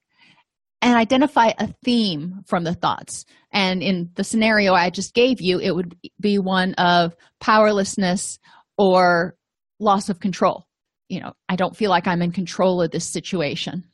and 0.83 0.97
identify 0.97 1.53
a 1.59 1.69
theme 1.85 2.43
from 2.47 2.65
the 2.65 2.75
thoughts. 2.75 3.27
And 3.53 3.83
in 3.83 4.11
the 4.15 4.25
scenario 4.25 4.73
I 4.73 4.91
just 4.91 5.15
gave 5.15 5.41
you, 5.41 5.59
it 5.59 5.75
would 5.75 5.97
be 6.21 6.39
one 6.39 6.75
of 6.75 7.15
powerlessness 7.41 8.39
or 8.79 9.37
loss 9.79 10.09
of 10.09 10.21
control. 10.21 10.67
You 11.09 11.21
know, 11.21 11.33
I 11.49 11.57
don't 11.57 11.77
feel 11.77 11.91
like 11.91 12.07
I'm 12.07 12.23
in 12.23 12.33
control 12.33 12.81
of 12.81 12.91
this 12.91 13.05
situation. 13.05 13.85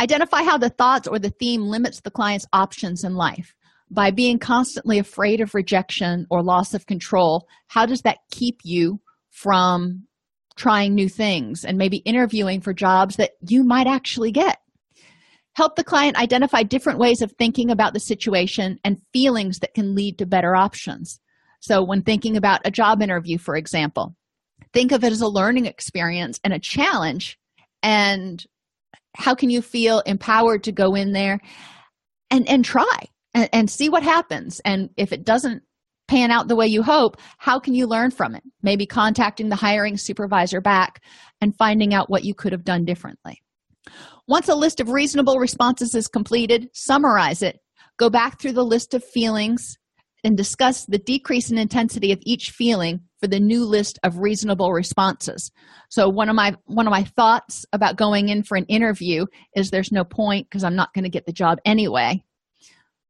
Identify 0.00 0.44
how 0.44 0.56
the 0.56 0.70
thoughts 0.70 1.06
or 1.06 1.18
the 1.18 1.30
theme 1.30 1.62
limits 1.62 2.00
the 2.00 2.10
client's 2.10 2.46
options 2.52 3.04
in 3.04 3.14
life. 3.14 3.54
By 3.90 4.10
being 4.10 4.38
constantly 4.38 4.98
afraid 4.98 5.42
of 5.42 5.54
rejection 5.54 6.26
or 6.30 6.42
loss 6.42 6.72
of 6.72 6.86
control, 6.86 7.46
how 7.66 7.84
does 7.84 8.00
that 8.02 8.18
keep 8.30 8.60
you 8.64 9.00
from 9.32 10.06
trying 10.56 10.94
new 10.94 11.08
things 11.08 11.64
and 11.64 11.78
maybe 11.78 11.98
interviewing 11.98 12.60
for 12.60 12.72
jobs 12.72 13.16
that 13.16 13.32
you 13.40 13.64
might 13.64 13.86
actually 13.86 14.30
get. 14.30 14.58
Help 15.54 15.76
the 15.76 15.84
client 15.84 16.16
identify 16.16 16.62
different 16.62 16.98
ways 16.98 17.20
of 17.20 17.32
thinking 17.32 17.70
about 17.70 17.92
the 17.92 18.00
situation 18.00 18.78
and 18.84 19.02
feelings 19.12 19.58
that 19.58 19.74
can 19.74 19.94
lead 19.94 20.18
to 20.18 20.26
better 20.26 20.54
options. 20.54 21.20
So, 21.60 21.82
when 21.82 22.02
thinking 22.02 22.36
about 22.36 22.60
a 22.64 22.70
job 22.70 23.02
interview, 23.02 23.38
for 23.38 23.56
example, 23.56 24.16
think 24.72 24.92
of 24.92 25.04
it 25.04 25.12
as 25.12 25.20
a 25.20 25.28
learning 25.28 25.66
experience 25.66 26.40
and 26.42 26.52
a 26.52 26.58
challenge. 26.58 27.38
And 27.82 28.44
how 29.14 29.34
can 29.34 29.50
you 29.50 29.60
feel 29.60 30.00
empowered 30.00 30.64
to 30.64 30.72
go 30.72 30.94
in 30.94 31.12
there 31.12 31.40
and, 32.30 32.48
and 32.48 32.64
try 32.64 32.96
and, 33.34 33.48
and 33.52 33.70
see 33.70 33.88
what 33.88 34.02
happens? 34.02 34.60
And 34.64 34.90
if 34.96 35.12
it 35.12 35.24
doesn't 35.24 35.62
pan 36.12 36.30
out 36.30 36.46
the 36.46 36.56
way 36.56 36.66
you 36.66 36.82
hope, 36.82 37.16
how 37.38 37.58
can 37.58 37.72
you 37.72 37.86
learn 37.86 38.10
from 38.10 38.34
it? 38.34 38.42
Maybe 38.62 38.84
contacting 38.84 39.48
the 39.48 39.56
hiring 39.56 39.96
supervisor 39.96 40.60
back 40.60 41.02
and 41.40 41.56
finding 41.56 41.94
out 41.94 42.10
what 42.10 42.22
you 42.22 42.34
could 42.34 42.52
have 42.52 42.64
done 42.64 42.84
differently. 42.84 43.42
Once 44.28 44.46
a 44.50 44.54
list 44.54 44.78
of 44.78 44.90
reasonable 44.90 45.38
responses 45.38 45.94
is 45.94 46.08
completed, 46.08 46.68
summarize 46.74 47.40
it. 47.40 47.60
Go 47.98 48.10
back 48.10 48.38
through 48.38 48.52
the 48.52 48.62
list 48.62 48.92
of 48.92 49.02
feelings 49.02 49.78
and 50.22 50.36
discuss 50.36 50.84
the 50.84 50.98
decrease 50.98 51.50
in 51.50 51.56
intensity 51.56 52.12
of 52.12 52.18
each 52.24 52.50
feeling 52.50 53.00
for 53.18 53.26
the 53.26 53.40
new 53.40 53.64
list 53.64 53.98
of 54.02 54.18
reasonable 54.18 54.70
responses. 54.70 55.50
So 55.88 56.10
one 56.10 56.28
of 56.28 56.36
my 56.36 56.54
one 56.66 56.86
of 56.86 56.90
my 56.90 57.04
thoughts 57.04 57.64
about 57.72 57.96
going 57.96 58.28
in 58.28 58.42
for 58.42 58.58
an 58.58 58.66
interview 58.66 59.24
is 59.56 59.70
there's 59.70 59.90
no 59.90 60.04
point 60.04 60.46
because 60.50 60.62
I'm 60.62 60.76
not 60.76 60.92
going 60.92 61.04
to 61.04 61.10
get 61.10 61.24
the 61.24 61.32
job 61.32 61.58
anyway 61.64 62.22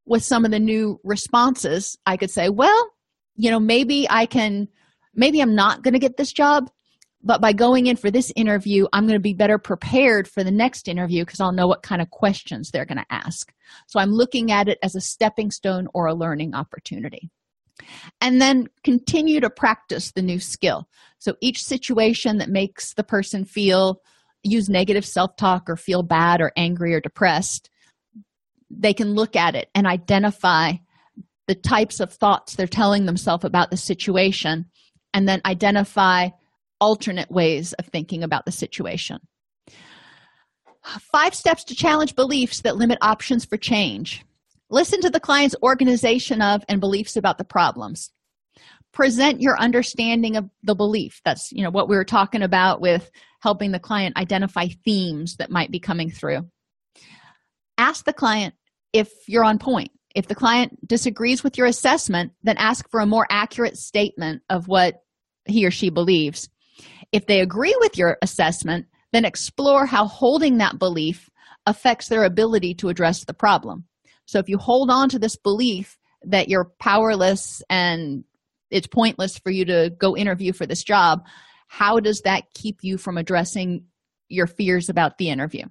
with 0.06 0.24
some 0.24 0.44
of 0.44 0.50
the 0.50 0.58
new 0.58 0.98
responses 1.04 1.96
i 2.06 2.16
could 2.16 2.30
say 2.30 2.48
well 2.48 2.91
you 3.36 3.50
know 3.50 3.60
maybe 3.60 4.06
i 4.10 4.26
can 4.26 4.68
maybe 5.14 5.40
i'm 5.40 5.54
not 5.54 5.82
going 5.82 5.94
to 5.94 6.00
get 6.00 6.16
this 6.16 6.32
job 6.32 6.70
but 7.24 7.40
by 7.40 7.52
going 7.52 7.86
in 7.86 7.96
for 7.96 8.10
this 8.10 8.32
interview 8.36 8.86
i'm 8.92 9.06
going 9.06 9.18
to 9.18 9.20
be 9.20 9.34
better 9.34 9.58
prepared 9.58 10.28
for 10.28 10.42
the 10.44 10.50
next 10.50 10.88
interview 10.88 11.24
because 11.24 11.40
i'll 11.40 11.52
know 11.52 11.66
what 11.66 11.82
kind 11.82 12.02
of 12.02 12.10
questions 12.10 12.70
they're 12.70 12.84
going 12.84 12.98
to 12.98 13.06
ask. 13.10 13.52
So 13.86 14.00
i'm 14.00 14.10
looking 14.10 14.50
at 14.50 14.68
it 14.68 14.78
as 14.82 14.94
a 14.94 15.00
stepping 15.00 15.50
stone 15.50 15.88
or 15.94 16.06
a 16.06 16.14
learning 16.14 16.54
opportunity. 16.54 17.30
And 18.20 18.40
then 18.40 18.68
continue 18.84 19.40
to 19.40 19.50
practice 19.50 20.12
the 20.12 20.22
new 20.22 20.38
skill. 20.38 20.88
So 21.18 21.34
each 21.40 21.64
situation 21.64 22.38
that 22.38 22.48
makes 22.48 22.94
the 22.94 23.02
person 23.02 23.44
feel 23.44 24.02
use 24.44 24.68
negative 24.68 25.06
self-talk 25.06 25.68
or 25.68 25.76
feel 25.76 26.02
bad 26.02 26.40
or 26.40 26.52
angry 26.56 26.94
or 26.94 27.00
depressed 27.00 27.70
they 28.72 28.94
can 28.94 29.14
look 29.14 29.36
at 29.36 29.54
it 29.54 29.68
and 29.74 29.86
identify 29.86 30.72
the 31.48 31.54
types 31.54 32.00
of 32.00 32.12
thoughts 32.12 32.54
they're 32.54 32.66
telling 32.66 33.06
themselves 33.06 33.44
about 33.44 33.70
the 33.70 33.76
situation 33.76 34.66
and 35.14 35.28
then 35.28 35.40
identify 35.44 36.28
alternate 36.80 37.30
ways 37.30 37.72
of 37.74 37.86
thinking 37.86 38.22
about 38.22 38.44
the 38.44 38.52
situation. 38.52 39.18
Five 41.12 41.34
steps 41.34 41.64
to 41.64 41.74
challenge 41.74 42.16
beliefs 42.16 42.62
that 42.62 42.76
limit 42.76 42.98
options 43.00 43.44
for 43.44 43.56
change. 43.56 44.24
listen 44.70 45.00
to 45.02 45.10
the 45.10 45.20
client's 45.20 45.54
organization 45.62 46.40
of 46.40 46.64
and 46.68 46.80
beliefs 46.80 47.16
about 47.16 47.36
the 47.38 47.44
problems 47.44 48.10
present 48.92 49.40
your 49.40 49.58
understanding 49.58 50.36
of 50.36 50.48
the 50.62 50.74
belief 50.74 51.20
that's 51.24 51.50
you 51.52 51.62
know 51.62 51.70
what 51.70 51.88
we 51.88 51.96
were 51.96 52.04
talking 52.04 52.42
about 52.42 52.80
with 52.80 53.10
helping 53.40 53.72
the 53.72 53.78
client 53.78 54.16
identify 54.16 54.66
themes 54.84 55.36
that 55.36 55.50
might 55.50 55.70
be 55.70 55.80
coming 55.80 56.10
through 56.10 56.40
ask 57.78 58.04
the 58.04 58.12
client 58.12 58.54
if 58.92 59.10
you're 59.26 59.44
on 59.44 59.58
point 59.58 59.90
if 60.14 60.26
the 60.26 60.34
client 60.34 60.86
disagrees 60.86 61.42
with 61.42 61.56
your 61.58 61.66
assessment 61.66 62.32
then 62.42 62.56
ask 62.58 62.88
for 62.90 63.00
a 63.00 63.06
more 63.06 63.26
accurate 63.30 63.76
statement 63.76 64.42
of 64.48 64.68
what 64.68 65.02
he 65.44 65.66
or 65.66 65.70
she 65.70 65.90
believes. 65.90 66.48
If 67.10 67.26
they 67.26 67.40
agree 67.40 67.76
with 67.80 67.98
your 67.98 68.18
assessment 68.22 68.86
then 69.12 69.24
explore 69.24 69.84
how 69.84 70.06
holding 70.06 70.58
that 70.58 70.78
belief 70.78 71.28
affects 71.66 72.08
their 72.08 72.24
ability 72.24 72.74
to 72.74 72.88
address 72.88 73.24
the 73.24 73.34
problem. 73.34 73.84
So 74.24 74.38
if 74.38 74.48
you 74.48 74.56
hold 74.56 74.90
on 74.90 75.10
to 75.10 75.18
this 75.18 75.36
belief 75.36 75.98
that 76.24 76.48
you're 76.48 76.72
powerless 76.78 77.62
and 77.68 78.24
it's 78.70 78.86
pointless 78.86 79.38
for 79.38 79.50
you 79.50 79.64
to 79.66 79.92
go 79.98 80.16
interview 80.16 80.52
for 80.52 80.66
this 80.66 80.82
job 80.82 81.24
how 81.72 82.00
does 82.00 82.20
that 82.20 82.44
keep 82.52 82.80
you 82.82 82.98
from 82.98 83.16
addressing 83.16 83.84
your 84.28 84.46
fears 84.46 84.90
about 84.90 85.16
the 85.16 85.30
interview 85.30 85.64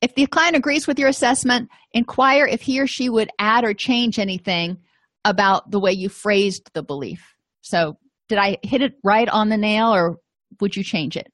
if 0.00 0.14
the 0.14 0.26
client 0.26 0.56
agrees 0.56 0.86
with 0.86 0.98
your 0.98 1.08
assessment 1.08 1.68
inquire 1.92 2.46
if 2.46 2.62
he 2.62 2.80
or 2.80 2.86
she 2.86 3.08
would 3.08 3.30
add 3.38 3.64
or 3.64 3.74
change 3.74 4.18
anything 4.18 4.78
about 5.24 5.70
the 5.70 5.80
way 5.80 5.92
you 5.92 6.08
phrased 6.08 6.70
the 6.74 6.82
belief. 6.82 7.34
So 7.62 7.98
did 8.28 8.38
i 8.38 8.58
hit 8.62 8.82
it 8.82 8.94
right 9.04 9.28
on 9.28 9.48
the 9.48 9.56
nail 9.56 9.94
or 9.94 10.16
would 10.60 10.76
you 10.76 10.84
change 10.84 11.16
it? 11.16 11.28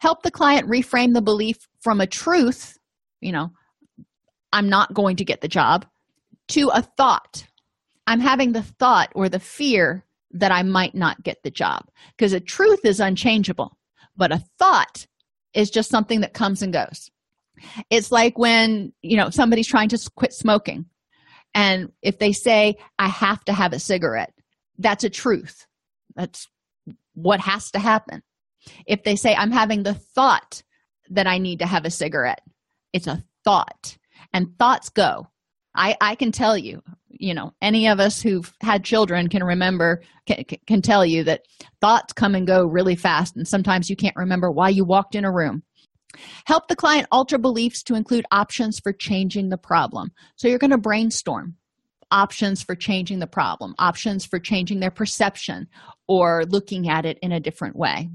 Help 0.00 0.22
the 0.22 0.30
client 0.30 0.68
reframe 0.68 1.14
the 1.14 1.22
belief 1.22 1.56
from 1.80 2.00
a 2.00 2.06
truth 2.06 2.78
you 3.20 3.32
know 3.32 3.50
i'm 4.52 4.68
not 4.68 4.94
going 4.94 5.16
to 5.16 5.24
get 5.24 5.40
the 5.40 5.48
job 5.48 5.84
to 6.48 6.70
a 6.72 6.80
thought. 6.80 7.46
I'm 8.06 8.20
having 8.20 8.52
the 8.52 8.62
thought 8.62 9.12
or 9.14 9.28
the 9.28 9.40
fear 9.40 10.04
that 10.32 10.52
i 10.52 10.62
might 10.62 10.94
not 10.94 11.22
get 11.22 11.42
the 11.42 11.50
job 11.50 11.82
because 12.16 12.32
a 12.32 12.40
truth 12.40 12.80
is 12.84 13.00
unchangeable 13.00 13.76
but 14.16 14.32
a 14.32 14.42
thought 14.58 15.06
is 15.54 15.70
just 15.70 15.90
something 15.90 16.20
that 16.20 16.34
comes 16.34 16.62
and 16.62 16.72
goes 16.72 17.10
it's 17.90 18.10
like 18.10 18.38
when 18.38 18.92
you 19.02 19.16
know 19.16 19.30
somebody's 19.30 19.68
trying 19.68 19.88
to 19.88 20.10
quit 20.16 20.32
smoking 20.32 20.86
and 21.54 21.92
if 22.02 22.18
they 22.18 22.32
say 22.32 22.76
i 22.98 23.08
have 23.08 23.44
to 23.44 23.52
have 23.52 23.72
a 23.72 23.78
cigarette 23.78 24.32
that's 24.78 25.04
a 25.04 25.10
truth. 25.10 25.66
That's 26.14 26.48
what 27.14 27.40
has 27.40 27.70
to 27.72 27.78
happen. 27.78 28.22
If 28.86 29.02
they 29.02 29.16
say 29.16 29.34
i'm 29.34 29.50
having 29.50 29.82
the 29.82 29.94
thought 29.94 30.62
that 31.10 31.26
i 31.26 31.38
need 31.38 31.60
to 31.60 31.66
have 31.66 31.84
a 31.84 31.90
cigarette 31.90 32.42
it's 32.92 33.06
a 33.06 33.24
thought 33.44 33.96
and 34.32 34.58
thoughts 34.58 34.90
go. 34.90 35.28
I 35.74 35.96
i 36.00 36.14
can 36.16 36.32
tell 36.32 36.58
you 36.58 36.82
you 37.08 37.34
know 37.34 37.52
any 37.62 37.88
of 37.88 37.98
us 37.98 38.20
who've 38.20 38.52
had 38.60 38.84
children 38.84 39.28
can 39.28 39.42
remember 39.42 40.02
can, 40.26 40.44
can 40.66 40.82
tell 40.82 41.06
you 41.06 41.24
that 41.24 41.42
thoughts 41.80 42.12
come 42.12 42.34
and 42.34 42.46
go 42.46 42.66
really 42.66 42.96
fast 42.96 43.36
and 43.36 43.48
sometimes 43.48 43.88
you 43.88 43.96
can't 43.96 44.16
remember 44.16 44.50
why 44.50 44.68
you 44.68 44.84
walked 44.84 45.14
in 45.14 45.24
a 45.24 45.32
room 45.32 45.62
help 46.46 46.68
the 46.68 46.76
client 46.76 47.06
alter 47.10 47.38
beliefs 47.38 47.82
to 47.84 47.94
include 47.94 48.26
options 48.30 48.80
for 48.80 48.92
changing 48.92 49.48
the 49.48 49.58
problem. 49.58 50.10
So 50.36 50.48
you're 50.48 50.58
going 50.58 50.70
to 50.70 50.78
brainstorm 50.78 51.56
options 52.10 52.62
for 52.62 52.74
changing 52.74 53.18
the 53.18 53.26
problem 53.26 53.74
options 53.78 54.24
for 54.24 54.38
changing 54.38 54.80
their 54.80 54.90
perception 54.90 55.68
or 56.06 56.44
looking 56.46 56.88
at 56.88 57.04
it 57.04 57.18
in 57.20 57.32
a 57.32 57.40
different 57.40 57.76
way. 57.76 58.08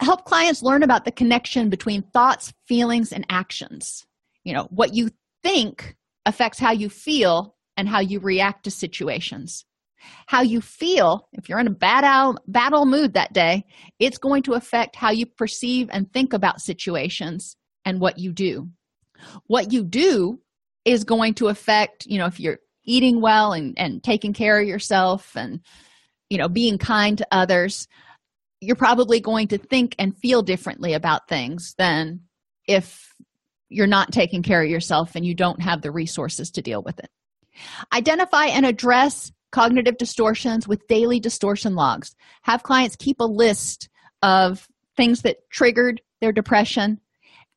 Help 0.00 0.24
clients 0.24 0.62
learn 0.62 0.82
about 0.82 1.04
the 1.04 1.12
connection 1.12 1.68
between 1.68 2.02
thoughts 2.02 2.52
feelings 2.66 3.12
and 3.12 3.24
actions. 3.28 4.06
You 4.44 4.54
know 4.54 4.66
what 4.70 4.94
you 4.94 5.10
think 5.42 5.96
affects 6.26 6.58
how 6.58 6.72
you 6.72 6.88
feel 6.88 7.56
and 7.76 7.88
how 7.88 8.00
you 8.00 8.18
react 8.18 8.64
to 8.64 8.70
situations 8.70 9.64
how 10.26 10.42
you 10.42 10.60
feel 10.60 11.28
if 11.32 11.48
you're 11.48 11.58
in 11.58 11.66
a 11.66 11.70
battle 11.70 12.38
battle 12.46 12.86
mood 12.86 13.14
that 13.14 13.32
day 13.32 13.64
it's 13.98 14.18
going 14.18 14.42
to 14.42 14.54
affect 14.54 14.96
how 14.96 15.10
you 15.10 15.26
perceive 15.26 15.88
and 15.92 16.12
think 16.12 16.32
about 16.32 16.60
situations 16.60 17.56
and 17.84 18.00
what 18.00 18.18
you 18.18 18.32
do. 18.32 18.68
What 19.46 19.72
you 19.72 19.84
do 19.84 20.40
is 20.84 21.04
going 21.04 21.34
to 21.34 21.48
affect 21.48 22.06
you 22.06 22.18
know 22.18 22.26
if 22.26 22.40
you're 22.40 22.58
eating 22.84 23.20
well 23.20 23.52
and 23.52 23.78
and 23.78 24.02
taking 24.02 24.32
care 24.32 24.58
of 24.60 24.66
yourself 24.66 25.36
and 25.36 25.60
you 26.30 26.38
know 26.38 26.48
being 26.48 26.78
kind 26.78 27.18
to 27.18 27.26
others 27.30 27.86
you're 28.60 28.76
probably 28.76 29.20
going 29.20 29.48
to 29.48 29.58
think 29.58 29.94
and 29.98 30.16
feel 30.16 30.42
differently 30.42 30.92
about 30.92 31.28
things 31.28 31.74
than 31.78 32.20
if 32.66 33.14
you're 33.68 33.86
not 33.86 34.12
taking 34.12 34.42
care 34.42 34.62
of 34.62 34.68
yourself 34.68 35.14
and 35.14 35.24
you 35.24 35.34
don't 35.34 35.62
have 35.62 35.80
the 35.80 35.90
resources 35.90 36.50
to 36.50 36.62
deal 36.62 36.82
with 36.82 36.98
it. 36.98 37.08
Identify 37.92 38.46
and 38.46 38.66
address 38.66 39.32
cognitive 39.52 39.96
distortions 39.98 40.68
with 40.68 40.86
daily 40.88 41.20
distortion 41.20 41.74
logs. 41.74 42.14
Have 42.42 42.62
clients 42.62 42.96
keep 42.96 43.20
a 43.20 43.24
list 43.24 43.88
of 44.22 44.68
things 44.96 45.22
that 45.22 45.48
triggered 45.50 46.00
their 46.20 46.32
depression 46.32 47.00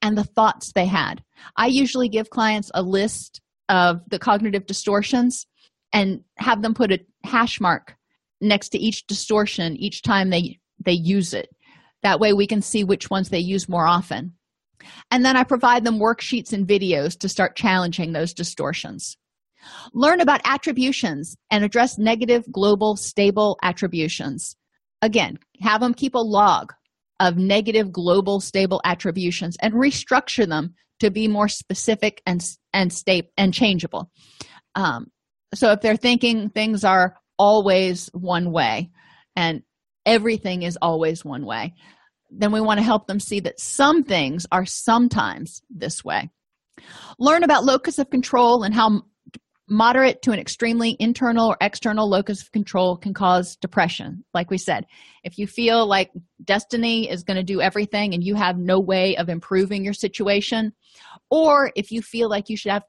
and 0.01 0.17
the 0.17 0.23
thoughts 0.23 0.71
they 0.73 0.85
had. 0.85 1.23
I 1.55 1.67
usually 1.67 2.09
give 2.09 2.29
clients 2.29 2.71
a 2.73 2.81
list 2.81 3.41
of 3.69 4.01
the 4.09 4.19
cognitive 4.19 4.65
distortions 4.65 5.45
and 5.93 6.21
have 6.37 6.61
them 6.61 6.73
put 6.73 6.91
a 6.91 6.99
hash 7.23 7.61
mark 7.61 7.95
next 8.41 8.69
to 8.69 8.77
each 8.77 9.07
distortion 9.07 9.77
each 9.77 10.01
time 10.01 10.29
they 10.29 10.59
they 10.83 10.93
use 10.93 11.33
it. 11.33 11.49
That 12.01 12.19
way 12.19 12.33
we 12.33 12.47
can 12.47 12.61
see 12.61 12.83
which 12.83 13.09
ones 13.09 13.29
they 13.29 13.39
use 13.39 13.69
more 13.69 13.87
often. 13.87 14.33
And 15.11 15.23
then 15.23 15.37
i 15.37 15.43
provide 15.43 15.85
them 15.85 15.99
worksheets 15.99 16.51
and 16.51 16.67
videos 16.67 17.17
to 17.19 17.29
start 17.29 17.55
challenging 17.55 18.11
those 18.11 18.33
distortions 18.33 19.17
learn 19.93 20.21
about 20.21 20.41
attributions 20.45 21.35
and 21.51 21.63
address 21.63 21.97
negative 21.97 22.45
global 22.51 22.95
stable 22.95 23.57
attributions. 23.63 24.55
Again 25.01 25.37
have 25.61 25.81
them 25.81 25.93
keep 25.93 26.15
a 26.15 26.19
log 26.19 26.73
of 27.19 27.37
negative 27.37 27.91
global 27.91 28.39
stable 28.39 28.81
attributions 28.83 29.55
and 29.61 29.73
restructure 29.73 30.47
them 30.47 30.73
to 30.99 31.11
be 31.11 31.27
more 31.27 31.47
specific 31.47 32.21
and 32.25 32.43
and 32.73 32.91
state 32.91 33.29
and 33.37 33.53
changeable. 33.53 34.11
Um, 34.75 35.07
so 35.53 35.71
if 35.71 35.81
they're 35.81 35.95
thinking 35.95 36.49
things 36.49 36.83
are 36.83 37.15
always 37.37 38.09
one 38.13 38.51
way 38.51 38.91
and 39.35 39.63
everything 40.05 40.63
is 40.63 40.77
always 40.81 41.23
one 41.23 41.45
way 41.45 41.73
then 42.35 42.51
we 42.51 42.61
want 42.61 42.79
to 42.79 42.83
help 42.83 43.07
them 43.07 43.19
see 43.19 43.39
that 43.41 43.59
some 43.59 44.03
things 44.03 44.45
are 44.51 44.65
sometimes 44.65 45.61
this 45.69 46.03
way. 46.03 46.29
Learn 47.19 47.43
about 47.43 47.63
locus 47.63 47.99
of 47.99 48.09
control 48.09 48.63
and 48.63 48.73
how 48.73 49.03
moderate 49.69 50.21
to 50.21 50.31
an 50.31 50.39
extremely 50.39 50.97
internal 50.99 51.49
or 51.49 51.57
external 51.61 52.09
locus 52.09 52.41
of 52.41 52.51
control 52.51 52.97
can 52.97 53.13
cause 53.13 53.55
depression. 53.55 54.23
Like 54.33 54.51
we 54.51 54.57
said 54.57 54.85
if 55.23 55.37
you 55.37 55.47
feel 55.47 55.85
like 55.87 56.11
destiny 56.43 57.09
is 57.09 57.23
going 57.23 57.37
to 57.37 57.43
do 57.43 57.61
everything 57.61 58.13
and 58.13 58.23
you 58.23 58.35
have 58.35 58.57
no 58.57 58.79
way 58.79 59.15
of 59.15 59.29
improving 59.29 59.83
your 59.83 59.93
situation 59.93 60.73
or 61.29 61.71
if 61.75 61.91
you 61.91 62.01
feel 62.01 62.29
like 62.29 62.49
you 62.49 62.57
should 62.57 62.71
have 62.71 62.83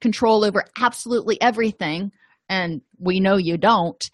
control 0.00 0.44
over 0.44 0.64
absolutely 0.78 1.40
everything 1.40 2.10
and 2.48 2.82
we 2.98 3.20
know 3.20 3.36
you 3.36 3.56
don't 3.56 4.10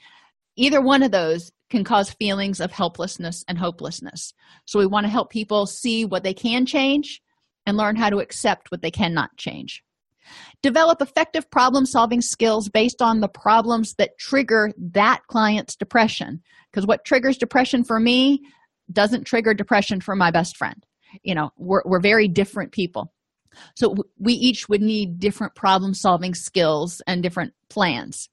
either 0.56 0.80
one 0.80 1.02
of 1.02 1.10
those 1.10 1.50
can 1.70 1.82
cause 1.82 2.10
feelings 2.10 2.60
of 2.60 2.70
helplessness 2.70 3.42
and 3.48 3.56
hopelessness. 3.56 4.34
So 4.66 4.78
we 4.78 4.86
want 4.86 5.04
to 5.04 5.10
help 5.10 5.30
people 5.30 5.64
see 5.66 6.04
what 6.04 6.22
they 6.22 6.34
can 6.34 6.66
change 6.66 7.22
and 7.64 7.78
learn 7.78 7.96
how 7.96 8.10
to 8.10 8.18
accept 8.18 8.70
what 8.70 8.82
they 8.82 8.90
cannot 8.90 9.34
change 9.38 9.82
develop 10.62 11.00
effective 11.00 11.50
problem 11.50 11.86
solving 11.86 12.20
skills 12.20 12.68
based 12.68 13.02
on 13.02 13.20
the 13.20 13.28
problems 13.28 13.94
that 13.94 14.18
trigger 14.18 14.72
that 14.78 15.26
client's 15.26 15.76
depression. 15.76 16.42
Because 16.70 16.86
what 16.86 17.04
triggers 17.04 17.36
depression 17.36 17.84
for 17.84 18.00
me 18.00 18.42
doesn't 18.90 19.24
trigger 19.24 19.54
depression 19.54 20.00
for 20.00 20.16
my 20.16 20.30
best 20.30 20.56
friend. 20.56 20.84
You 21.22 21.34
know 21.34 21.50
we're, 21.56 21.82
we're 21.84 22.00
very 22.00 22.28
different 22.28 22.72
people. 22.72 23.12
So 23.76 23.94
we 24.18 24.32
each 24.32 24.68
would 24.68 24.80
need 24.80 25.18
different 25.18 25.54
problem 25.54 25.94
solving 25.94 26.34
skills 26.34 27.02
and 27.06 27.22
different 27.22 27.52
plans. 27.68 28.28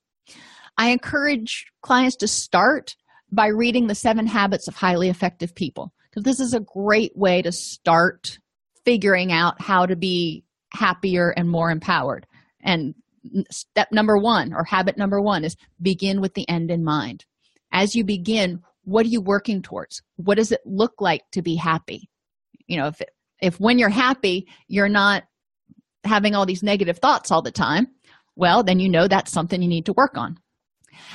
I 0.77 0.89
encourage 0.89 1.65
clients 1.81 2.15
to 2.17 2.27
start 2.27 2.95
by 3.31 3.47
reading 3.47 3.87
the 3.87 3.95
seven 3.95 4.27
habits 4.27 4.67
of 4.67 4.75
highly 4.75 5.09
effective 5.09 5.53
people 5.53 5.93
because 6.09 6.23
this 6.23 6.39
is 6.39 6.53
a 6.53 6.61
great 6.61 7.15
way 7.17 7.41
to 7.41 7.51
start 7.51 8.39
figuring 8.85 9.31
out 9.31 9.61
how 9.61 9.85
to 9.85 9.95
be 9.95 10.43
happier 10.73 11.29
and 11.29 11.49
more 11.49 11.71
empowered. 11.71 12.25
And 12.61 12.95
step 13.49 13.89
number 13.91 14.17
one 14.17 14.53
or 14.53 14.63
habit 14.63 14.97
number 14.97 15.21
one 15.21 15.43
is 15.43 15.55
begin 15.81 16.21
with 16.21 16.33
the 16.33 16.47
end 16.49 16.71
in 16.71 16.83
mind. 16.83 17.25
As 17.71 17.95
you 17.95 18.03
begin 18.03 18.61
what 18.83 19.05
are 19.05 19.09
you 19.09 19.21
working 19.21 19.61
towards? 19.61 20.01
What 20.15 20.37
does 20.37 20.51
it 20.51 20.61
look 20.65 20.93
like 20.99 21.21
to 21.33 21.41
be 21.41 21.55
happy? 21.55 22.09
You 22.67 22.77
know 22.77 22.87
if 22.87 23.01
if 23.41 23.59
when 23.59 23.79
you're 23.79 23.89
happy 23.89 24.47
you're 24.67 24.89
not 24.89 25.23
having 26.03 26.33
all 26.33 26.45
these 26.45 26.63
negative 26.63 26.99
thoughts 26.99 27.29
all 27.29 27.41
the 27.41 27.51
time 27.51 27.87
well 28.35 28.63
then 28.63 28.79
you 28.79 28.87
know 28.87 29.07
that's 29.07 29.31
something 29.31 29.61
you 29.61 29.67
need 29.67 29.85
to 29.87 29.93
work 29.93 30.17
on. 30.17 30.37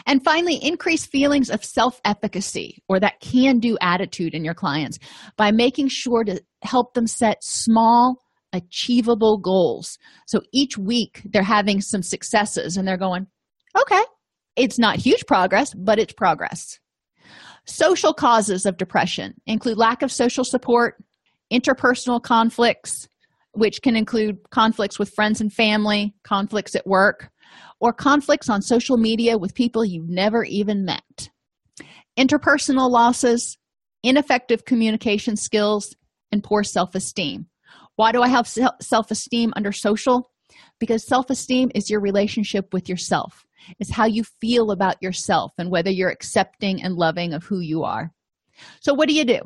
And 0.07 0.25
finally 0.25 0.57
increase 0.57 1.05
feelings 1.05 1.51
of 1.51 1.65
self-efficacy 1.65 2.83
or 2.89 3.01
that 3.01 3.21
can 3.21 3.59
do 3.59 3.77
attitude 3.81 4.35
in 4.35 4.45
your 4.45 4.55
clients 4.55 4.99
by 5.37 5.51
making 5.51 5.89
sure 5.89 6.25
to 6.25 6.43
help 6.63 6.95
them 6.95 7.07
set 7.07 7.43
small 7.43 8.24
achievable 8.55 9.37
goals. 9.39 9.99
So 10.27 10.41
each 10.53 10.79
week 10.79 11.23
they're 11.27 11.43
having 11.43 11.81
some 11.81 12.03
successes 12.03 12.77
and 12.77 12.87
they're 12.87 12.97
going, 12.97 13.27
okay, 13.79 14.03
it's 14.57 14.79
not 14.79 14.97
huge 14.97 15.27
progress, 15.27 15.75
but 15.75 15.99
it's 15.99 16.13
progress. 16.13 16.79
Social 17.67 18.15
causes 18.15 18.65
of 18.65 18.77
depression 18.77 19.35
include 19.47 19.79
lack 19.79 20.03
of 20.03 20.13
social 20.13 20.45
support, 20.45 21.03
interpersonal 21.53 22.23
conflicts, 22.23 23.09
which 23.53 23.83
can 23.83 23.97
include 23.97 24.39
conflicts 24.51 24.99
with 24.99 25.13
friends 25.15 25.41
and 25.41 25.53
family, 25.53 26.15
conflicts 26.25 26.75
at 26.75 26.87
work, 26.87 27.31
or 27.81 27.93
conflicts 27.93 28.49
on 28.49 28.63
social 28.63 28.97
media 28.97 29.39
with 29.39 29.55
people 29.55 29.85
you've 29.85 30.09
never 30.09 30.45
even 30.45 30.85
met. 30.85 31.31
Interpersonal 32.19 32.91
losses, 32.91 33.59
ineffective 34.03 34.65
communication 34.65 35.37
skills, 35.37 35.95
and 36.31 36.45
poor 36.45 36.63
self 36.63 36.95
esteem. 36.95 37.47
Why 37.97 38.13
do 38.13 38.23
I 38.23 38.29
have 38.29 38.49
self 38.49 39.11
esteem 39.11 39.53
under 39.57 39.73
social? 39.73 40.31
Because 40.79 41.07
self 41.07 41.31
esteem 41.31 41.71
is 41.75 41.91
your 41.91 42.01
relationship 42.01 42.73
with 42.73 42.89
yourself, 42.89 43.45
it's 43.79 43.93
how 43.93 44.07
you 44.07 44.25
feel 44.41 44.71
about 44.71 45.03
yourself 45.03 45.53
and 45.59 45.71
whether 45.71 45.91
you're 45.91 46.11
accepting 46.11 46.83
and 46.83 46.95
loving 46.95 47.33
of 47.33 47.45
who 47.45 47.61
you 47.61 47.85
are. 47.85 48.13
So, 48.81 48.95
what 48.95 49.09
do 49.09 49.15
you 49.15 49.25
do? 49.25 49.41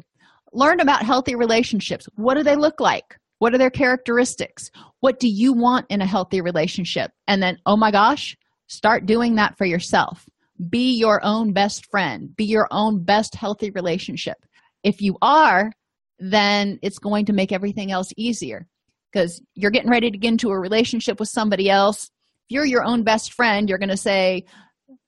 Learn 0.53 0.81
about 0.81 1.03
healthy 1.03 1.35
relationships. 1.35 2.09
What 2.15 2.35
do 2.35 2.43
they 2.43 2.57
look 2.57 2.81
like? 2.81 3.19
What 3.39 3.55
are 3.55 3.59
their 3.59 3.71
characteristics? 3.71 4.71
What 5.01 5.21
do 5.21 5.29
you 5.29 5.53
want 5.53 5.87
in 5.91 6.01
a 6.01 6.07
healthy 6.07 6.41
relationship? 6.41 7.13
And 7.29 7.43
then, 7.43 7.59
oh 7.67 7.77
my 7.77 7.91
gosh, 7.91 8.37
start 8.67 9.07
doing 9.07 9.37
that 9.37 9.57
for 9.57 9.65
yourself. 9.65 10.29
Be 10.69 10.99
your 10.99 11.21
own 11.25 11.53
best 11.53 11.87
friend, 11.91 12.35
be 12.35 12.45
your 12.45 12.67
own 12.71 13.05
best 13.05 13.37
healthy 13.37 13.71
relationship. 13.71 14.39
If 14.83 15.01
you 15.01 15.17
are, 15.23 15.71
then 16.19 16.79
it's 16.83 16.99
going 16.99 17.27
to 17.27 17.33
make 17.33 17.53
everything 17.53 17.93
else 17.93 18.13
easier 18.17 18.67
because 19.13 19.41
you're 19.55 19.71
getting 19.71 19.91
ready 19.91 20.11
to 20.11 20.19
get 20.19 20.29
into 20.29 20.51
a 20.51 20.59
relationship 20.59 21.19
with 21.21 21.29
somebody 21.29 21.71
else. 21.71 22.05
If 22.05 22.55
you're 22.55 22.65
your 22.65 22.85
own 22.85 23.05
best 23.05 23.33
friend, 23.33 23.69
you're 23.69 23.79
going 23.79 23.89
to 23.89 23.97
say, 23.97 24.47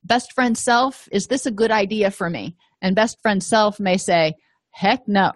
Best 0.02 0.32
friend 0.32 0.56
self, 0.56 1.08
is 1.12 1.26
this 1.26 1.44
a 1.44 1.50
good 1.50 1.70
idea 1.70 2.10
for 2.10 2.30
me? 2.30 2.56
And 2.80 2.96
best 2.96 3.20
friend 3.20 3.42
self 3.42 3.78
may 3.78 3.98
say, 3.98 4.34
Heck 4.70 5.06
no. 5.06 5.30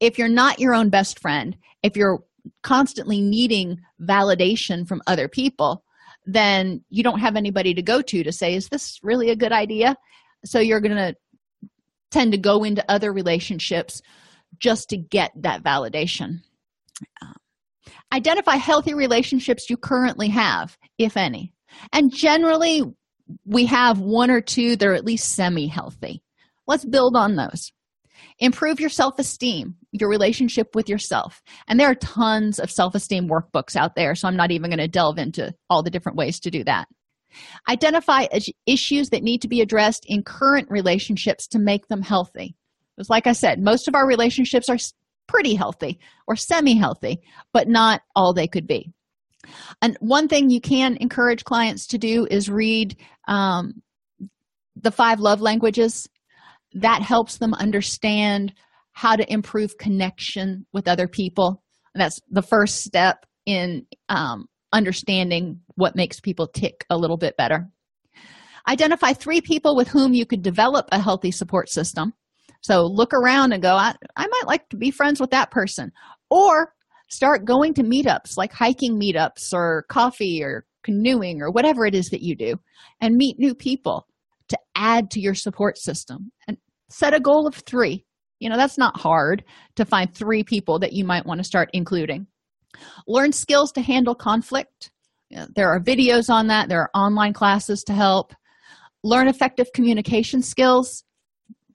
If 0.00 0.18
you're 0.18 0.28
not 0.28 0.60
your 0.60 0.74
own 0.74 0.88
best 0.88 1.18
friend, 1.18 1.56
if 1.82 1.96
you're 1.96 2.22
constantly 2.62 3.20
needing 3.20 3.80
validation 4.00 4.88
from 4.88 5.02
other 5.06 5.28
people, 5.28 5.84
then 6.24 6.84
you 6.88 7.02
don't 7.02 7.20
have 7.20 7.36
anybody 7.36 7.74
to 7.74 7.82
go 7.82 8.00
to 8.00 8.22
to 8.22 8.32
say, 8.32 8.54
Is 8.54 8.68
this 8.68 8.98
really 9.02 9.30
a 9.30 9.36
good 9.36 9.52
idea? 9.52 9.96
So 10.44 10.58
you're 10.58 10.80
going 10.80 10.96
to 10.96 11.14
tend 12.10 12.32
to 12.32 12.38
go 12.38 12.64
into 12.64 12.84
other 12.90 13.12
relationships 13.12 14.00
just 14.58 14.88
to 14.90 14.96
get 14.96 15.30
that 15.36 15.62
validation. 15.62 16.40
Um, 17.22 17.34
identify 18.12 18.56
healthy 18.56 18.94
relationships 18.94 19.68
you 19.68 19.76
currently 19.76 20.28
have, 20.28 20.76
if 20.98 21.16
any. 21.16 21.52
And 21.92 22.12
generally, 22.12 22.82
we 23.44 23.66
have 23.66 23.98
one 23.98 24.30
or 24.30 24.40
two 24.40 24.76
that 24.76 24.86
are 24.86 24.94
at 24.94 25.04
least 25.04 25.34
semi 25.34 25.66
healthy. 25.66 26.22
Let's 26.66 26.84
build 26.84 27.16
on 27.16 27.36
those. 27.36 27.72
Improve 28.38 28.80
your 28.80 28.90
self 28.90 29.18
esteem, 29.18 29.76
your 29.92 30.10
relationship 30.10 30.74
with 30.74 30.88
yourself. 30.88 31.42
And 31.68 31.78
there 31.78 31.90
are 31.90 31.94
tons 31.94 32.58
of 32.58 32.70
self 32.70 32.94
esteem 32.94 33.28
workbooks 33.28 33.76
out 33.76 33.94
there, 33.94 34.14
so 34.14 34.28
I'm 34.28 34.36
not 34.36 34.50
even 34.50 34.70
going 34.70 34.78
to 34.78 34.88
delve 34.88 35.18
into 35.18 35.54
all 35.70 35.82
the 35.82 35.90
different 35.90 36.18
ways 36.18 36.40
to 36.40 36.50
do 36.50 36.64
that. 36.64 36.86
Identify 37.68 38.26
issues 38.66 39.10
that 39.10 39.22
need 39.22 39.42
to 39.42 39.48
be 39.48 39.60
addressed 39.60 40.04
in 40.06 40.22
current 40.22 40.68
relationships 40.70 41.46
to 41.48 41.58
make 41.58 41.88
them 41.88 42.02
healthy. 42.02 42.54
Because, 42.96 43.10
like 43.10 43.26
I 43.26 43.32
said, 43.32 43.62
most 43.62 43.88
of 43.88 43.94
our 43.94 44.06
relationships 44.06 44.68
are 44.68 44.78
pretty 45.26 45.54
healthy 45.54 45.98
or 46.26 46.36
semi 46.36 46.74
healthy, 46.74 47.20
but 47.52 47.68
not 47.68 48.02
all 48.14 48.32
they 48.32 48.48
could 48.48 48.66
be. 48.66 48.92
And 49.82 49.96
one 50.00 50.28
thing 50.28 50.50
you 50.50 50.60
can 50.60 50.96
encourage 50.96 51.44
clients 51.44 51.86
to 51.88 51.98
do 51.98 52.26
is 52.30 52.50
read 52.50 52.96
um, 53.28 53.82
the 54.74 54.90
five 54.90 55.20
love 55.20 55.40
languages. 55.40 56.08
That 56.74 57.02
helps 57.02 57.38
them 57.38 57.54
understand 57.54 58.52
how 58.92 59.16
to 59.16 59.30
improve 59.32 59.78
connection 59.78 60.66
with 60.72 60.88
other 60.88 61.06
people. 61.06 61.62
And 61.94 62.02
that's 62.02 62.20
the 62.30 62.42
first 62.42 62.82
step 62.84 63.24
in 63.44 63.86
um, 64.08 64.46
understanding 64.72 65.60
what 65.76 65.96
makes 65.96 66.20
people 66.20 66.46
tick 66.46 66.84
a 66.90 66.96
little 66.96 67.16
bit 67.16 67.36
better. 67.36 67.68
Identify 68.68 69.12
three 69.12 69.40
people 69.40 69.76
with 69.76 69.88
whom 69.88 70.12
you 70.12 70.26
could 70.26 70.42
develop 70.42 70.88
a 70.90 70.98
healthy 70.98 71.30
support 71.30 71.68
system. 71.68 72.12
So 72.66 72.84
look 72.84 73.14
around 73.14 73.52
and 73.52 73.62
go, 73.62 73.76
I, 73.76 73.94
I 74.16 74.26
might 74.26 74.46
like 74.48 74.68
to 74.70 74.76
be 74.76 74.90
friends 74.90 75.20
with 75.20 75.30
that 75.30 75.52
person. 75.52 75.92
Or 76.30 76.72
start 77.08 77.44
going 77.44 77.74
to 77.74 77.84
meetups 77.84 78.36
like 78.36 78.52
hiking 78.52 78.98
meetups 78.98 79.52
or 79.52 79.84
coffee 79.88 80.42
or 80.42 80.66
canoeing 80.82 81.40
or 81.40 81.52
whatever 81.52 81.86
it 81.86 81.94
is 81.94 82.10
that 82.10 82.22
you 82.22 82.34
do 82.34 82.56
and 83.00 83.14
meet 83.14 83.38
new 83.38 83.54
people 83.54 84.08
to 84.48 84.58
add 84.74 85.12
to 85.12 85.20
your 85.20 85.34
support 85.34 85.78
system 85.78 86.32
and 86.48 86.56
set 86.90 87.14
a 87.14 87.20
goal 87.20 87.46
of 87.46 87.54
three. 87.54 88.04
You 88.40 88.50
know, 88.50 88.56
that's 88.56 88.78
not 88.78 88.98
hard 88.98 89.44
to 89.76 89.84
find 89.84 90.12
three 90.12 90.42
people 90.42 90.80
that 90.80 90.92
you 90.92 91.04
might 91.04 91.24
want 91.24 91.38
to 91.38 91.44
start 91.44 91.70
including. 91.72 92.26
Learn 93.06 93.30
skills 93.30 93.70
to 93.72 93.80
handle 93.80 94.16
conflict. 94.16 94.90
There 95.54 95.70
are 95.70 95.78
videos 95.78 96.28
on 96.28 96.48
that, 96.48 96.68
there 96.68 96.80
are 96.80 96.90
online 96.94 97.32
classes 97.32 97.84
to 97.84 97.92
help. 97.92 98.34
Learn 99.04 99.28
effective 99.28 99.68
communication 99.72 100.42
skills 100.42 101.04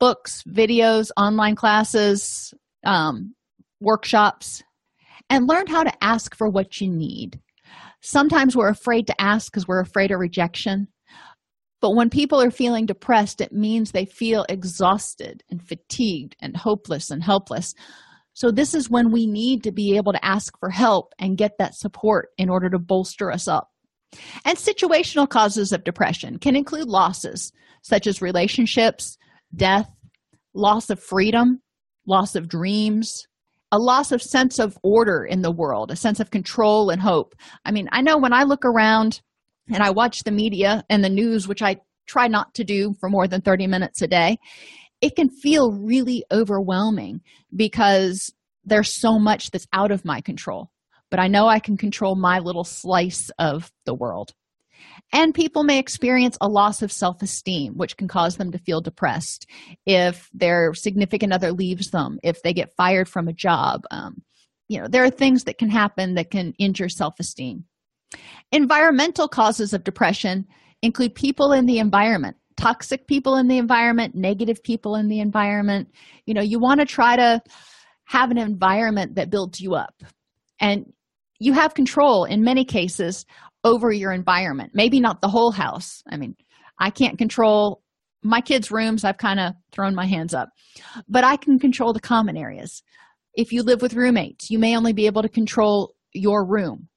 books, 0.01 0.41
videos, 0.49 1.11
online 1.15 1.55
classes, 1.55 2.55
um, 2.83 3.35
workshops, 3.79 4.63
and 5.29 5.47
learn 5.47 5.67
how 5.67 5.83
to 5.83 6.03
ask 6.03 6.35
for 6.35 6.49
what 6.49 6.81
you 6.81 6.89
need. 6.89 7.39
Sometimes 8.01 8.57
we're 8.57 8.67
afraid 8.67 9.05
to 9.07 9.21
ask 9.21 9.51
because 9.51 9.67
we're 9.67 9.79
afraid 9.79 10.09
of 10.09 10.19
rejection. 10.19 10.87
But 11.81 11.91
when 11.91 12.09
people 12.09 12.41
are 12.41 12.49
feeling 12.49 12.87
depressed, 12.87 13.41
it 13.41 13.53
means 13.53 13.91
they 13.91 14.05
feel 14.05 14.43
exhausted 14.49 15.43
and 15.51 15.61
fatigued 15.61 16.35
and 16.39 16.57
hopeless 16.57 17.11
and 17.11 17.23
helpless. 17.23 17.75
So, 18.33 18.49
this 18.49 18.73
is 18.73 18.89
when 18.89 19.11
we 19.11 19.27
need 19.27 19.63
to 19.63 19.71
be 19.71 19.97
able 19.97 20.13
to 20.13 20.25
ask 20.25 20.57
for 20.59 20.71
help 20.71 21.13
and 21.19 21.37
get 21.37 21.59
that 21.59 21.75
support 21.75 22.29
in 22.39 22.49
order 22.49 22.71
to 22.71 22.79
bolster 22.79 23.31
us 23.31 23.47
up. 23.47 23.69
And 24.45 24.57
situational 24.57 25.29
causes 25.29 25.71
of 25.71 25.83
depression 25.83 26.39
can 26.39 26.55
include 26.55 26.87
losses 26.87 27.53
such 27.83 28.07
as 28.07 28.21
relationships, 28.21 29.19
death, 29.55 29.89
loss 30.53 30.89
of 30.89 31.01
freedom, 31.01 31.61
loss 32.05 32.35
of 32.35 32.47
dreams, 32.47 33.27
a 33.71 33.79
loss 33.79 34.11
of 34.11 34.21
sense 34.21 34.59
of 34.59 34.77
order 34.83 35.23
in 35.23 35.41
the 35.41 35.51
world, 35.51 35.91
a 35.91 35.95
sense 35.95 36.19
of 36.19 36.31
control 36.31 36.89
and 36.89 37.01
hope. 37.01 37.35
I 37.63 37.71
mean, 37.71 37.87
I 37.91 38.01
know 38.01 38.17
when 38.17 38.33
I 38.33 38.43
look 38.43 38.65
around 38.65 39.21
and 39.71 39.81
I 39.81 39.91
watch 39.91 40.23
the 40.23 40.31
media 40.31 40.83
and 40.89 41.03
the 41.03 41.09
news, 41.09 41.47
which 41.47 41.61
I 41.61 41.77
try 42.07 42.27
not 42.27 42.53
to 42.55 42.63
do 42.63 42.93
for 42.99 43.09
more 43.09 43.27
than 43.27 43.41
30 43.41 43.67
minutes 43.67 44.01
a 44.01 44.07
day, 44.07 44.37
it 44.99 45.15
can 45.15 45.29
feel 45.29 45.71
really 45.71 46.25
overwhelming 46.31 47.21
because 47.55 48.33
there's 48.65 48.93
so 48.93 49.17
much 49.17 49.51
that's 49.51 49.67
out 49.73 49.91
of 49.91 50.05
my 50.05 50.21
control. 50.21 50.69
But 51.09 51.19
I 51.19 51.27
know 51.27 51.47
I 51.47 51.59
can 51.59 51.77
control 51.77 52.15
my 52.15 52.39
little 52.39 52.63
slice 52.63 53.29
of 53.39 53.71
the 53.85 53.93
world. 53.93 54.33
And 55.13 55.35
people 55.35 55.63
may 55.63 55.77
experience 55.77 56.37
a 56.39 56.47
loss 56.47 56.81
of 56.81 56.91
self 56.91 57.21
esteem, 57.21 57.77
which 57.77 57.97
can 57.97 58.07
cause 58.07 58.37
them 58.37 58.51
to 58.51 58.57
feel 58.57 58.81
depressed 58.81 59.45
if 59.85 60.29
their 60.33 60.73
significant 60.73 61.33
other 61.33 61.51
leaves 61.51 61.91
them, 61.91 62.19
if 62.23 62.41
they 62.41 62.53
get 62.53 62.75
fired 62.75 63.09
from 63.09 63.27
a 63.27 63.33
job. 63.33 63.83
Um, 63.91 64.21
you 64.67 64.79
know, 64.79 64.87
there 64.87 65.03
are 65.03 65.09
things 65.09 65.43
that 65.43 65.57
can 65.57 65.69
happen 65.69 66.15
that 66.15 66.31
can 66.31 66.53
injure 66.57 66.89
self 66.89 67.19
esteem. 67.19 67.65
Environmental 68.51 69.27
causes 69.27 69.73
of 69.73 69.83
depression 69.83 70.47
include 70.81 71.13
people 71.13 71.51
in 71.51 71.65
the 71.65 71.79
environment, 71.79 72.37
toxic 72.57 73.07
people 73.07 73.35
in 73.35 73.47
the 73.47 73.57
environment, 73.57 74.15
negative 74.15 74.63
people 74.63 74.95
in 74.95 75.09
the 75.09 75.19
environment. 75.19 75.89
You 76.25 76.33
know, 76.33 76.41
you 76.41 76.59
want 76.59 76.79
to 76.79 76.85
try 76.85 77.15
to 77.15 77.41
have 78.05 78.31
an 78.31 78.37
environment 78.37 79.15
that 79.15 79.29
builds 79.29 79.59
you 79.59 79.75
up. 79.75 80.03
And 80.59 80.93
you 81.39 81.53
have 81.53 81.73
control 81.73 82.25
in 82.25 82.43
many 82.43 82.63
cases 82.63 83.25
over 83.63 83.91
your 83.91 84.11
environment 84.11 84.71
maybe 84.73 84.99
not 84.99 85.21
the 85.21 85.29
whole 85.29 85.51
house. 85.51 86.03
I 86.09 86.17
mean 86.17 86.35
i 86.79 86.89
can't 86.89 87.17
control 87.17 87.81
my 88.23 88.39
kids 88.39 88.69
rooms. 88.69 89.03
I've 89.03 89.17
kind 89.17 89.39
of 89.39 89.53
thrown 89.71 89.95
my 89.95 90.05
hands 90.05 90.33
up. 90.33 90.49
But 91.07 91.23
i 91.23 91.37
can 91.37 91.59
control 91.59 91.93
the 91.93 91.99
common 91.99 92.37
areas. 92.37 92.83
If 93.33 93.51
you 93.51 93.63
live 93.63 93.81
with 93.81 93.93
roommates 93.93 94.49
you 94.49 94.59
may 94.59 94.75
only 94.75 94.93
be 94.93 95.05
able 95.05 95.21
to 95.21 95.29
control 95.29 95.95
your 96.13 96.45
room 96.45 96.87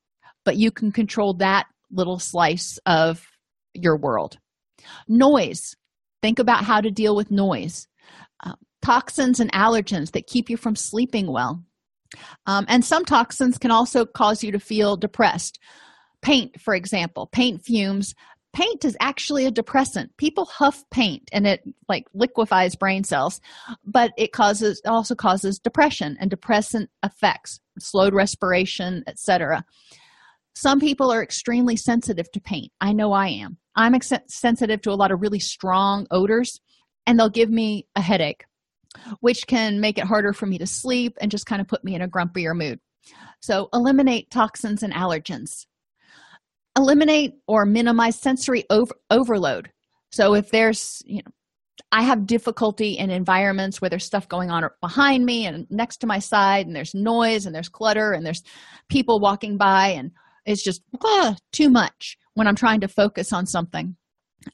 but 0.44 0.56
you 0.56 0.70
can 0.70 0.92
control 0.92 1.34
that 1.34 1.66
little 1.90 2.18
slice 2.18 2.78
of 2.86 3.26
your 3.72 3.96
world. 3.96 4.38
Noise. 5.08 5.74
Think 6.22 6.38
about 6.38 6.64
how 6.64 6.80
to 6.80 6.90
deal 6.90 7.14
with 7.16 7.30
noise. 7.30 7.86
Uh, 8.44 8.54
toxins 8.82 9.40
and 9.40 9.52
allergens 9.52 10.12
that 10.12 10.26
keep 10.26 10.48
you 10.48 10.56
from 10.56 10.76
sleeping 10.76 11.30
well. 11.30 11.62
Um, 12.46 12.64
and 12.68 12.84
some 12.84 13.04
toxins 13.04 13.58
can 13.58 13.70
also 13.70 14.04
cause 14.04 14.42
you 14.42 14.52
to 14.52 14.60
feel 14.60 14.96
depressed 14.96 15.58
paint 16.24 16.60
for 16.60 16.74
example 16.74 17.28
paint 17.32 17.62
fumes. 17.62 18.14
Paint 18.52 18.84
is 18.84 18.96
actually 19.00 19.46
a 19.46 19.50
depressant. 19.50 20.16
People 20.16 20.44
huff 20.44 20.84
paint 20.90 21.28
and 21.32 21.44
it 21.44 21.62
like 21.88 22.06
liquefies 22.14 22.76
brain 22.76 23.04
cells 23.04 23.40
but 23.84 24.12
it 24.16 24.32
causes 24.32 24.80
also 24.86 25.14
causes 25.14 25.58
depression 25.58 26.16
and 26.20 26.30
depressant 26.30 26.90
effects 27.04 27.60
slowed 27.78 28.14
respiration 28.14 29.04
etc 29.06 29.64
some 30.56 30.78
people 30.78 31.10
are 31.10 31.22
extremely 31.22 31.76
sensitive 31.76 32.30
to 32.30 32.40
paint. 32.40 32.70
I 32.80 32.92
know 32.92 33.12
i 33.12 33.26
am. 33.26 33.58
I'm 33.74 33.94
ex- 33.94 34.12
sensitive 34.28 34.82
to 34.82 34.92
a 34.92 34.94
lot 34.94 35.10
of 35.10 35.20
really 35.20 35.40
strong 35.40 36.06
odors 36.12 36.60
and 37.06 37.18
they'll 37.18 37.28
give 37.28 37.50
me 37.50 37.86
a 37.96 38.00
headache 38.00 38.44
which 39.18 39.48
can 39.48 39.80
make 39.80 39.98
it 39.98 40.04
harder 40.04 40.32
for 40.32 40.46
me 40.46 40.58
to 40.58 40.66
sleep 40.66 41.18
and 41.20 41.30
just 41.30 41.46
kind 41.46 41.60
of 41.60 41.66
put 41.66 41.82
me 41.82 41.96
in 41.96 42.02
a 42.02 42.08
grumpier 42.08 42.56
mood. 42.56 42.78
So 43.40 43.68
eliminate 43.72 44.30
toxins 44.30 44.84
and 44.84 44.94
allergens 44.94 45.66
eliminate 46.76 47.34
or 47.46 47.64
minimize 47.64 48.20
sensory 48.20 48.64
over- 48.70 48.94
overload. 49.10 49.70
So 50.10 50.34
if 50.34 50.50
there's 50.50 51.02
you 51.04 51.22
know 51.24 51.30
i 51.90 52.02
have 52.02 52.26
difficulty 52.26 52.92
in 52.92 53.10
environments 53.10 53.80
where 53.80 53.88
there's 53.88 54.04
stuff 54.04 54.28
going 54.28 54.50
on 54.50 54.64
behind 54.80 55.24
me 55.24 55.46
and 55.46 55.66
next 55.70 55.98
to 55.98 56.06
my 56.06 56.20
side 56.20 56.66
and 56.66 56.74
there's 56.74 56.94
noise 56.94 57.46
and 57.46 57.54
there's 57.54 57.68
clutter 57.68 58.12
and 58.12 58.24
there's 58.24 58.42
people 58.88 59.18
walking 59.18 59.56
by 59.56 59.88
and 59.88 60.12
it's 60.46 60.62
just 60.62 60.82
ah, 61.04 61.34
too 61.52 61.68
much 61.68 62.16
when 62.34 62.46
i'm 62.46 62.54
trying 62.54 62.80
to 62.80 62.88
focus 62.88 63.32
on 63.32 63.46
something. 63.46 63.96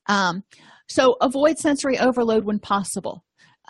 Um, 0.06 0.44
so 0.88 1.16
avoid 1.20 1.58
sensory 1.58 1.98
overload 1.98 2.44
when 2.44 2.58
possible. 2.58 3.24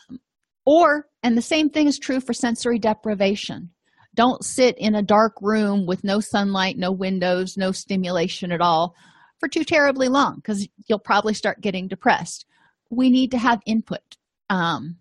Um, 0.08 0.18
or 0.64 1.06
and 1.22 1.36
the 1.36 1.42
same 1.42 1.70
thing 1.70 1.86
is 1.86 1.98
true 1.98 2.20
for 2.20 2.32
sensory 2.32 2.78
deprivation 2.78 3.70
don't 4.14 4.44
sit 4.44 4.76
in 4.78 4.94
a 4.94 5.02
dark 5.02 5.34
room 5.40 5.86
with 5.86 6.04
no 6.04 6.20
sunlight 6.20 6.76
no 6.76 6.90
windows 6.90 7.56
no 7.56 7.72
stimulation 7.72 8.52
at 8.52 8.60
all 8.60 8.94
for 9.40 9.48
too 9.48 9.64
terribly 9.64 10.08
long 10.08 10.36
because 10.36 10.68
you'll 10.86 10.98
probably 10.98 11.34
start 11.34 11.62
getting 11.62 11.88
depressed. 11.88 12.46
We 12.90 13.10
need 13.10 13.30
to 13.32 13.38
have 13.38 13.60
input 13.66 14.16
um, 14.50 14.96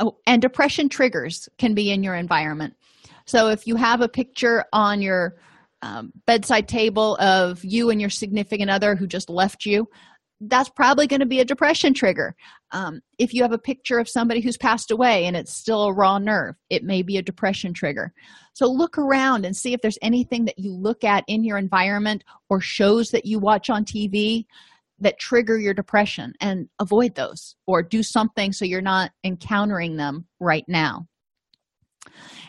oh, 0.00 0.16
and 0.26 0.40
depression 0.40 0.88
triggers 0.88 1.48
can 1.58 1.74
be 1.74 1.90
in 1.90 2.02
your 2.02 2.14
environment. 2.14 2.74
So 3.26 3.48
if 3.48 3.66
you 3.66 3.76
have 3.76 4.00
a 4.00 4.08
picture 4.08 4.64
on 4.72 5.02
your 5.02 5.36
um, 5.82 6.12
bedside 6.26 6.68
table 6.68 7.16
of 7.16 7.64
you 7.64 7.90
and 7.90 8.00
your 8.00 8.10
significant 8.10 8.70
other 8.70 8.96
who 8.96 9.06
just 9.06 9.30
left 9.30 9.66
you 9.66 9.88
that's 10.40 10.70
probably 10.70 11.06
going 11.06 11.20
to 11.20 11.26
be 11.26 11.40
a 11.40 11.44
depression 11.44 11.92
trigger. 11.92 12.34
Um, 12.72 13.00
if 13.18 13.34
you 13.34 13.42
have 13.42 13.52
a 13.52 13.58
picture 13.58 13.98
of 13.98 14.08
somebody 14.08 14.40
who's 14.40 14.56
passed 14.56 14.90
away 14.90 15.26
and 15.26 15.36
it's 15.36 15.54
still 15.54 15.84
a 15.84 15.92
raw 15.92 16.18
nerve 16.18 16.54
it 16.70 16.82
may 16.82 17.02
be 17.02 17.18
a 17.18 17.22
depression 17.22 17.74
trigger. 17.74 18.12
So 18.54 18.66
look 18.66 18.96
around 18.98 19.44
and 19.44 19.56
see 19.56 19.72
if 19.74 19.80
there's 19.80 19.98
anything 20.02 20.46
that 20.46 20.58
you 20.58 20.72
look 20.72 21.04
at 21.04 21.24
in 21.28 21.44
your 21.44 21.58
environment 21.58 22.24
or 22.48 22.60
shows 22.60 23.10
that 23.10 23.26
you 23.26 23.38
watch 23.38 23.70
on 23.70 23.84
tv 23.84 24.46
that 25.00 25.18
trigger 25.18 25.58
your 25.58 25.74
depression 25.74 26.34
and 26.40 26.68
avoid 26.78 27.14
those 27.14 27.56
or 27.66 27.82
do 27.82 28.02
something 28.02 28.52
so 28.52 28.64
you're 28.64 28.82
not 28.82 29.10
encountering 29.24 29.96
them 29.96 30.26
right 30.38 30.64
now. 30.68 31.06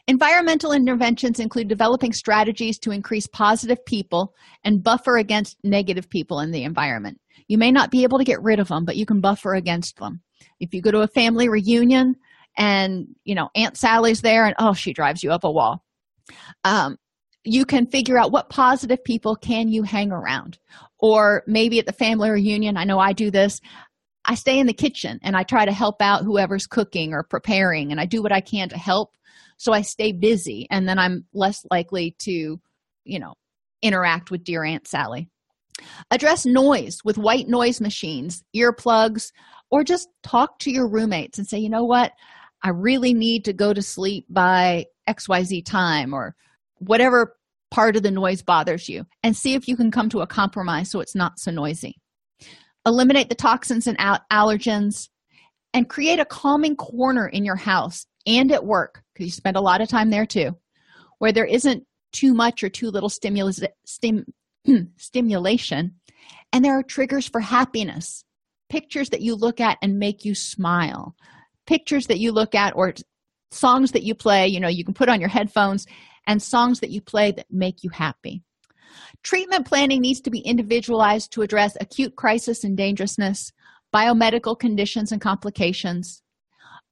Environmental 0.08 0.74
interventions 0.74 1.40
include 1.40 1.68
developing 1.68 2.12
strategies 2.12 2.78
to 2.80 2.92
increase 2.92 3.28
positive 3.28 3.84
people 3.86 4.34
and 4.64 4.84
buffer 4.84 5.18
against 5.18 5.58
negative 5.64 6.10
people 6.10 6.40
in 6.42 6.52
the 6.52 6.64
environment. 6.64 7.21
You 7.48 7.58
may 7.58 7.72
not 7.72 7.92
be 7.92 8.04
able 8.04 8.18
to 8.18 8.24
get 8.24 8.42
rid 8.42 8.60
of 8.60 8.68
them, 8.68 8.86
but 8.86 8.96
you 8.98 9.06
can 9.06 9.22
buffer 9.22 9.54
against 9.54 9.98
them. 9.98 10.22
If 10.60 10.74
you 10.74 10.82
go 10.82 10.92
to 10.92 11.02
a 11.02 11.08
family 11.08 11.50
reunion 11.50 12.16
and, 12.58 13.08
you 13.24 13.36
know, 13.36 13.50
Aunt 13.56 13.78
Sally's 13.78 14.22
there 14.22 14.46
and, 14.46 14.56
oh, 14.60 14.74
she 14.74 14.94
drives 14.94 15.24
you 15.24 15.32
up 15.32 15.44
a 15.44 15.52
wall, 15.52 15.84
um, 16.64 16.98
you 17.44 17.66
can 17.66 17.88
figure 17.88 18.18
out 18.18 18.32
what 18.32 18.50
positive 18.50 19.04
people 19.04 19.36
can 19.36 19.68
you 19.68 19.84
hang 19.84 20.12
around. 20.12 20.60
Or 21.00 21.44
maybe 21.48 21.80
at 21.80 21.86
the 21.86 21.94
family 21.94 22.30
reunion, 22.30 22.78
I 22.78 22.84
know 22.84 23.00
I 23.00 23.14
do 23.14 23.32
this, 23.32 23.60
I 24.24 24.36
stay 24.36 24.60
in 24.60 24.68
the 24.68 24.74
kitchen 24.74 25.20
and 25.24 25.36
I 25.36 25.44
try 25.44 25.66
to 25.66 25.72
help 25.72 26.02
out 26.02 26.24
whoever's 26.24 26.68
cooking 26.68 27.14
or 27.14 27.24
preparing 27.24 27.92
and 27.92 28.00
I 28.00 28.06
do 28.06 28.22
what 28.22 28.32
I 28.32 28.42
can 28.42 28.70
to 28.70 28.78
help 28.78 29.16
so 29.62 29.74
i 29.74 29.82
stay 29.82 30.12
busy 30.12 30.68
and 30.72 30.90
then 30.90 30.98
i'm 30.98 31.24
less 31.34 31.64
likely 31.70 32.16
to 32.18 32.60
you 33.06 33.20
know 33.20 33.36
interact 33.84 34.32
with 34.32 34.44
dear 34.44 34.64
aunt 34.64 34.88
sally 34.88 35.30
address 36.10 36.46
noise 36.46 37.00
with 37.04 37.18
white 37.18 37.48
noise 37.48 37.82
machines 37.82 38.44
earplugs 38.56 39.32
or 39.70 39.84
just 39.84 40.10
talk 40.24 40.60
to 40.60 40.72
your 40.72 40.88
roommates 40.88 41.38
and 41.38 41.48
say 41.48 41.58
you 41.58 41.70
know 41.70 41.84
what? 41.84 42.12
I 42.64 42.70
really 42.70 43.14
need 43.14 43.46
to 43.46 43.54
go 43.54 43.74
to 43.74 43.82
sleep 43.82 44.26
by 44.30 44.86
xyz 45.10 45.66
time 45.66 46.14
or 46.14 46.36
whatever 46.78 47.36
part 47.72 47.96
of 47.96 48.04
the 48.04 48.12
noise 48.12 48.42
bothers 48.42 48.88
you 48.88 49.06
and 49.24 49.36
see 49.36 49.54
if 49.54 49.68
you 49.68 49.76
can 49.76 49.92
come 49.92 50.10
to 50.10 50.22
a 50.22 50.28
compromise 50.28 50.92
so 50.92 51.00
it's 51.00 51.16
not 51.16 51.40
so 51.40 51.52
noisy. 51.52 51.96
Eliminate 52.86 53.30
the 53.30 53.36
toxins 53.36 53.88
and 53.88 53.98
allergens 54.32 55.10
and 55.74 55.90
create 55.90 56.20
a 56.20 56.26
calming 56.26 56.76
corner 56.76 57.28
in 57.28 57.46
your 57.46 57.56
house 57.56 58.06
and 58.28 58.52
at 58.52 58.66
work 58.66 59.02
because 59.14 59.26
you 59.26 59.32
spend 59.32 59.56
a 59.56 59.62
lot 59.62 59.82
of 59.82 59.88
time 59.88 60.10
there 60.10 60.26
too 60.26 60.56
where 61.22 61.32
there 61.32 61.46
isn't 61.46 61.86
too 62.12 62.34
much 62.34 62.64
or 62.64 62.70
too 62.70 62.90
little 62.90 63.08
stimulus 63.08 63.60
stim, 63.86 64.26
stimulation 64.98 65.96
and 66.54 66.64
there 66.64 66.78
are 66.78 66.84
triggers 66.84 67.28
for 67.28 67.40
happiness. 67.40 68.24
Pictures 68.70 69.10
that 69.10 69.22
you 69.22 69.36
look 69.36 69.60
at 69.60 69.78
and 69.82 70.00
make 70.00 70.24
you 70.24 70.34
smile. 70.34 71.16
Pictures 71.66 72.08
that 72.08 72.20
you 72.20 72.32
look 72.32 72.56
at 72.56 72.76
or 72.76 72.94
songs 73.52 73.92
that 73.92 74.04
you 74.04 74.16
play 74.16 74.48
you 74.48 74.60
know 74.60 74.70
you 74.70 74.86
can 74.86 74.94
put 74.94 75.10
on 75.10 75.20
your 75.20 75.30
headphones 75.30 75.86
and 76.28 76.42
songs 76.42 76.80
that 76.80 76.90
you 76.90 77.02
play 77.02 77.32
that 77.32 77.46
make 77.50 77.84
you 77.84 77.90
happy. 77.90 78.44
Treatment 79.24 79.68
planning 79.68 80.02
needs 80.02 80.22
to 80.22 80.32
be 80.32 80.40
individualized 80.40 81.32
to 81.34 81.42
address 81.42 81.78
acute 81.80 82.16
crisis 82.16 82.64
and 82.64 82.78
dangerousness 82.78 83.52
biomedical 83.94 84.58
conditions 84.58 85.12
and 85.12 85.22
complications 85.22 86.22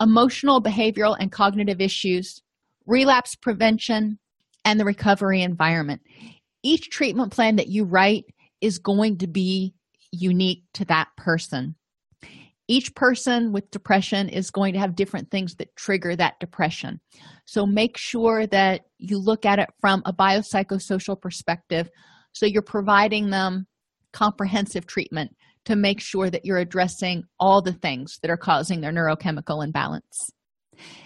emotional, 0.02 0.62
behavioral, 0.62 1.18
and 1.20 1.32
cognitive 1.32 1.82
issues, 1.82 2.42
relapse 2.86 3.36
prevention, 3.36 4.18
and 4.66 4.80
the 4.80 4.86
recovery 4.86 5.42
environment. 5.42 6.02
Each 6.64 6.90
treatment 6.90 7.32
plan 7.32 7.58
that 7.58 7.68
you 7.68 7.86
write 7.86 8.26
is 8.62 8.80
going 8.80 9.20
to 9.20 9.28
be 9.28 9.74
unique 10.12 10.64
to 10.74 10.86
that 10.86 11.08
person. 11.16 11.76
Each 12.68 12.94
person 12.94 13.52
with 13.52 13.72
depression 13.72 14.30
is 14.30 14.52
going 14.52 14.74
to 14.74 14.80
have 14.80 14.96
different 14.96 15.32
things 15.32 15.56
that 15.56 15.76
trigger 15.76 16.16
that 16.16 16.40
depression. 16.40 17.00
So 17.46 17.66
make 17.66 17.98
sure 17.98 18.46
that 18.48 18.82
you 19.00 19.18
look 19.18 19.46
at 19.46 19.58
it 19.58 19.70
from 19.82 20.04
a 20.06 20.14
biopsychosocial 20.14 21.20
perspective 21.20 21.90
so 22.32 22.46
you're 22.46 22.62
providing 22.62 23.32
them 23.32 23.66
comprehensive 24.14 24.86
treatment 24.86 25.36
to 25.66 25.76
make 25.76 26.00
sure 26.00 26.30
that 26.30 26.46
you're 26.46 26.58
addressing 26.58 27.24
all 27.40 27.62
the 27.62 27.74
things 27.74 28.20
that 28.22 28.32
are 28.32 28.38
causing 28.38 28.82
their 28.82 28.92
neurochemical 28.92 29.64
imbalance. 29.64 30.30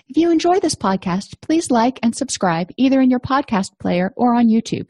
If 0.07 0.17
you 0.17 0.31
enjoy 0.31 0.59
this 0.59 0.75
podcast, 0.75 1.41
please 1.41 1.71
like 1.71 1.99
and 2.03 2.15
subscribe 2.15 2.71
either 2.77 3.01
in 3.01 3.09
your 3.09 3.19
podcast 3.19 3.79
player 3.79 4.13
or 4.15 4.35
on 4.35 4.47
YouTube. 4.47 4.89